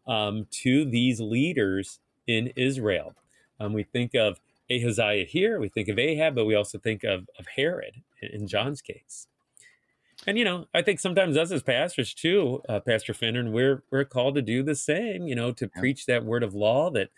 um, 0.07 0.47
to 0.63 0.85
these 0.85 1.21
leaders 1.21 2.01
in 2.27 2.49
Israel. 2.57 3.15
Um, 3.59 3.73
we 3.73 3.85
think 3.85 4.15
of 4.15 4.41
Ahaziah 4.71 5.25
here, 5.25 5.59
we 5.59 5.69
think 5.69 5.89
of 5.89 5.99
Ahab, 5.99 6.35
but 6.35 6.45
we 6.45 6.55
also 6.55 6.79
think 6.79 7.05
of, 7.05 7.29
of 7.39 7.47
Herod 7.57 8.03
in 8.21 8.47
John's 8.47 8.81
case. 8.81 9.29
And 10.27 10.39
you 10.39 10.45
know, 10.45 10.67
I 10.73 10.83
think 10.83 11.01
sometimes 11.01 11.37
us 11.37 11.51
as 11.51 11.63
pastors 11.63 12.15
too, 12.15 12.63
uh, 12.69 12.81
Pastor 12.81 13.13
Finnern, 13.13 13.51
we're 13.51 13.83
we're 13.91 14.05
called 14.05 14.37
to 14.37 14.43
do 14.43 14.63
the 14.63 14.77
same. 14.77 15.27
You 15.27 15.35
know, 15.35 15.53
to 15.53 15.69
yeah. 15.75 15.81
preach 15.81 16.07
that 16.07 16.25
word 16.25 16.45
of 16.45 16.55
law 16.55 16.91
that 16.91 17.09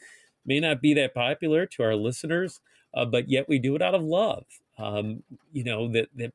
may 0.46 0.58
not 0.58 0.80
be 0.80 0.94
that 0.94 1.14
popular 1.14 1.66
to 1.66 1.82
our 1.82 1.96
listeners, 1.96 2.60
uh, 2.94 3.04
but 3.04 3.28
yet 3.28 3.48
we 3.48 3.58
do 3.58 3.76
it 3.76 3.82
out 3.82 3.94
of 3.94 4.02
love. 4.02 4.44
Um, 4.76 5.22
you 5.52 5.64
know 5.64 5.88
that, 5.92 6.08
that 6.16 6.32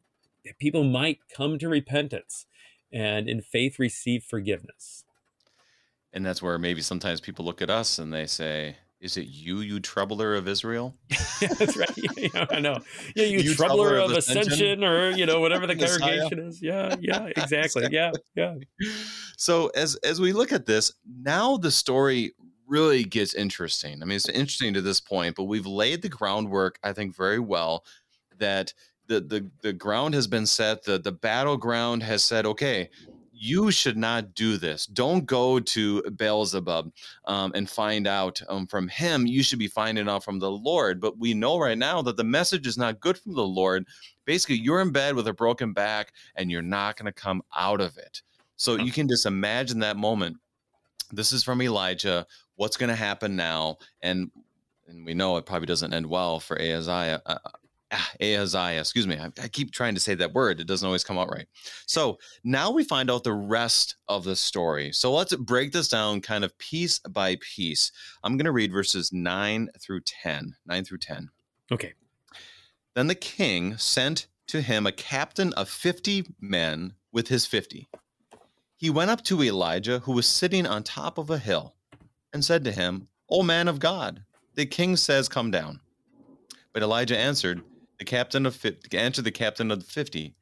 people 0.60 0.84
might 0.84 1.20
come 1.36 1.60
to 1.60 1.68
repentance 1.68 2.46
and 2.92 3.30
in 3.30 3.42
faith 3.42 3.80
receive 3.80 4.24
forgiveness. 4.24 5.04
And 6.12 6.26
that's 6.26 6.42
where 6.42 6.58
maybe 6.58 6.82
sometimes 6.82 7.22
people 7.22 7.46
look 7.46 7.62
at 7.62 7.70
us 7.70 8.00
and 8.00 8.12
they 8.12 8.26
say, 8.26 8.78
is 9.00 9.16
it 9.16 9.28
you, 9.28 9.60
you 9.62 9.80
troubler 9.80 10.36
of 10.36 10.48
Israel? 10.48 10.96
yeah, 11.42 11.48
that's 11.60 11.78
right. 11.78 11.90
Yeah, 12.18 12.46
I 12.50 12.60
know. 12.60 12.80
Yeah, 13.16 13.26
you, 13.26 13.40
you 13.40 13.56
troubler, 13.56 13.90
troubler 13.90 13.98
of, 14.06 14.12
of 14.12 14.18
ascension, 14.18 14.54
ascension, 14.54 14.84
or 14.84 15.12
you 15.12 15.26
know 15.26 15.40
whatever 15.40 15.66
the 15.68 15.76
congregation 15.78 16.40
is. 16.40 16.62
Yeah, 16.62 16.96
yeah, 17.00 17.28
exactly. 17.28 17.88
Yeah, 17.92 18.12
yeah. 18.36 18.56
So 19.38 19.68
as 19.68 19.96
as 19.98 20.20
we 20.20 20.34
look 20.34 20.52
at 20.52 20.66
this 20.66 20.92
now, 21.08 21.56
the 21.56 21.72
story 21.72 22.34
really 22.68 23.04
gets 23.06 23.34
interesting. 23.34 24.02
I 24.02 24.06
mean, 24.06 24.18
it's 24.18 24.28
interesting 24.28 24.74
to 24.74 24.82
this 24.82 25.00
point, 25.00 25.36
but 25.36 25.46
we've 25.46 25.66
laid 25.66 26.02
the 26.02 26.10
groundwork, 26.10 26.78
I 26.84 26.92
think, 26.92 27.16
very 27.16 27.40
well. 27.40 27.86
That 28.40 28.74
the 29.08 29.22
the 29.22 29.50
the 29.62 29.74
ground 29.74 30.14
has 30.16 30.28
been 30.28 30.46
set. 30.46 30.84
The 30.84 30.98
the 31.00 31.12
battleground 31.12 32.04
has 32.04 32.24
said, 32.24 32.46
okay, 32.46 32.90
you 33.42 33.72
should 33.72 33.98
not 33.98 34.34
do 34.36 34.58
this. 34.58 34.86
Don't 34.86 35.26
go 35.26 35.62
to 35.62 36.02
Beelzebub 36.12 36.92
um, 37.24 37.52
and 37.56 37.70
find 37.70 38.06
out 38.06 38.42
um, 38.50 38.68
from 38.68 38.90
him. 38.90 39.26
You 39.26 39.44
should 39.44 39.60
be 39.60 39.68
finding 39.68 40.10
out 40.10 40.26
from 40.26 40.40
the 40.40 40.52
Lord. 40.52 41.00
But 41.00 41.18
we 41.18 41.34
know 41.34 41.58
right 41.58 41.78
now 41.78 42.02
that 42.02 42.18
the 42.18 42.24
message 42.26 42.68
is 42.68 42.78
not 42.78 43.00
good 43.00 43.18
from 43.18 43.36
the 43.36 43.48
Lord. 43.48 43.86
Basically, 44.26 44.58
you're 44.58 44.82
in 44.82 44.92
bed 44.92 45.16
with 45.16 45.26
a 45.28 45.34
broken 45.34 45.72
back 45.72 46.12
and 46.36 46.52
you're 46.52 46.62
not 46.62 46.98
going 46.98 47.06
to 47.06 47.14
come 47.14 47.42
out 47.58 47.80
of 47.80 47.98
it. 47.98 48.22
So 48.58 48.76
you 48.76 48.92
can 48.92 49.08
just 49.08 49.26
imagine 49.26 49.80
that 49.80 49.96
moment. 49.96 50.36
This 51.12 51.32
is 51.32 51.42
from 51.42 51.62
Elijah. 51.62 52.28
What's 52.56 52.76
going 52.76 52.90
to 52.90 52.96
happen 52.96 53.38
now? 53.38 53.78
And 54.02 54.32
and 54.86 55.06
we 55.06 55.14
know 55.14 55.38
it 55.38 55.46
probably 55.46 55.68
doesn't 55.68 55.94
end 55.94 56.08
well 56.08 56.42
for 56.42 56.60
Ahaziah. 56.60 57.22
Uh, 57.26 57.38
Ahaziah, 58.22 58.80
excuse 58.80 59.08
me. 59.08 59.18
I, 59.18 59.32
I, 59.42 59.48
keep 59.48 59.72
trying 59.72 59.96
to 59.96 60.00
say 60.00 60.14
that 60.16 60.34
word. 60.34 60.60
It 60.60 60.68
doesn't 60.68 60.86
always 60.86 61.04
come 61.04 61.18
out 61.18 61.30
right. 61.32 61.48
So 61.88 62.20
now 62.44 62.72
we 62.72 62.84
find 62.84 63.10
out 63.10 63.24
the 63.24 63.34
rest 63.34 63.96
of 64.08 64.24
the 64.24 64.36
story. 64.36 64.92
So 64.92 65.14
let's 65.14 65.36
break 65.36 65.72
this 65.72 65.88
down 65.88 66.22
kind 66.22 66.44
of 66.44 66.56
piece 66.60 67.00
by 67.00 67.38
piece. 67.42 67.92
I'm 68.24 68.38
going 68.38 68.46
to 68.46 68.52
read 68.52 68.72
verses 68.72 69.12
9 69.12 69.70
through 69.80 70.02
10. 70.02 70.56
9 70.68 70.86
through 70.86 71.00
10. 71.00 71.30
Okay. 71.72 71.94
Then 72.94 73.08
the 73.08 73.16
king 73.16 73.78
sent 73.78 74.28
to 74.48 74.62
him 74.62 74.86
a 74.86 74.92
captain 74.92 75.54
of 75.54 75.70
50 75.70 76.26
men 76.40 76.94
with 77.12 77.28
his 77.28 77.46
50. 77.46 77.90
He 78.78 78.90
went 78.90 79.12
up 79.12 79.24
to 79.26 79.44
Elijah, 79.44 80.00
who 80.00 80.14
was 80.14 80.28
sitting 80.28 80.66
on 80.66 80.84
top 80.84 81.18
of 81.18 81.30
a 81.30 81.38
hill, 81.38 81.76
and 82.34 82.46
said 82.46 82.64
to 82.64 82.72
him, 82.72 83.08
O 83.30 83.44
man 83.44 83.68
of 83.68 83.80
God, 83.80 84.24
the 84.56 84.66
king 84.66 84.96
says, 84.96 85.28
Come 85.28 85.52
down. 85.52 85.80
But 86.74 86.84
Elijah 86.84 87.18
answered, 87.18 87.62
the 88.00 88.06
captain 88.06 88.45
of 88.45 88.66
answered 88.91 89.26
the 89.26 89.32
captain 89.32 89.72
of 89.72 89.80
the 89.80 89.91
fifty, 89.91 90.36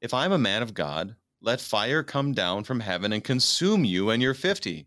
If 0.00 0.14
I 0.14 0.24
am 0.24 0.32
a 0.32 0.38
man 0.38 0.62
of 0.62 0.74
God, 0.74 1.16
let 1.42 1.60
fire 1.60 2.02
come 2.02 2.32
down 2.32 2.64
from 2.64 2.80
heaven 2.80 3.12
and 3.12 3.22
consume 3.22 3.84
you 3.84 4.10
and 4.10 4.22
your 4.22 4.34
fifty. 4.34 4.86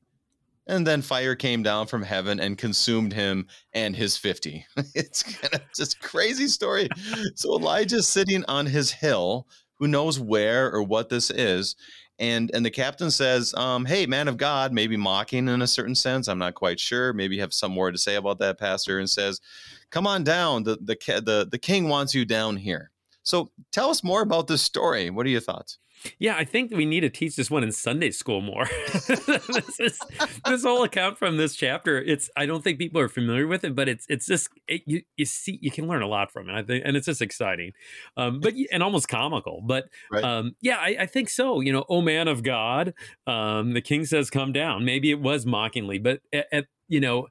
And 0.65 0.87
then 0.87 1.01
fire 1.01 1.35
came 1.35 1.61
down 1.61 1.87
from 1.87 2.03
heaven 2.03 2.39
and 2.39 2.57
consumed 2.57 3.11
him 3.11 3.47
and 3.73 3.95
his 3.95 4.15
50. 4.15 4.65
it's 4.95 5.21
kind 5.21 5.55
of 5.55 5.61
just 5.75 5.99
crazy 5.99 6.47
story. 6.47 6.87
so 7.35 7.57
Elijah's 7.57 8.07
sitting 8.07 8.45
on 8.47 8.67
his 8.67 8.91
hill, 8.91 9.45
who 9.73 9.87
knows 9.89 10.19
where 10.19 10.71
or 10.71 10.81
what 10.81 11.09
this 11.09 11.29
is. 11.29 11.75
And 12.19 12.51
and 12.53 12.65
the 12.65 12.71
captain 12.71 13.09
says, 13.09 13.53
um, 13.55 13.85
hey, 13.85 14.05
man 14.05 14.27
of 14.27 14.37
God, 14.37 14.71
maybe 14.71 14.95
mocking 14.95 15.47
in 15.47 15.61
a 15.61 15.67
certain 15.67 15.95
sense. 15.95 16.27
I'm 16.27 16.37
not 16.37 16.53
quite 16.53 16.79
sure. 16.79 17.11
Maybe 17.11 17.35
you 17.35 17.41
have 17.41 17.53
some 17.53 17.71
more 17.71 17.91
to 17.91 17.97
say 17.97 18.15
about 18.15 18.39
that, 18.39 18.59
Pastor, 18.59 18.99
and 18.99 19.09
says, 19.09 19.41
Come 19.89 20.05
on 20.07 20.23
down. 20.23 20.63
The 20.63 20.77
the 20.77 20.95
the, 21.21 21.47
the 21.49 21.57
king 21.57 21.89
wants 21.89 22.13
you 22.13 22.25
down 22.25 22.57
here. 22.57 22.91
So 23.23 23.51
tell 23.71 23.89
us 23.89 24.03
more 24.03 24.21
about 24.21 24.47
this 24.47 24.61
story. 24.61 25.09
What 25.09 25.25
are 25.25 25.29
your 25.29 25.41
thoughts? 25.41 25.79
Yeah, 26.19 26.35
I 26.35 26.43
think 26.45 26.71
we 26.71 26.85
need 26.85 27.01
to 27.01 27.09
teach 27.09 27.35
this 27.35 27.49
one 27.49 27.63
in 27.63 27.71
Sunday 27.71 28.11
school 28.11 28.41
more. 28.41 28.65
this, 28.93 29.79
is, 29.79 29.99
this 30.45 30.63
whole 30.63 30.83
account 30.83 31.17
from 31.17 31.37
this 31.37 31.55
chapter, 31.55 32.01
it's 32.01 32.29
I 32.35 32.45
don't 32.45 32.63
think 32.63 32.77
people 32.77 32.99
are 33.01 33.09
familiar 33.09 33.47
with 33.47 33.63
it, 33.63 33.75
but 33.75 33.87
it's 33.87 34.05
it's 34.09 34.25
just 34.25 34.49
it, 34.67 34.81
you 34.85 35.01
you 35.17 35.25
see 35.25 35.59
you 35.61 35.71
can 35.71 35.87
learn 35.87 36.01
a 36.01 36.07
lot 36.07 36.31
from 36.31 36.49
it. 36.49 36.53
I 36.53 36.63
think, 36.63 36.83
and 36.85 36.97
it's 36.97 37.05
just 37.05 37.21
exciting, 37.21 37.71
um, 38.17 38.39
but 38.39 38.53
and 38.71 38.83
almost 38.83 39.07
comical. 39.07 39.61
But 39.65 39.85
right. 40.11 40.23
um, 40.23 40.55
yeah, 40.61 40.77
I, 40.77 40.97
I, 41.01 41.05
think 41.05 41.29
so. 41.29 41.59
You 41.61 41.73
know, 41.73 41.85
oh 41.89 42.01
man 42.01 42.27
of 42.27 42.43
God, 42.43 42.93
um, 43.27 43.73
the 43.73 43.81
king 43.81 44.05
says, 44.05 44.29
"Come 44.29 44.53
down." 44.53 44.85
Maybe 44.85 45.11
it 45.11 45.19
was 45.19 45.45
mockingly, 45.45 45.99
but 45.99 46.21
at, 46.31 46.47
at 46.51 46.65
you 46.87 46.99
know, 46.99 47.27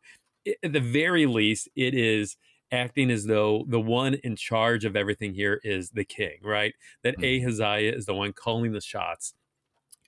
at 0.46 0.72
the 0.72 0.80
very 0.80 1.26
least, 1.26 1.68
it 1.76 1.94
is 1.94 2.36
acting 2.72 3.10
as 3.10 3.26
though 3.26 3.64
the 3.68 3.80
one 3.80 4.14
in 4.14 4.34
charge 4.34 4.84
of 4.84 4.96
everything 4.96 5.34
here 5.34 5.60
is 5.62 5.90
the 5.90 6.04
king, 6.04 6.38
right? 6.42 6.74
That 7.02 7.18
mm-hmm. 7.18 7.46
Ahaziah 7.46 7.92
is 7.92 8.06
the 8.06 8.14
one 8.14 8.32
calling 8.32 8.72
the 8.72 8.80
shots. 8.80 9.34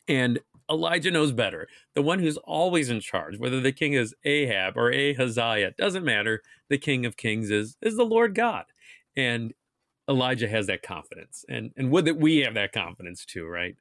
And 0.09 0.41
Elijah 0.71 1.11
knows 1.11 1.33
better. 1.33 1.69
The 1.95 2.03
one 2.03 2.19
who's 2.19 2.39
always 2.39 2.91
in 2.91 3.01
charge, 3.01 3.39
whether 3.39 3.61
the 3.61 3.73
king 3.73 3.93
is 3.93 4.15
Ahab 4.25 4.77
or 4.77 4.91
Ahaziah, 4.91 5.73
doesn't 5.79 6.05
matter. 6.05 6.43
The 6.69 6.79
king 6.79 7.07
of 7.07 7.17
kings 7.17 7.51
is 7.51 7.77
is 7.83 7.97
the 7.97 8.05
Lord 8.05 8.35
God. 8.35 8.65
And 9.17 9.53
Elijah 10.09 10.49
has 10.49 10.67
that 10.67 10.83
confidence. 10.83 11.45
And 11.49 11.71
and 11.77 11.91
would 11.91 12.07
that 12.07 12.17
we 12.17 12.39
have 12.39 12.55
that 12.55 12.73
confidence 12.73 13.25
too, 13.25 13.47
right? 13.47 13.77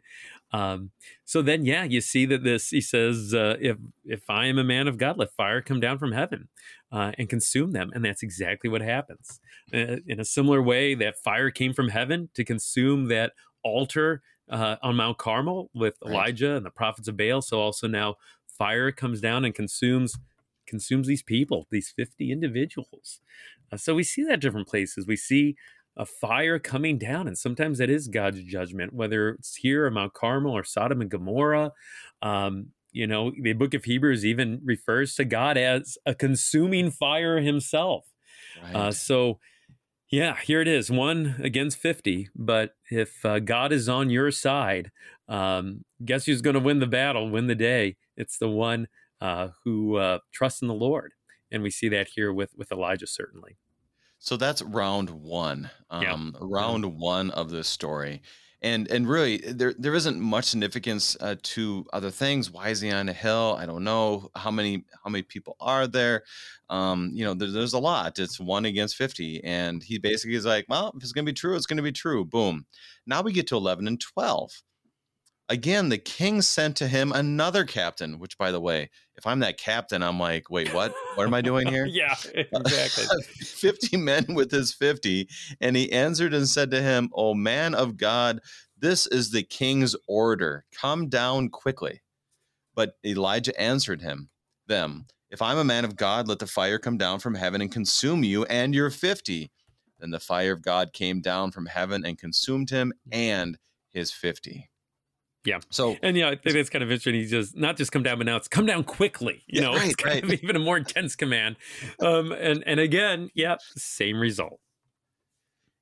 Um, 0.53 0.91
so 1.25 1.41
then, 1.41 1.65
yeah, 1.65 1.83
you 1.83 1.99
see 1.99 2.25
that 2.27 2.43
this, 2.43 2.69
he 2.69 2.79
says, 2.79 3.33
uh, 3.33 3.57
if, 3.59 3.77
if 4.05 4.29
I 4.29 4.45
am 4.45 4.59
a 4.59 4.63
man 4.63 4.87
of 4.87 4.97
God, 4.97 5.17
let 5.17 5.31
fire 5.31 5.61
come 5.61 5.79
down 5.79 5.97
from 5.97 6.11
heaven 6.11 6.47
uh, 6.91 7.11
and 7.17 7.27
consume 7.27 7.71
them. 7.71 7.89
And 7.93 8.05
that's 8.05 8.21
exactly 8.21 8.69
what 8.69 8.81
happens. 8.81 9.39
Uh, 9.73 9.97
in 10.07 10.19
a 10.19 10.25
similar 10.25 10.61
way, 10.61 10.93
that 10.93 11.17
fire 11.17 11.49
came 11.49 11.73
from 11.73 11.89
heaven 11.89 12.29
to 12.35 12.45
consume 12.45 13.07
that 13.07 13.33
altar 13.63 14.21
uh, 14.49 14.75
on 14.83 14.95
Mount 14.95 15.17
Carmel 15.17 15.71
with 15.73 15.95
right. 16.03 16.11
Elijah 16.11 16.55
and 16.55 16.65
the 16.65 16.71
prophets 16.71 17.07
of 17.07 17.17
Baal. 17.17 17.41
So 17.41 17.59
also 17.59 17.87
now 17.87 18.15
fire 18.47 18.91
comes 18.91 19.19
down 19.19 19.45
and 19.45 19.55
consumes 19.55 20.17
consumes 20.65 21.07
these 21.07 21.23
people, 21.23 21.67
these 21.71 21.93
50 21.95 22.31
individuals. 22.31 23.19
Uh, 23.71 23.77
so 23.77 23.93
we 23.93 24.03
see 24.03 24.23
that 24.23 24.39
different 24.39 24.67
places. 24.67 25.05
We 25.05 25.17
see 25.17 25.57
a 25.97 26.05
fire 26.05 26.59
coming 26.59 26.97
down. 26.97 27.27
And 27.27 27.37
sometimes 27.37 27.77
that 27.77 27.89
is 27.89 28.07
God's 28.07 28.43
judgment, 28.43 28.93
whether 28.93 29.29
it's 29.29 29.55
here 29.55 29.85
or 29.85 29.91
Mount 29.91 30.13
Carmel 30.13 30.55
or 30.55 30.63
Sodom 30.63 31.01
and 31.01 31.09
Gomorrah. 31.09 31.71
Um, 32.21 32.67
you 32.91 33.07
know, 33.07 33.31
the 33.41 33.53
book 33.53 33.73
of 33.73 33.85
Hebrews 33.85 34.25
even 34.25 34.61
refers 34.63 35.15
to 35.15 35.25
God 35.25 35.57
as 35.57 35.97
a 36.05 36.13
consuming 36.13 36.91
fire 36.91 37.39
himself. 37.39 38.05
Uh, 38.57 38.65
right. 38.65 38.75
Uh, 38.75 38.91
so, 38.91 39.39
yeah, 40.11 40.35
here 40.43 40.61
it 40.61 40.67
is 40.67 40.91
one 40.91 41.35
against 41.41 41.77
50. 41.77 42.29
But 42.35 42.75
if 42.91 43.25
uh, 43.25 43.39
God 43.39 43.71
is 43.71 43.89
on 43.89 44.09
your 44.11 44.29
side, 44.31 44.91
um, 45.27 45.83
guess 46.05 46.25
who's 46.25 46.41
going 46.41 46.53
to 46.53 46.59
win 46.59 46.79
the 46.79 46.87
battle, 46.87 47.29
win 47.29 47.47
the 47.47 47.55
day? 47.55 47.97
It's 48.15 48.37
the 48.37 48.49
one 48.49 48.87
uh, 49.21 49.49
who 49.63 49.95
uh, 49.97 50.19
trusts 50.31 50.61
in 50.61 50.67
the 50.67 50.73
Lord. 50.73 51.13
And 51.51 51.63
we 51.63 51.71
see 51.71 51.89
that 51.89 52.09
here 52.13 52.31
with, 52.31 52.51
with 52.55 52.71
Elijah, 52.71 53.07
certainly. 53.07 53.57
So 54.23 54.37
that's 54.37 54.61
round 54.61 55.09
one. 55.09 55.69
Um, 55.89 56.33
round 56.39 56.97
one 56.97 57.29
of 57.31 57.49
this 57.49 57.67
story. 57.67 58.21
And 58.61 58.89
and 58.89 59.05
really 59.05 59.39
there 59.39 59.73
there 59.77 59.93
isn't 59.95 60.17
much 60.17 60.45
significance 60.45 61.17
uh, 61.19 61.35
to 61.43 61.85
other 61.91 62.09
things. 62.09 62.49
Why 62.49 62.69
is 62.69 62.79
he 62.79 62.89
on 62.89 63.09
a 63.09 63.13
hill? 63.13 63.57
I 63.59 63.65
don't 63.65 63.83
know. 63.83 64.31
How 64.33 64.49
many 64.49 64.85
how 65.03 65.09
many 65.09 65.23
people 65.23 65.57
are 65.59 65.87
there? 65.87 66.23
Um, 66.69 67.11
you 67.13 67.25
know, 67.25 67.33
there, 67.33 67.51
there's 67.51 67.73
a 67.73 67.79
lot. 67.79 68.17
It's 68.17 68.39
one 68.39 68.63
against 68.63 68.95
50. 68.95 69.43
And 69.43 69.83
he 69.83 69.97
basically 69.97 70.37
is 70.37 70.45
like, 70.45 70.67
well, 70.69 70.93
if 70.95 71.03
it's 71.03 71.11
gonna 71.11 71.25
be 71.25 71.33
true, 71.33 71.57
it's 71.57 71.65
gonna 71.65 71.81
be 71.81 71.91
true. 71.91 72.23
Boom. 72.23 72.65
Now 73.05 73.23
we 73.23 73.33
get 73.33 73.47
to 73.47 73.57
11 73.57 73.89
and 73.89 73.99
12. 73.99 74.63
Again, 75.49 75.89
the 75.89 75.97
king 75.97 76.41
sent 76.41 76.77
to 76.77 76.87
him 76.87 77.11
another 77.11 77.65
captain, 77.65 78.17
which, 78.17 78.37
by 78.37 78.51
the 78.51 78.61
way, 78.61 78.89
if 79.15 79.27
I'm 79.27 79.39
that 79.39 79.57
captain, 79.57 80.01
I'm 80.01 80.19
like, 80.19 80.49
wait, 80.49 80.73
what? 80.73 80.93
What 81.15 81.27
am 81.27 81.33
I 81.33 81.41
doing 81.41 81.67
here? 81.67 81.85
yeah, 81.89 82.15
uh, 82.37 82.59
exactly. 82.59 83.05
50 83.39 83.97
men 83.97 84.25
with 84.29 84.51
his 84.51 84.73
50. 84.73 85.27
And 85.59 85.75
he 85.75 85.91
answered 85.91 86.33
and 86.33 86.47
said 86.47 86.71
to 86.71 86.81
him, 86.81 87.09
O 87.13 87.33
man 87.33 87.75
of 87.75 87.97
God, 87.97 88.39
this 88.77 89.05
is 89.07 89.31
the 89.31 89.43
king's 89.43 89.95
order. 90.07 90.65
Come 90.73 91.09
down 91.09 91.49
quickly. 91.49 92.01
But 92.75 92.93
Elijah 93.05 93.59
answered 93.59 94.01
him, 94.01 94.29
them, 94.67 95.05
If 95.29 95.41
I'm 95.41 95.57
a 95.57 95.63
man 95.63 95.85
of 95.85 95.95
God, 95.95 96.27
let 96.27 96.39
the 96.39 96.47
fire 96.47 96.79
come 96.79 96.97
down 96.97 97.19
from 97.19 97.35
heaven 97.35 97.61
and 97.61 97.71
consume 97.71 98.23
you 98.23 98.45
and 98.45 98.73
your 98.73 98.89
50. 98.89 99.51
Then 99.99 100.11
the 100.11 100.19
fire 100.19 100.53
of 100.53 100.61
God 100.61 100.93
came 100.93 101.21
down 101.21 101.51
from 101.51 101.65
heaven 101.65 102.05
and 102.05 102.17
consumed 102.17 102.69
him 102.69 102.93
and 103.11 103.57
his 103.89 104.11
50. 104.11 104.69
Yeah. 105.45 105.59
So 105.69 105.97
and 106.01 106.15
yeah, 106.15 106.29
I 106.29 106.35
think 106.35 106.55
it's 106.55 106.69
kind 106.69 106.83
of 106.83 106.89
interesting. 106.89 107.15
He 107.15 107.25
just 107.25 107.55
not 107.55 107.77
just 107.77 107.91
come 107.91 108.03
down, 108.03 108.17
but 108.17 108.25
now 108.25 108.37
it's 108.37 108.47
come 108.47 108.65
down 108.65 108.83
quickly. 108.83 109.43
You 109.47 109.61
yeah, 109.61 109.67
know, 109.67 109.75
right, 109.75 109.85
it's 109.85 109.95
kind 109.95 110.15
right. 110.15 110.23
of 110.23 110.43
even 110.43 110.55
a 110.55 110.59
more 110.59 110.77
intense 110.77 111.15
command. 111.15 111.57
Um, 111.99 112.31
and 112.31 112.63
and 112.65 112.79
again, 112.79 113.29
yeah, 113.33 113.57
same 113.75 114.19
result. 114.19 114.59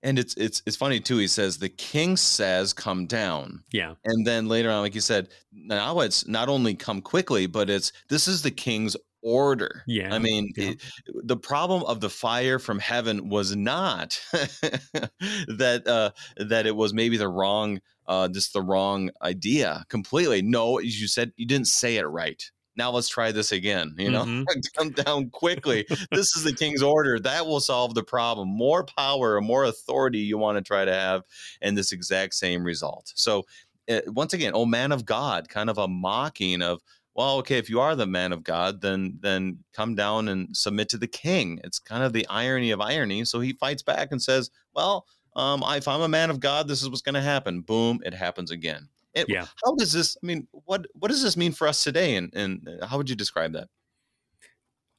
And 0.03 0.17
it's 0.17 0.33
it's 0.35 0.63
it's 0.65 0.75
funny 0.75 0.99
too. 0.99 1.17
He 1.17 1.27
says 1.27 1.59
the 1.59 1.69
king 1.69 2.17
says, 2.17 2.73
"Come 2.73 3.05
down." 3.05 3.63
Yeah. 3.71 3.93
And 4.03 4.25
then 4.25 4.47
later 4.47 4.71
on, 4.71 4.81
like 4.81 4.95
you 4.95 5.01
said, 5.01 5.29
now 5.53 5.99
it's 5.99 6.27
not 6.27 6.49
only 6.49 6.73
come 6.73 7.01
quickly, 7.01 7.45
but 7.45 7.69
it's 7.69 7.91
this 8.09 8.27
is 8.27 8.41
the 8.41 8.49
king's 8.49 8.97
order. 9.21 9.83
Yeah. 9.85 10.13
I 10.13 10.19
mean, 10.19 10.51
yeah. 10.55 10.71
It, 10.71 10.81
the 11.23 11.37
problem 11.37 11.83
of 11.83 12.01
the 12.01 12.09
fire 12.09 12.59
from 12.59 12.79
heaven 12.79 13.29
was 13.29 13.55
not 13.55 14.19
that 14.31 15.83
uh, 15.85 16.11
that 16.37 16.65
it 16.65 16.75
was 16.75 16.93
maybe 16.93 17.17
the 17.17 17.29
wrong 17.29 17.79
uh, 18.11 18.27
just 18.27 18.51
the 18.51 18.61
wrong 18.61 19.09
idea 19.21 19.85
completely. 19.87 20.41
No, 20.41 20.79
as 20.79 20.99
you 20.99 21.07
said, 21.07 21.31
you 21.37 21.45
didn't 21.45 21.67
say 21.67 21.95
it 21.95 22.03
right. 22.03 22.43
Now 22.75 22.91
let's 22.91 23.07
try 23.07 23.31
this 23.31 23.53
again. 23.53 23.95
You 23.97 24.11
know, 24.11 24.23
mm-hmm. 24.23 24.59
come 24.77 24.89
down 24.89 25.29
quickly. 25.29 25.85
this 26.11 26.35
is 26.35 26.43
the 26.43 26.53
king's 26.53 26.83
order. 26.83 27.19
That 27.19 27.45
will 27.45 27.61
solve 27.61 27.95
the 27.95 28.03
problem. 28.03 28.49
More 28.49 28.83
power, 28.83 29.39
more 29.39 29.63
authority 29.63 30.19
you 30.19 30.37
want 30.37 30.57
to 30.57 30.61
try 30.61 30.83
to 30.83 30.93
have, 30.93 31.23
and 31.61 31.77
this 31.77 31.93
exact 31.93 32.33
same 32.33 32.65
result. 32.65 33.13
So, 33.15 33.43
uh, 33.89 34.01
once 34.07 34.33
again, 34.33 34.51
oh 34.55 34.65
man 34.65 34.91
of 34.91 35.05
God, 35.05 35.47
kind 35.47 35.69
of 35.69 35.77
a 35.77 35.87
mocking 35.87 36.61
of 36.61 36.81
well, 37.13 37.37
okay, 37.37 37.57
if 37.57 37.69
you 37.69 37.79
are 37.79 37.95
the 37.95 38.07
man 38.07 38.33
of 38.33 38.43
God, 38.43 38.81
then 38.81 39.19
then 39.21 39.59
come 39.73 39.95
down 39.95 40.27
and 40.27 40.55
submit 40.55 40.89
to 40.89 40.97
the 40.97 41.07
king. 41.07 41.61
It's 41.63 41.79
kind 41.79 42.03
of 42.03 42.11
the 42.11 42.27
irony 42.27 42.71
of 42.71 42.81
irony. 42.81 43.23
So 43.23 43.39
he 43.39 43.53
fights 43.53 43.83
back 43.83 44.09
and 44.11 44.21
says, 44.21 44.49
well, 44.73 45.05
um, 45.35 45.63
if 45.67 45.87
I'm 45.87 46.01
a 46.01 46.07
man 46.07 46.29
of 46.29 46.39
God, 46.39 46.67
this 46.67 46.81
is 46.81 46.89
what's 46.89 47.01
going 47.01 47.15
to 47.15 47.21
happen. 47.21 47.61
Boom, 47.61 47.99
it 48.03 48.13
happens 48.13 48.51
again. 48.51 48.87
It, 49.13 49.27
yeah. 49.27 49.45
How 49.63 49.75
does 49.75 49.91
this? 49.91 50.17
I 50.21 50.25
mean, 50.25 50.47
what 50.51 50.87
what 50.93 51.09
does 51.09 51.21
this 51.21 51.35
mean 51.35 51.51
for 51.51 51.67
us 51.67 51.83
today? 51.83 52.15
And 52.15 52.33
and 52.33 52.67
uh, 52.81 52.87
how 52.87 52.97
would 52.97 53.09
you 53.09 53.15
describe 53.15 53.53
that? 53.53 53.67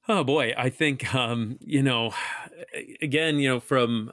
Oh 0.08 0.24
boy, 0.24 0.52
I 0.56 0.68
think 0.68 1.14
um, 1.14 1.56
you 1.60 1.82
know, 1.82 2.12
again, 3.00 3.38
you 3.38 3.48
know, 3.48 3.60
from 3.60 4.12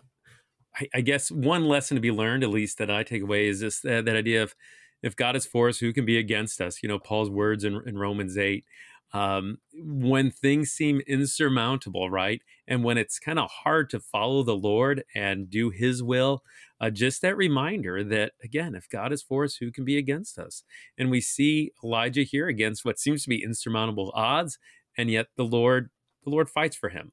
I, 0.76 0.88
I, 0.94 1.02
guess 1.02 1.32
one 1.32 1.66
lesson 1.66 1.96
to 1.96 2.02
be 2.02 2.12
learned, 2.12 2.44
at 2.44 2.50
least 2.50 2.78
that 2.78 2.92
I 2.92 3.04
take 3.04 3.24
away, 3.24 3.48
is 3.48 3.60
this 3.60 3.82
that, 3.82 4.06
that 4.06 4.16
idea 4.16 4.44
of 4.44 4.56
if 5.02 5.16
God 5.16 5.36
is 5.36 5.46
for 5.46 5.70
us, 5.70 5.80
who 5.80 5.94
can 5.94 6.06
be 6.06 6.18
against 6.18 6.62
us? 6.62 6.84
You 6.84 6.90
know, 6.90 7.00
Paul's 7.00 7.30
words 7.30 7.64
in, 7.64 7.82
in 7.86 7.98
Romans 7.98 8.38
8. 8.38 8.64
Um, 9.12 9.58
when 9.74 10.30
things 10.30 10.72
seem 10.72 11.02
insurmountable, 11.08 12.12
right? 12.12 12.42
And 12.68 12.84
when 12.84 12.98
it's 12.98 13.18
kind 13.18 13.40
of 13.40 13.50
hard 13.50 13.90
to 13.90 14.00
follow 14.00 14.44
the 14.44 14.56
Lord 14.56 15.04
and 15.16 15.50
do 15.50 15.72
his 15.72 16.04
will, 16.04 16.44
uh, 16.80 16.92
just 16.92 17.22
that 17.24 17.36
reminder 17.36 18.04
that, 18.04 18.34
again, 18.44 18.76
if 18.76 18.88
God 18.88 19.12
is 19.12 19.24
for 19.24 19.44
us, 19.44 19.56
who 19.56 19.72
can 19.72 19.84
be 19.84 19.98
against 19.98 20.38
us? 20.38 20.64
And 20.98 21.10
we 21.10 21.22
see 21.22 21.72
Elijah 21.84 22.24
here 22.24 22.48
against 22.48 22.86
what 22.86 23.00
seems 23.00 23.24
to 23.24 23.30
be 23.30 23.44
insurmountable 23.44 24.12
odds, 24.14 24.60
and 24.98 25.10
yet 25.10 25.28
the 25.36 25.46
Lord, 25.46 25.90
the 26.24 26.30
Lord 26.30 26.50
fights 26.50 26.76
for 26.76 26.90
him. 26.90 27.12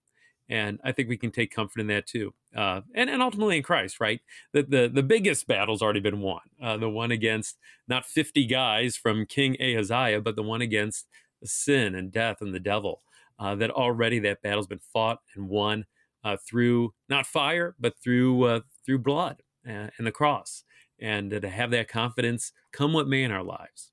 And 0.49 0.79
I 0.85 0.93
think 0.93 1.09
we 1.09 1.17
can 1.17 1.33
take 1.33 1.51
comfort 1.51 1.81
in 1.81 1.89
that 1.89 2.07
too. 2.07 2.33
Uh, 2.55 2.83
and, 2.95 3.11
and 3.11 3.21
ultimately 3.21 3.57
in 3.57 3.63
Christ, 3.63 4.01
right? 4.01 4.21
The, 4.53 4.63
the, 4.63 4.91
the 4.93 5.03
biggest 5.03 5.47
battle's 5.47 5.83
already 5.83 6.01
been 6.01 6.21
won. 6.21 6.41
Uh, 6.63 6.77
the 6.77 6.89
one 6.89 7.11
against 7.11 7.57
not 7.89 8.07
50 8.07 8.47
guys 8.47 8.97
from 8.97 9.27
King 9.27 9.57
Ahaziah, 9.61 10.21
but 10.21 10.37
the 10.37 10.43
one 10.43 10.61
against 10.61 11.07
sin 11.45 11.95
and 11.95 12.13
death 12.13 12.39
and 12.41 12.55
the 12.55 12.61
devil. 12.61 13.03
uh, 13.39 13.55
that 13.57 13.71
already 13.71 14.19
that 14.21 14.43
battle's 14.43 14.67
been 14.67 14.81
fought 14.93 15.19
and 15.35 15.49
won 15.49 15.85
uh, 16.25 16.37
through 16.49 16.93
not 17.09 17.27
fire, 17.27 17.75
but 17.79 17.95
through 18.03 18.45
uh, 18.45 18.61
through 18.85 18.99
blood 18.99 19.43
uh, 19.69 19.89
and 19.99 20.07
the 20.07 20.13
cross, 20.13 20.65
and 21.01 21.31
to 21.31 21.49
have 21.49 21.71
that 21.71 21.89
confidence 21.89 22.53
come 22.73 22.93
what 22.93 23.09
may 23.09 23.23
in 23.23 23.31
our 23.31 23.45
lives. 23.45 23.93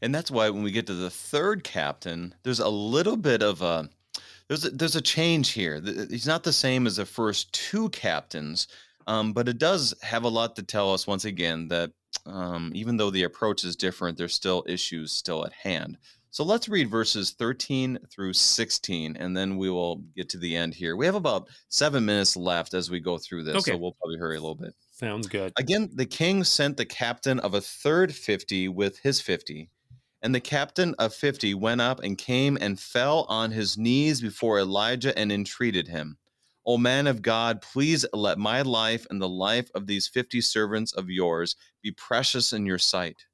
And 0.00 0.14
that's 0.14 0.30
why 0.30 0.48
when 0.48 0.62
we 0.62 0.70
get 0.70 0.86
to 0.86 0.94
the 0.94 1.10
third 1.10 1.64
captain, 1.64 2.34
there's 2.42 2.60
a 2.60 2.68
little 2.68 3.16
bit 3.16 3.42
of 3.42 3.60
a 3.62 3.90
there's 4.46 4.64
a, 4.64 4.70
there's 4.70 4.96
a 4.96 5.02
change 5.02 5.50
here. 5.50 5.82
He's 6.08 6.26
not 6.26 6.44
the 6.44 6.52
same 6.52 6.86
as 6.86 6.96
the 6.96 7.04
first 7.04 7.52
two 7.52 7.90
captains, 7.90 8.68
um, 9.08 9.32
but 9.32 9.48
it 9.48 9.58
does 9.58 9.94
have 10.02 10.24
a 10.24 10.28
lot 10.28 10.54
to 10.56 10.62
tell 10.62 10.92
us 10.92 11.06
once 11.06 11.24
again 11.24 11.68
that 11.68 11.90
um, 12.26 12.70
even 12.74 12.96
though 12.96 13.10
the 13.10 13.24
approach 13.24 13.64
is 13.64 13.74
different, 13.74 14.18
there's 14.18 14.34
still 14.34 14.64
issues 14.68 15.12
still 15.12 15.44
at 15.44 15.52
hand. 15.52 15.96
So 16.30 16.44
let's 16.44 16.68
read 16.68 16.90
verses 16.90 17.30
13 17.30 17.98
through 18.10 18.34
16, 18.34 19.16
and 19.16 19.34
then 19.34 19.56
we 19.56 19.70
will 19.70 20.04
get 20.14 20.28
to 20.28 20.38
the 20.38 20.54
end 20.54 20.74
here. 20.74 20.94
We 20.94 21.06
have 21.06 21.14
about 21.14 21.48
seven 21.70 22.04
minutes 22.04 22.36
left 22.36 22.74
as 22.74 22.90
we 22.90 23.00
go 23.00 23.16
through 23.16 23.44
this, 23.44 23.56
okay. 23.56 23.72
so 23.72 23.78
we'll 23.78 23.94
probably 23.94 24.18
hurry 24.18 24.36
a 24.36 24.40
little 24.40 24.54
bit. 24.54 24.74
Sounds 24.92 25.26
good. 25.26 25.52
Again, 25.58 25.88
the 25.94 26.06
king 26.06 26.44
sent 26.44 26.76
the 26.76 26.84
captain 26.84 27.40
of 27.40 27.54
a 27.54 27.62
third 27.62 28.14
50 28.14 28.68
with 28.68 28.98
his 28.98 29.22
50 29.22 29.70
and 30.22 30.34
the 30.34 30.40
captain 30.40 30.94
of 30.98 31.14
fifty 31.14 31.54
went 31.54 31.80
up 31.80 32.00
and 32.02 32.18
came 32.18 32.58
and 32.60 32.80
fell 32.80 33.24
on 33.28 33.52
his 33.52 33.78
knees 33.78 34.20
before 34.20 34.58
Elijah 34.58 35.16
and 35.16 35.30
entreated 35.30 35.86
him, 35.86 36.18
O 36.68 36.78
man 36.78 37.08
of 37.08 37.22
God, 37.22 37.62
please 37.62 38.06
let 38.12 38.38
my 38.38 38.62
life 38.62 39.06
and 39.10 39.20
the 39.20 39.28
life 39.28 39.70
of 39.74 39.88
these 39.88 40.06
fifty 40.06 40.40
servants 40.40 40.92
of 40.92 41.10
yours 41.10 41.56
be 41.82 41.90
precious 41.90 42.52
in 42.52 42.64
your 42.66 42.78
sight. 42.78 43.24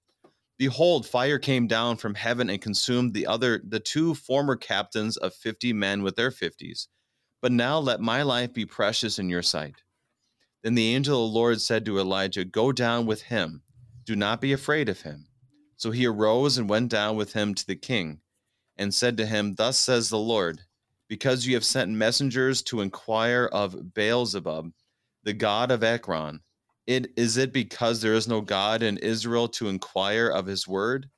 Behold, 0.57 1.07
fire 1.07 1.39
came 1.39 1.67
down 1.67 1.99
from 1.99 2.15
heaven 2.15 2.49
and 2.49 2.63
consumed 2.63 3.13
the 3.13 3.27
other 3.27 3.61
the 3.69 3.81
two 3.81 4.15
former 4.15 4.57
captains 4.57 5.19
of 5.19 5.35
fifty 5.35 5.75
men 5.75 6.03
with 6.03 6.17
their 6.17 6.31
fifties. 6.31 6.89
But 7.43 7.53
now 7.53 7.79
let 7.79 8.01
my 8.01 8.23
life 8.23 8.55
be 8.55 8.65
precious 8.65 9.19
in 9.19 9.29
your 9.29 9.43
sight. 9.43 9.83
Then 10.63 10.77
the 10.77 10.95
angel 10.95 11.27
of 11.27 11.33
the 11.33 11.39
Lord 11.39 11.61
said 11.61 11.85
to 11.85 11.99
Elijah, 11.99 12.47
Go 12.47 12.73
down 12.73 13.05
with 13.05 13.23
him. 13.23 13.65
Do 14.07 14.17
not 14.17 14.41
be 14.41 14.55
afraid 14.55 14.89
of 14.89 15.03
him 15.03 15.27
so 15.77 15.91
he 15.91 16.07
arose 16.07 16.57
and 16.57 16.69
went 16.69 16.91
down 16.91 17.17
with 17.17 17.33
him 17.33 17.55
to 17.55 17.67
the 17.67 17.77
king, 17.77 18.21
and 18.77 18.95
said 18.95 19.17
to 19.17 19.27
him, 19.27 19.55
Thus 19.57 19.77
says 19.79 20.09
the 20.09 20.19
Lord, 20.19 20.63
because 21.09 21.47
you 21.47 21.55
have 21.55 21.65
sent 21.65 21.91
messengers 21.91 22.63
to 22.63 22.81
inquire 22.81 23.49
of 23.53 23.95
Beelzebub, 23.95 24.73
the 25.23 25.33
god 25.33 25.71
of 25.71 25.83
Ekron, 25.83 26.41
it 26.87 27.13
is 27.17 27.37
it 27.37 27.53
because 27.53 28.01
there 28.01 28.15
is 28.15 28.29
no 28.29 28.41
God 28.41 28.83
in 28.83 28.99
Israel 28.99 29.49
to 29.49 29.69
inquire 29.69 30.29
of 30.29 30.47
his 30.47 30.69
word? 30.69 31.09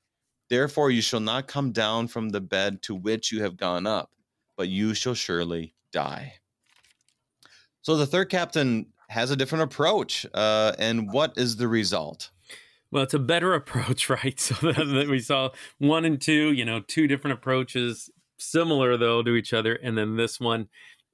Therefore 0.49 0.91
you 0.91 1.03
shall 1.03 1.21
not 1.21 1.49
come 1.49 1.73
down 1.73 2.07
from 2.07 2.29
the 2.29 2.41
bed 2.41 2.83
to 2.83 2.95
which 2.95 3.33
you 3.33 3.43
have 3.43 3.57
gone 3.57 3.87
up, 3.87 4.11
but 4.57 4.69
you 4.69 4.95
shall 4.95 5.15
surely 5.15 5.75
die. 5.93 6.35
So 7.83 7.97
the 7.97 8.07
third 8.07 8.31
captain 8.31 8.87
has 9.09 9.31
a 9.31 9.37
different 9.37 9.65
approach. 9.65 10.27
Uh, 10.35 10.73
and 10.79 11.13
what 11.13 11.37
is 11.37 11.57
the 11.57 11.69
result? 11.69 12.31
Well, 12.91 13.03
it's 13.03 13.15
a 13.15 13.19
better 13.19 13.55
approach, 13.61 14.09
right? 14.09 14.39
So 14.39 14.55
that 14.73 15.09
we 15.09 15.21
saw 15.21 15.51
one 15.79 16.05
and 16.05 16.21
two, 16.21 16.53
you 16.53 16.65
know, 16.65 16.81
two 16.81 17.07
different 17.07 17.39
approaches, 17.39 18.11
similar 18.39 18.97
though 18.97 19.23
to 19.23 19.35
each 19.35 19.53
other, 19.53 19.75
and 19.75 19.97
then 19.97 20.17
this 20.17 20.41
one, 20.41 20.69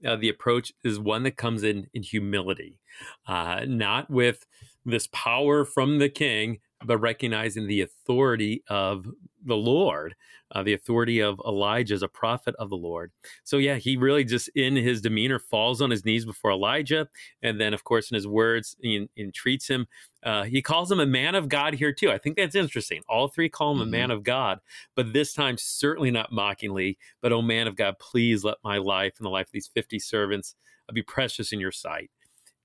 uh, 0.07 0.17
the 0.17 0.29
approach 0.29 0.73
is 0.85 0.99
one 0.99 1.23
that 1.25 1.37
comes 1.37 1.63
in 1.63 1.89
in 1.95 2.03
humility, 2.03 2.79
uh, 3.27 3.65
not 3.67 4.11
with 4.11 4.47
this 4.85 5.09
power 5.13 5.65
from 5.65 5.99
the 5.99 6.09
king, 6.09 6.59
but 6.85 6.99
recognizing 6.99 7.67
the 7.67 7.83
authority 7.83 8.63
of 8.69 9.07
the 9.45 9.57
Lord, 9.57 10.15
uh, 10.53 10.63
the 10.63 10.75
authority 10.75 11.21
of 11.21 11.41
Elijah 11.47 11.95
as 11.95 12.03
a 12.03 12.09
prophet 12.09 12.55
of 12.59 12.71
the 12.71 12.77
Lord. 12.77 13.11
So, 13.45 13.59
yeah, 13.59 13.77
he 13.77 13.97
really 13.97 14.25
just 14.25 14.49
in 14.55 14.77
his 14.77 15.01
demeanor 15.01 15.39
falls 15.39 15.81
on 15.81 15.91
his 15.91 16.05
knees 16.05 16.25
before 16.25 16.53
Elijah. 16.53 17.09
And 17.43 17.61
then, 17.61 17.75
of 17.75 17.85
course, 17.85 18.11
in 18.11 18.15
his 18.15 18.27
words, 18.27 18.77
he 18.81 19.09
entreats 19.17 19.69
him. 19.69 19.87
Uh, 20.23 20.45
he 20.45 20.63
calls 20.63 20.91
him 20.91 21.01
a 21.01 21.07
man 21.07 21.35
of 21.35 21.49
God 21.49 21.75
here, 21.75 21.93
too. 21.93 22.11
I 22.11 22.19
think 22.19 22.37
that's 22.37 22.55
interesting. 22.55 23.03
All 23.09 23.29
three 23.29 23.49
call 23.49 23.73
him 23.73 23.79
mm-hmm. 23.79 23.89
a 23.89 23.91
man 23.91 24.11
of 24.11 24.23
God, 24.23 24.61
but 24.95 25.13
this 25.13 25.33
time, 25.33 25.57
certainly 25.59 26.11
not 26.11 26.33
mockingly, 26.33 26.99
but, 27.21 27.33
oh, 27.33 27.43
man 27.43 27.67
of 27.67 27.77
God, 27.77 27.99
please 27.99 28.45
let 28.45 28.59
my 28.63 28.79
life 28.79 29.15
and 29.19 29.27
the 29.27 29.31
life 29.31 29.47
of 29.47 29.53
these 29.53 29.71
50 29.73 29.99
servants 29.99 30.55
be 30.93 31.03
precious 31.03 31.53
in 31.53 31.61
your 31.61 31.73
sight 31.73 32.11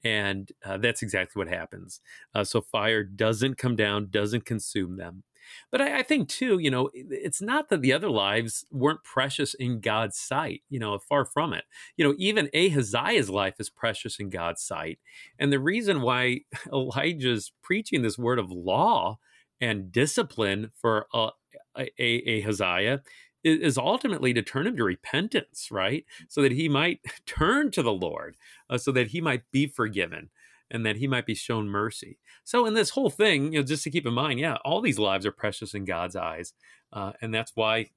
and 0.03 0.51
uh, 0.65 0.77
that's 0.77 1.01
exactly 1.01 1.39
what 1.39 1.47
happens. 1.47 2.01
Uh, 2.33 2.43
so 2.43 2.61
fire 2.61 3.03
doesn't 3.03 3.57
come 3.57 3.75
down, 3.75 4.09
doesn't 4.09 4.45
consume 4.45 4.97
them. 4.97 5.23
But 5.71 5.81
I, 5.81 5.99
I, 5.99 6.03
think 6.03 6.29
too, 6.29 6.59
you 6.59 6.69
know, 6.69 6.89
it's 6.93 7.41
not 7.41 7.69
that 7.69 7.81
the 7.81 7.93
other 7.93 8.09
lives 8.09 8.65
weren't 8.71 9.03
precious 9.03 9.53
in 9.53 9.79
God's 9.79 10.17
sight. 10.17 10.61
You 10.69 10.79
know, 10.79 10.97
far 10.99 11.25
from 11.25 11.53
it. 11.53 11.65
You 11.95 12.05
know, 12.05 12.15
even 12.17 12.49
Ahaziah's 12.53 13.29
life 13.29 13.55
is 13.59 13.69
precious 13.69 14.19
in 14.19 14.29
God's 14.29 14.61
sight, 14.61 14.99
and 15.39 15.51
the 15.51 15.59
reason 15.59 16.01
why 16.01 16.41
Elijah's 16.71 17.51
preaching 17.63 18.01
this 18.01 18.17
word 18.17 18.39
of 18.39 18.51
law 18.51 19.19
and 19.59 19.91
discipline 19.91 20.71
for 20.75 21.07
uh, 21.13 21.31
Ahaziah 21.77 23.01
is 23.43 23.77
ultimately 23.77 24.33
to 24.33 24.41
turn 24.41 24.67
him 24.67 24.75
to 24.77 24.83
repentance, 24.83 25.69
right? 25.71 26.05
So 26.27 26.41
that 26.41 26.51
he 26.51 26.67
might 26.67 27.01
turn 27.25 27.71
to 27.71 27.81
the 27.81 27.93
Lord, 27.93 28.35
uh, 28.69 28.77
so 28.77 28.91
that 28.91 29.07
he 29.07 29.21
might 29.21 29.43
be 29.51 29.67
forgiven 29.67 30.29
and 30.69 30.85
that 30.85 30.97
he 30.97 31.07
might 31.07 31.25
be 31.25 31.35
shown 31.35 31.69
mercy. 31.69 32.17
So, 32.43 32.65
in 32.65 32.73
this 32.73 32.91
whole 32.91 33.09
thing, 33.09 33.53
you 33.53 33.59
know, 33.59 33.65
just 33.65 33.83
to 33.83 33.89
keep 33.89 34.05
in 34.05 34.13
mind, 34.13 34.39
yeah, 34.39 34.57
all 34.65 34.81
these 34.81 34.99
lives 34.99 35.25
are 35.25 35.31
precious 35.31 35.73
in 35.73 35.85
God's 35.85 36.15
eyes, 36.15 36.53
uh, 36.91 37.13
and 37.21 37.33
that's 37.33 37.53
why 37.55 37.89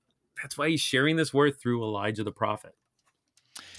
that's 0.42 0.56
why 0.56 0.68
he's 0.68 0.80
sharing 0.80 1.16
this 1.16 1.34
word 1.34 1.58
through 1.58 1.82
Elijah 1.82 2.24
the 2.24 2.32
prophet. 2.32 2.74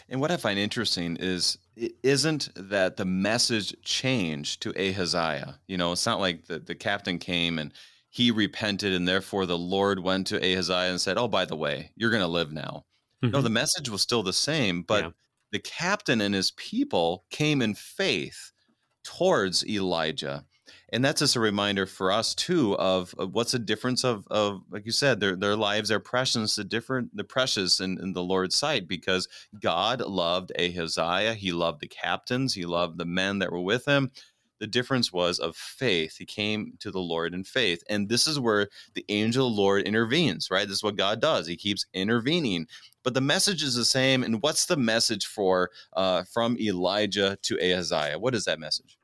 And 0.10 0.20
what 0.20 0.32
I 0.32 0.38
find 0.38 0.60
interesting 0.60 1.16
is 1.18 1.58
it 1.76 1.94
isn't 2.04 2.50
that 2.56 2.98
the 2.98 3.06
message 3.06 3.74
changed 3.82 4.62
to 4.62 4.74
Ahaziah. 4.78 5.60
You 5.68 5.78
know, 5.78 5.94
it's 5.94 6.06
not 6.06 6.20
like 6.20 6.46
the, 6.46 6.60
the 6.60 6.76
captain 6.76 7.18
came 7.18 7.58
and 7.58 7.72
he 8.12 8.30
repented, 8.30 8.92
and 8.92 9.08
therefore 9.08 9.46
the 9.46 9.58
Lord 9.58 10.04
went 10.04 10.28
to 10.28 10.36
Ahaziah 10.36 10.92
and 10.92 11.00
said, 11.00 11.18
Oh, 11.18 11.30
by 11.30 11.46
the 11.46 11.56
way, 11.56 11.92
you're 11.96 12.12
going 12.12 12.22
to 12.22 12.28
live 12.28 12.52
now. 12.52 12.84
Mm-hmm. 13.24 13.32
No, 13.32 13.42
the 13.42 13.50
message 13.50 13.90
was 13.90 14.02
still 14.02 14.22
the 14.22 14.34
same, 14.34 14.84
but 14.84 15.06
yeah. 15.06 15.10
the 15.54 15.60
captain 15.60 16.20
and 16.20 16.36
his 16.36 16.52
people 16.52 17.24
came 17.30 17.62
in 17.62 17.74
faith 17.74 18.52
towards 19.06 19.66
Elijah. 19.66 20.44
And 20.94 21.06
that's 21.06 21.22
just 21.22 21.38
a 21.38 21.40
reminder 21.40 21.86
for 21.86 22.12
us 22.12 22.36
too 22.36 22.78
of, 22.78 23.16
of 23.18 23.34
what's 23.34 23.54
the 23.54 23.60
difference 23.60 24.04
of, 24.04 24.28
of 24.30 24.62
like 24.70 24.86
you 24.86 24.92
said, 24.92 25.22
their 25.22 25.38
their 25.38 25.56
lives 25.56 25.90
are 25.90 26.02
precious, 26.02 26.56
the 26.56 26.66
different 26.66 27.16
the 27.16 27.24
precious 27.24 27.80
in, 27.80 27.98
in 28.02 28.12
the 28.12 28.24
Lord's 28.24 28.58
sight 28.58 28.90
because 28.90 29.30
God 29.62 30.02
loved 30.02 30.52
Ahaziah, 30.60 31.36
he 31.36 31.54
loved 31.54 31.80
the 31.80 31.88
captains, 31.88 32.54
he 32.54 32.66
loved 32.66 32.98
the 32.98 33.06
men 33.06 33.40
that 33.40 33.54
were 33.54 33.62
with 33.62 33.86
him. 33.86 34.12
The 34.62 34.68
difference 34.68 35.12
was 35.12 35.40
of 35.40 35.56
faith. 35.56 36.18
He 36.18 36.26
came 36.26 36.74
to 36.82 36.92
the 36.92 37.00
Lord 37.00 37.34
in 37.34 37.44
faith. 37.44 37.84
And 37.90 38.08
this 38.08 38.28
is 38.28 38.40
where 38.40 38.70
the 38.94 39.04
angel 39.10 39.50
the 39.50 39.56
Lord 39.56 39.88
intervenes, 39.88 40.52
right? 40.52 40.68
This 40.68 40.78
is 40.78 40.84
what 40.84 40.98
God 40.98 41.20
does. 41.20 41.48
He 41.48 41.58
keeps 41.58 41.88
intervening. 41.96 42.68
But 43.02 43.16
the 43.16 43.22
message 43.22 43.64
is 43.64 43.74
the 43.74 43.84
same. 43.84 44.22
And 44.22 44.40
what's 44.44 44.68
the 44.68 44.78
message 44.78 45.26
for 45.26 45.72
uh, 45.94 46.26
from 46.26 46.60
Elijah 46.60 47.40
to 47.42 47.58
Ahaziah? 47.60 48.20
What 48.20 48.36
is 48.36 48.46
that 48.46 48.60
message? 48.60 49.00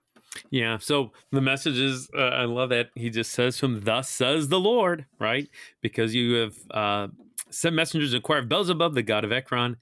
Yeah. 0.51 0.77
So 0.77 1.11
the 1.31 1.41
message 1.41 1.79
is, 1.79 2.07
uh, 2.15 2.21
I 2.21 2.45
love 2.45 2.69
that 2.69 2.91
he 2.93 3.09
just 3.09 3.31
says 3.31 3.57
from 3.57 3.81
"Thus 3.81 4.09
says 4.09 4.49
the 4.49 4.59
Lord," 4.59 5.07
right? 5.17 5.49
Because 5.81 6.13
you 6.13 6.35
have 6.35 6.55
uh, 6.69 7.07
sent 7.49 7.73
messengers 7.73 8.11
to 8.11 8.17
inquire 8.17 8.39
of 8.39 8.49
Beelzebub, 8.49 8.93
the 8.93 9.01
god 9.01 9.23
of 9.23 9.31
Ekron. 9.31 9.77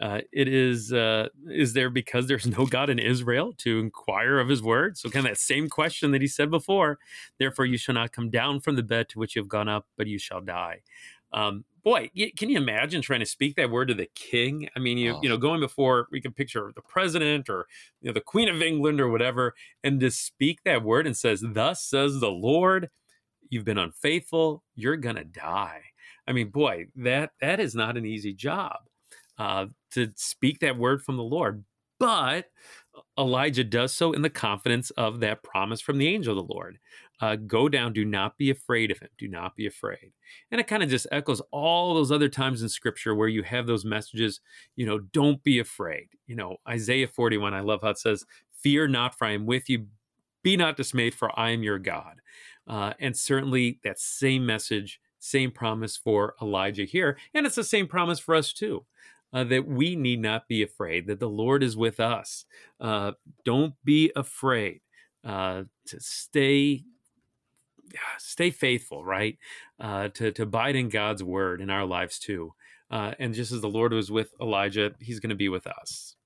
Uh, 0.00 0.20
it 0.32 0.48
is 0.48 0.92
uh, 0.94 1.28
is 1.48 1.74
there 1.74 1.90
because 1.90 2.26
there's 2.26 2.46
no 2.46 2.64
God 2.64 2.88
in 2.88 2.98
Israel 2.98 3.52
to 3.58 3.78
inquire 3.78 4.38
of 4.38 4.48
His 4.48 4.62
word? 4.62 4.96
So 4.96 5.10
kind 5.10 5.26
of 5.26 5.32
that 5.32 5.38
same 5.38 5.68
question 5.68 6.10
that 6.12 6.22
He 6.22 6.26
said 6.26 6.50
before. 6.50 6.98
Therefore, 7.38 7.66
you 7.66 7.76
shall 7.76 7.94
not 7.94 8.12
come 8.12 8.30
down 8.30 8.60
from 8.60 8.76
the 8.76 8.82
bed 8.82 9.10
to 9.10 9.18
which 9.18 9.36
you 9.36 9.42
have 9.42 9.48
gone 9.48 9.68
up, 9.68 9.86
but 9.98 10.06
you 10.06 10.18
shall 10.18 10.40
die. 10.40 10.80
Um, 11.32 11.64
boy, 11.84 12.10
can 12.36 12.48
you 12.48 12.56
imagine 12.56 13.02
trying 13.02 13.20
to 13.20 13.26
speak 13.26 13.56
that 13.56 13.70
word 13.70 13.88
to 13.88 13.94
the 13.94 14.08
king? 14.14 14.68
I 14.74 14.78
mean, 14.80 14.96
you 14.96 15.16
oh. 15.16 15.20
you 15.22 15.28
know, 15.28 15.36
going 15.36 15.60
before 15.60 16.08
we 16.10 16.20
can 16.22 16.32
picture 16.32 16.72
the 16.74 16.82
president 16.82 17.50
or 17.50 17.66
you 18.00 18.08
know 18.08 18.14
the 18.14 18.22
Queen 18.22 18.48
of 18.48 18.62
England 18.62 19.02
or 19.02 19.10
whatever, 19.10 19.54
and 19.84 20.00
to 20.00 20.10
speak 20.10 20.60
that 20.64 20.82
word 20.82 21.06
and 21.06 21.16
says, 21.16 21.44
"Thus 21.44 21.84
says 21.84 22.20
the 22.20 22.30
Lord." 22.30 22.88
You've 23.50 23.64
been 23.64 23.78
unfaithful. 23.78 24.62
You're 24.76 24.96
gonna 24.96 25.24
die. 25.24 25.82
I 26.26 26.32
mean, 26.32 26.48
boy, 26.48 26.86
that 26.96 27.32
that 27.40 27.60
is 27.60 27.74
not 27.74 27.96
an 27.96 28.06
easy 28.06 28.32
job 28.32 28.78
uh, 29.40 29.66
to 29.92 30.12
speak 30.16 30.60
that 30.60 30.76
word 30.76 31.02
from 31.02 31.16
the 31.16 31.22
Lord. 31.22 31.64
But 31.98 32.46
Elijah 33.18 33.64
does 33.64 33.94
so 33.94 34.12
in 34.12 34.22
the 34.22 34.30
confidence 34.30 34.90
of 34.90 35.20
that 35.20 35.42
promise 35.42 35.80
from 35.80 35.98
the 35.98 36.08
angel 36.08 36.38
of 36.38 36.46
the 36.46 36.54
Lord. 36.54 36.78
Uh, 37.20 37.36
go 37.36 37.68
down, 37.68 37.94
do 37.94 38.04
not 38.04 38.36
be 38.36 38.50
afraid 38.50 38.90
of 38.90 38.98
him, 38.98 39.08
do 39.18 39.28
not 39.28 39.56
be 39.56 39.66
afraid. 39.66 40.12
And 40.50 40.60
it 40.60 40.66
kind 40.66 40.82
of 40.82 40.90
just 40.90 41.06
echoes 41.10 41.40
all 41.52 41.94
those 41.94 42.12
other 42.12 42.28
times 42.28 42.62
in 42.62 42.68
scripture 42.68 43.14
where 43.14 43.28
you 43.28 43.42
have 43.42 43.66
those 43.66 43.84
messages, 43.84 44.40
you 44.76 44.86
know, 44.86 44.98
don't 44.98 45.42
be 45.42 45.58
afraid. 45.58 46.08
You 46.26 46.36
know, 46.36 46.56
Isaiah 46.68 47.08
41, 47.08 47.54
I 47.54 47.60
love 47.60 47.80
how 47.82 47.90
it 47.90 47.98
says, 47.98 48.24
Fear 48.62 48.88
not, 48.88 49.16
for 49.16 49.26
I 49.26 49.32
am 49.32 49.46
with 49.46 49.70
you. 49.70 49.86
Be 50.42 50.56
not 50.56 50.76
dismayed, 50.76 51.14
for 51.14 51.38
I 51.38 51.50
am 51.50 51.62
your 51.62 51.78
God. 51.78 52.20
Uh, 52.66 52.92
and 53.00 53.16
certainly 53.16 53.80
that 53.84 53.98
same 53.98 54.44
message 54.46 55.00
Same 55.18 55.50
promise 55.50 55.96
for 55.98 56.34
Elijah 56.40 56.84
here. 56.84 57.18
And 57.34 57.46
it's 57.46 57.56
the 57.56 57.64
same 57.64 57.86
promise 57.86 58.18
for 58.18 58.34
us 58.34 58.52
too. 58.54 58.86
Uh, 59.32 59.44
that 59.44 59.64
we 59.66 59.94
need 59.94 60.20
not 60.20 60.48
be 60.48 60.60
afraid, 60.60 61.06
that 61.06 61.20
the 61.20 61.28
Lord 61.28 61.62
is 61.62 61.76
with 61.76 62.00
us. 62.00 62.44
Uh, 62.80 63.12
don't 63.44 63.74
be 63.84 64.10
afraid 64.16 64.80
uh, 65.24 65.62
to 65.86 66.00
stay 66.00 66.84
stay 68.18 68.50
faithful, 68.50 69.04
right? 69.04 69.38
Uh, 69.78 70.08
to 70.08 70.32
to 70.32 70.42
abide 70.42 70.76
in 70.76 70.88
God's 70.88 71.22
word 71.22 71.60
in 71.60 71.70
our 71.70 71.86
lives 71.86 72.18
too. 72.18 72.54
Uh, 72.90 73.12
and 73.18 73.34
just 73.34 73.52
as 73.52 73.60
the 73.60 73.68
Lord 73.68 73.92
was 73.92 74.10
with 74.10 74.34
Elijah, 74.40 74.92
He's 74.98 75.20
going 75.20 75.30
to 75.30 75.36
be 75.36 75.48
with 75.48 75.66
us. 75.66 76.16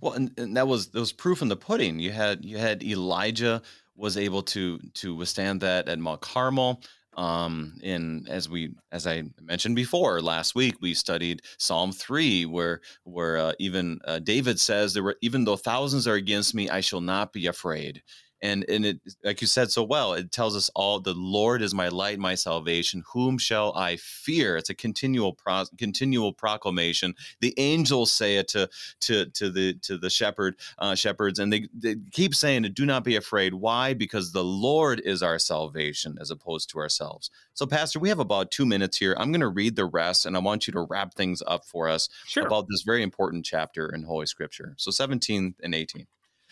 Well, 0.00 0.14
and, 0.14 0.32
and 0.38 0.56
that 0.56 0.66
was 0.66 0.88
that 0.88 1.00
was 1.00 1.12
proof 1.12 1.42
in 1.42 1.48
the 1.48 1.56
pudding. 1.56 1.98
You 1.98 2.12
had 2.12 2.44
you 2.44 2.58
had 2.58 2.82
Elijah 2.82 3.62
was 3.94 4.16
able 4.16 4.42
to 4.42 4.78
to 4.94 5.14
withstand 5.14 5.60
that 5.60 5.88
at 5.88 5.98
Mount 5.98 6.20
Carmel. 6.20 6.82
Um, 7.14 7.74
in 7.82 8.26
as 8.28 8.48
we 8.48 8.74
as 8.90 9.06
I 9.06 9.24
mentioned 9.40 9.76
before 9.76 10.22
last 10.22 10.54
week, 10.54 10.76
we 10.80 10.94
studied 10.94 11.42
Psalm 11.58 11.92
three, 11.92 12.46
where 12.46 12.80
where 13.04 13.36
uh, 13.38 13.52
even 13.58 14.00
uh, 14.06 14.18
David 14.18 14.58
says 14.58 14.94
there 14.94 15.02
were 15.02 15.16
even 15.20 15.44
though 15.44 15.56
thousands 15.56 16.08
are 16.08 16.14
against 16.14 16.54
me, 16.54 16.70
I 16.70 16.80
shall 16.80 17.02
not 17.02 17.32
be 17.32 17.46
afraid 17.46 18.02
and 18.42 18.64
and 18.68 18.84
it 18.84 19.00
like 19.24 19.40
you 19.40 19.46
said 19.46 19.70
so 19.70 19.82
well 19.82 20.12
it 20.14 20.32
tells 20.32 20.56
us 20.56 20.70
all 20.74 21.00
the 21.00 21.14
lord 21.14 21.62
is 21.62 21.74
my 21.74 21.88
light 21.88 22.18
my 22.18 22.34
salvation. 22.34 23.04
Whom 23.12 23.38
shall 23.38 23.72
i 23.76 23.96
fear? 23.96 24.56
It's 24.56 24.70
a 24.70 24.74
continual 24.74 25.32
pro, 25.32 25.64
continual 25.78 26.32
proclamation. 26.32 27.14
The 27.40 27.54
angels 27.56 28.12
say 28.12 28.36
it 28.36 28.48
to 28.48 28.68
to 29.00 29.26
to 29.26 29.50
the 29.50 29.74
to 29.82 29.98
the 29.98 30.10
shepherd 30.10 30.56
uh, 30.78 30.94
shepherds 30.94 31.38
and 31.38 31.52
they, 31.52 31.68
they 31.74 31.96
keep 32.10 32.34
saying 32.34 32.64
it 32.64 32.74
do 32.74 32.86
not 32.86 33.04
be 33.04 33.16
afraid. 33.16 33.54
Why? 33.54 33.94
Because 33.94 34.32
the 34.32 34.44
lord 34.44 35.00
is 35.00 35.22
our 35.22 35.38
salvation 35.38 36.16
as 36.20 36.30
opposed 36.30 36.70
to 36.70 36.78
ourselves. 36.78 37.30
So 37.54 37.66
pastor 37.66 37.98
we 37.98 38.08
have 38.08 38.20
about 38.20 38.50
two 38.50 38.66
minutes 38.66 38.96
here. 38.96 39.14
I'm 39.18 39.32
going 39.32 39.40
to 39.40 39.48
read 39.48 39.76
the 39.76 39.86
rest 39.86 40.26
and 40.26 40.36
i 40.36 40.40
want 40.40 40.66
you 40.66 40.72
to 40.72 40.86
wrap 40.88 41.14
things 41.14 41.42
up 41.46 41.64
for 41.64 41.88
us 41.88 42.08
sure. 42.26 42.46
about 42.46 42.66
this 42.68 42.82
very 42.82 43.02
important 43.02 43.44
chapter 43.44 43.88
in 43.88 44.02
holy 44.02 44.26
scripture. 44.26 44.74
So 44.76 44.90
17 44.90 45.54
and 45.62 45.74
18 45.74 46.06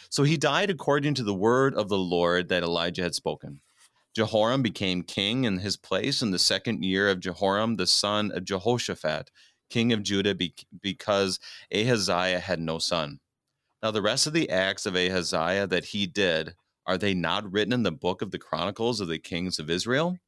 so 0.09 0.23
he 0.23 0.37
died 0.37 0.71
according 0.71 1.15
to 1.15 1.23
the 1.23 1.35
word 1.35 1.75
of 1.75 1.89
the 1.89 1.99
Lord 1.99 2.49
that 2.49 2.63
Elijah 2.63 3.03
had 3.03 3.15
spoken. 3.15 3.61
Jehoram 4.15 4.63
became 4.63 5.03
king 5.03 5.45
in 5.45 5.59
his 5.59 5.77
place 5.77 6.23
in 6.23 6.31
the 6.31 6.39
second 6.39 6.85
year 6.85 7.09
of 7.09 7.21
Jehoram, 7.21 7.77
the 7.77 7.87
son 7.87 8.33
of 8.33 8.45
Jehoshaphat, 8.45 9.31
king 9.69 9.93
of 9.93 10.03
Judah, 10.03 10.37
because 10.81 11.39
Ahaziah 11.73 12.41
had 12.41 12.61
no 12.61 12.79
son. 12.79 13.21
Now, 13.83 13.91
the 13.91 14.03
rest 14.03 14.27
of 14.27 14.33
the 14.33 14.51
acts 14.51 14.85
of 14.85 14.97
Ahaziah 14.97 15.67
that 15.69 15.87
he 15.87 16.07
did, 16.07 16.55
are 16.87 16.99
they 16.99 17.15
not 17.15 17.51
written 17.51 17.73
in 17.73 17.83
the 17.83 17.93
book 17.93 18.21
of 18.21 18.31
the 18.31 18.39
Chronicles 18.39 19.01
of 19.01 19.09
the 19.09 19.19
kings 19.19 19.59
of 19.59 19.71
Israel? 19.71 20.19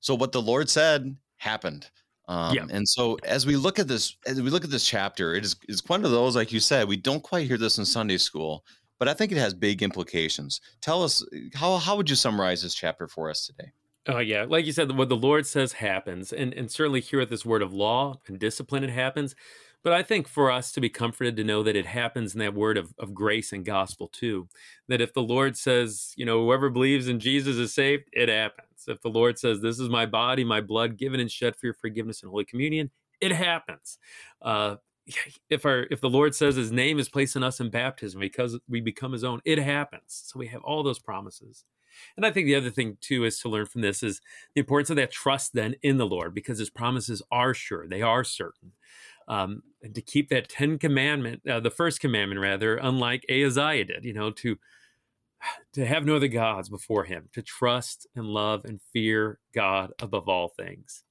So, 0.00 0.14
what 0.14 0.32
the 0.32 0.42
Lord 0.42 0.70
said 0.70 1.16
happened. 1.38 1.90
Um, 2.28 2.54
yeah. 2.54 2.66
And 2.70 2.86
so, 2.86 3.16
as 3.24 3.46
we 3.46 3.56
look 3.56 3.78
at 3.78 3.88
this, 3.88 4.16
as 4.26 4.40
we 4.40 4.50
look 4.50 4.62
at 4.62 4.70
this 4.70 4.86
chapter, 4.86 5.34
it 5.34 5.44
is 5.44 5.56
is 5.68 5.82
one 5.86 6.04
of 6.04 6.10
those, 6.10 6.36
like 6.36 6.52
you 6.52 6.60
said, 6.60 6.86
we 6.86 6.96
don't 6.96 7.22
quite 7.22 7.46
hear 7.46 7.56
this 7.56 7.78
in 7.78 7.86
Sunday 7.86 8.18
school, 8.18 8.64
but 8.98 9.08
I 9.08 9.14
think 9.14 9.32
it 9.32 9.38
has 9.38 9.54
big 9.54 9.82
implications. 9.82 10.60
Tell 10.82 11.02
us 11.02 11.24
how 11.54 11.78
how 11.78 11.96
would 11.96 12.10
you 12.10 12.16
summarize 12.16 12.62
this 12.62 12.74
chapter 12.74 13.08
for 13.08 13.30
us 13.30 13.46
today? 13.46 13.72
Oh 14.06 14.18
yeah, 14.18 14.44
like 14.46 14.66
you 14.66 14.72
said, 14.72 14.94
what 14.96 15.08
the 15.08 15.16
Lord 15.16 15.46
says 15.46 15.72
happens, 15.72 16.32
and 16.32 16.52
and 16.52 16.70
certainly 16.70 17.00
here 17.00 17.20
at 17.20 17.30
this 17.30 17.46
word 17.46 17.62
of 17.62 17.72
law 17.72 18.20
and 18.26 18.38
discipline, 18.38 18.84
it 18.84 18.90
happens. 18.90 19.34
But 19.82 19.92
I 19.92 20.02
think 20.02 20.28
for 20.28 20.50
us 20.50 20.72
to 20.72 20.80
be 20.80 20.88
comforted 20.90 21.36
to 21.36 21.44
know 21.44 21.62
that 21.62 21.76
it 21.76 21.86
happens 21.86 22.34
in 22.34 22.40
that 22.40 22.54
word 22.54 22.76
of, 22.76 22.92
of 22.98 23.14
grace 23.14 23.52
and 23.52 23.64
gospel 23.64 24.08
too. 24.08 24.48
That 24.88 25.00
if 25.00 25.14
the 25.14 25.22
Lord 25.22 25.56
says, 25.56 26.12
you 26.16 26.26
know, 26.26 26.44
whoever 26.44 26.68
believes 26.68 27.08
in 27.08 27.20
Jesus 27.20 27.56
is 27.56 27.72
saved, 27.72 28.04
it 28.12 28.28
happens. 28.28 28.67
If 28.86 29.00
the 29.00 29.08
Lord 29.08 29.38
says, 29.38 29.60
this 29.60 29.78
is 29.78 29.88
my 29.88 30.06
body, 30.06 30.44
my 30.44 30.60
blood 30.60 30.96
given 30.96 31.20
and 31.20 31.30
shed 31.30 31.56
for 31.56 31.66
your 31.66 31.74
forgiveness 31.74 32.22
and 32.22 32.30
Holy 32.30 32.44
Communion, 32.44 32.90
it 33.20 33.32
happens. 33.32 33.98
Uh, 34.40 34.76
if 35.50 35.64
our 35.64 35.86
if 35.90 36.00
the 36.00 36.10
Lord 36.10 36.34
says 36.34 36.56
His 36.56 36.70
name 36.70 36.98
is 36.98 37.08
placed 37.08 37.36
in 37.36 37.42
us 37.42 37.60
in 37.60 37.70
baptism 37.70 38.20
because 38.20 38.58
we 38.68 38.80
become 38.80 39.12
His 39.12 39.24
own, 39.24 39.40
it 39.44 39.58
happens. 39.58 40.22
So 40.26 40.38
we 40.38 40.48
have 40.48 40.62
all 40.62 40.82
those 40.82 40.98
promises. 40.98 41.64
And 42.16 42.24
I 42.24 42.30
think 42.30 42.46
the 42.46 42.54
other 42.54 42.70
thing 42.70 42.98
too 43.00 43.24
is 43.24 43.40
to 43.40 43.48
learn 43.48 43.66
from 43.66 43.80
this 43.80 44.02
is 44.02 44.20
the 44.54 44.60
importance 44.60 44.90
of 44.90 44.96
that 44.96 45.10
trust 45.10 45.52
then 45.54 45.74
in 45.82 45.96
the 45.96 46.06
Lord 46.06 46.34
because 46.34 46.58
His 46.58 46.70
promises 46.70 47.22
are 47.32 47.54
sure, 47.54 47.88
they 47.88 48.02
are 48.02 48.22
certain 48.22 48.72
um, 49.28 49.62
and 49.82 49.94
to 49.94 50.00
keep 50.00 50.30
that 50.30 50.48
Ten 50.48 50.78
Commandment, 50.78 51.42
uh, 51.48 51.60
the 51.60 51.70
first 51.70 52.00
commandment 52.00 52.40
rather, 52.40 52.76
unlike 52.76 53.24
Ahaziah 53.30 53.84
did, 53.84 54.04
you 54.04 54.14
know, 54.14 54.30
to 54.32 54.58
to 55.74 55.86
have 55.86 56.04
no 56.04 56.16
other 56.16 56.28
gods 56.28 56.68
before 56.68 57.04
Him, 57.04 57.28
to 57.32 57.42
trust 57.42 58.06
and 58.14 58.26
love 58.26 58.64
and 58.64 58.80
fear 58.92 59.38
God 59.54 59.92
above 60.00 60.28
all 60.28 60.48
things. 60.48 61.04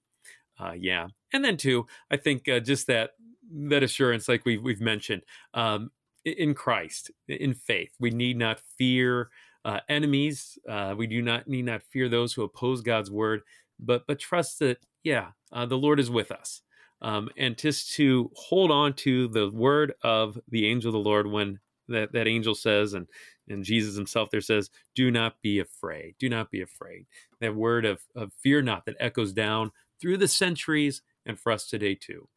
Uh, 0.59 0.73
yeah, 0.77 1.07
and 1.33 1.43
then 1.43 1.57
too, 1.57 1.85
I 2.09 2.17
think 2.17 2.47
uh, 2.47 2.59
just 2.59 2.87
that 2.87 3.11
that 3.51 3.83
assurance, 3.83 4.27
like 4.27 4.45
we've 4.45 4.61
we've 4.61 4.81
mentioned, 4.81 5.23
um, 5.53 5.91
in 6.25 6.53
Christ, 6.53 7.11
in 7.27 7.53
faith, 7.53 7.91
we 7.99 8.09
need 8.09 8.37
not 8.37 8.61
fear 8.77 9.29
uh, 9.65 9.81
enemies. 9.87 10.57
Uh, 10.67 10.95
we 10.97 11.07
do 11.07 11.21
not 11.21 11.47
need 11.47 11.65
not 11.65 11.83
fear 11.83 12.09
those 12.09 12.33
who 12.33 12.43
oppose 12.43 12.81
God's 12.81 13.11
word, 13.11 13.41
but 13.79 14.05
but 14.07 14.19
trust 14.19 14.59
that 14.59 14.79
yeah, 15.03 15.27
uh, 15.51 15.65
the 15.65 15.77
Lord 15.77 15.99
is 15.99 16.09
with 16.09 16.31
us 16.31 16.61
um, 17.01 17.29
and 17.37 17.57
just 17.57 17.93
to 17.95 18.31
hold 18.35 18.71
on 18.71 18.93
to 18.93 19.27
the 19.27 19.49
word 19.51 19.93
of 20.01 20.39
the 20.49 20.67
angel 20.67 20.89
of 20.89 20.93
the 20.93 21.09
Lord 21.09 21.27
when 21.27 21.59
that, 21.87 22.11
that 22.13 22.27
angel 22.27 22.55
says, 22.55 22.93
and, 22.93 23.07
and 23.47 23.63
Jesus 23.63 23.95
himself 23.95 24.29
there 24.31 24.41
says, 24.41 24.69
Do 24.95 25.11
not 25.11 25.41
be 25.41 25.59
afraid. 25.59 26.15
Do 26.19 26.29
not 26.29 26.51
be 26.51 26.61
afraid. 26.61 27.05
That 27.39 27.55
word 27.55 27.85
of, 27.85 28.01
of 28.15 28.31
fear 28.41 28.61
not 28.61 28.85
that 28.85 28.95
echoes 28.99 29.33
down 29.33 29.71
through 29.99 30.17
the 30.17 30.27
centuries 30.27 31.01
and 31.25 31.39
for 31.39 31.51
us 31.51 31.67
today 31.67 31.95
too. 31.95 32.27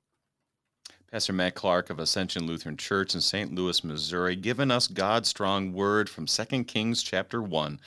Pastor 1.11 1.33
Matt 1.33 1.57
Clark 1.57 1.91
of 1.91 1.99
Ascension 1.99 2.47
Lutheran 2.47 2.77
Church 2.77 3.15
in 3.15 3.21
St. 3.21 3.53
Louis, 3.53 3.83
Missouri, 3.83 4.37
giving 4.37 4.71
us 4.71 4.87
God's 4.87 5.29
strong 5.29 5.73
word 5.73 6.09
from 6.09 6.27
2 6.27 6.65
Kings 6.65 7.03
chapter 7.03 7.43
1. 7.43 7.81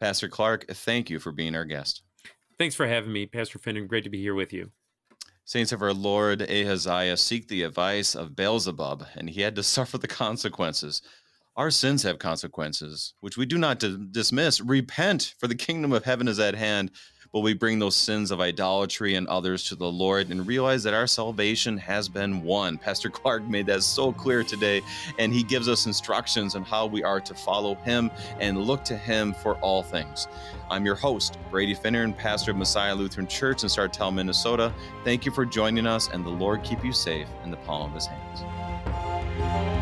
Pastor 0.00 0.28
Clark, 0.28 0.66
thank 0.68 1.10
you 1.10 1.18
for 1.18 1.30
being 1.30 1.54
our 1.54 1.66
guest. 1.66 2.02
Thanks 2.58 2.74
for 2.74 2.86
having 2.86 3.12
me, 3.12 3.26
Pastor 3.26 3.58
Finn. 3.58 3.86
Great 3.86 4.04
to 4.04 4.10
be 4.10 4.20
here 4.20 4.34
with 4.34 4.52
you. 4.52 4.70
Saints 5.50 5.72
of 5.72 5.82
our 5.82 5.92
Lord 5.92 6.42
Ahaziah 6.42 7.16
seek 7.16 7.48
the 7.48 7.64
advice 7.64 8.14
of 8.14 8.36
Beelzebub, 8.36 9.04
and 9.16 9.28
he 9.28 9.40
had 9.40 9.56
to 9.56 9.62
suffer 9.74 9.98
the 9.98 10.06
consequences. 10.06 11.02
Our 11.56 11.72
sins 11.72 12.04
have 12.04 12.20
consequences, 12.20 13.14
which 13.18 13.36
we 13.36 13.46
do 13.46 13.58
not 13.58 13.82
dismiss. 14.12 14.60
Repent, 14.60 15.34
for 15.40 15.48
the 15.48 15.56
kingdom 15.56 15.92
of 15.92 16.04
heaven 16.04 16.28
is 16.28 16.38
at 16.38 16.54
hand 16.54 16.92
but 17.32 17.40
we 17.40 17.54
bring 17.54 17.78
those 17.78 17.96
sins 17.96 18.30
of 18.30 18.40
idolatry 18.40 19.14
and 19.14 19.26
others 19.28 19.64
to 19.64 19.76
the 19.76 19.90
Lord 19.90 20.30
and 20.30 20.46
realize 20.46 20.82
that 20.82 20.94
our 20.94 21.06
salvation 21.06 21.78
has 21.78 22.08
been 22.08 22.42
won. 22.42 22.78
Pastor 22.78 23.10
Clark 23.10 23.44
made 23.48 23.66
that 23.66 23.82
so 23.82 24.12
clear 24.12 24.42
today, 24.42 24.82
and 25.18 25.32
he 25.32 25.42
gives 25.42 25.68
us 25.68 25.86
instructions 25.86 26.54
on 26.54 26.62
how 26.62 26.86
we 26.86 27.02
are 27.02 27.20
to 27.20 27.34
follow 27.34 27.74
him 27.76 28.10
and 28.40 28.58
look 28.58 28.84
to 28.84 28.96
him 28.96 29.32
for 29.34 29.56
all 29.56 29.82
things. 29.82 30.26
I'm 30.70 30.84
your 30.84 30.94
host, 30.94 31.38
Brady 31.50 31.74
Finnern, 31.74 32.04
and 32.04 32.16
pastor 32.16 32.52
of 32.52 32.56
Messiah 32.56 32.94
Lutheran 32.94 33.26
Church 33.26 33.62
in 33.62 33.68
Sartell, 33.68 34.14
Minnesota. 34.14 34.72
Thank 35.04 35.26
you 35.26 35.32
for 35.32 35.44
joining 35.44 35.86
us, 35.86 36.08
and 36.08 36.24
the 36.24 36.30
Lord 36.30 36.62
keep 36.62 36.84
you 36.84 36.92
safe 36.92 37.28
in 37.44 37.50
the 37.50 37.56
palm 37.58 37.90
of 37.90 37.94
his 37.94 38.06
hands. 38.06 39.79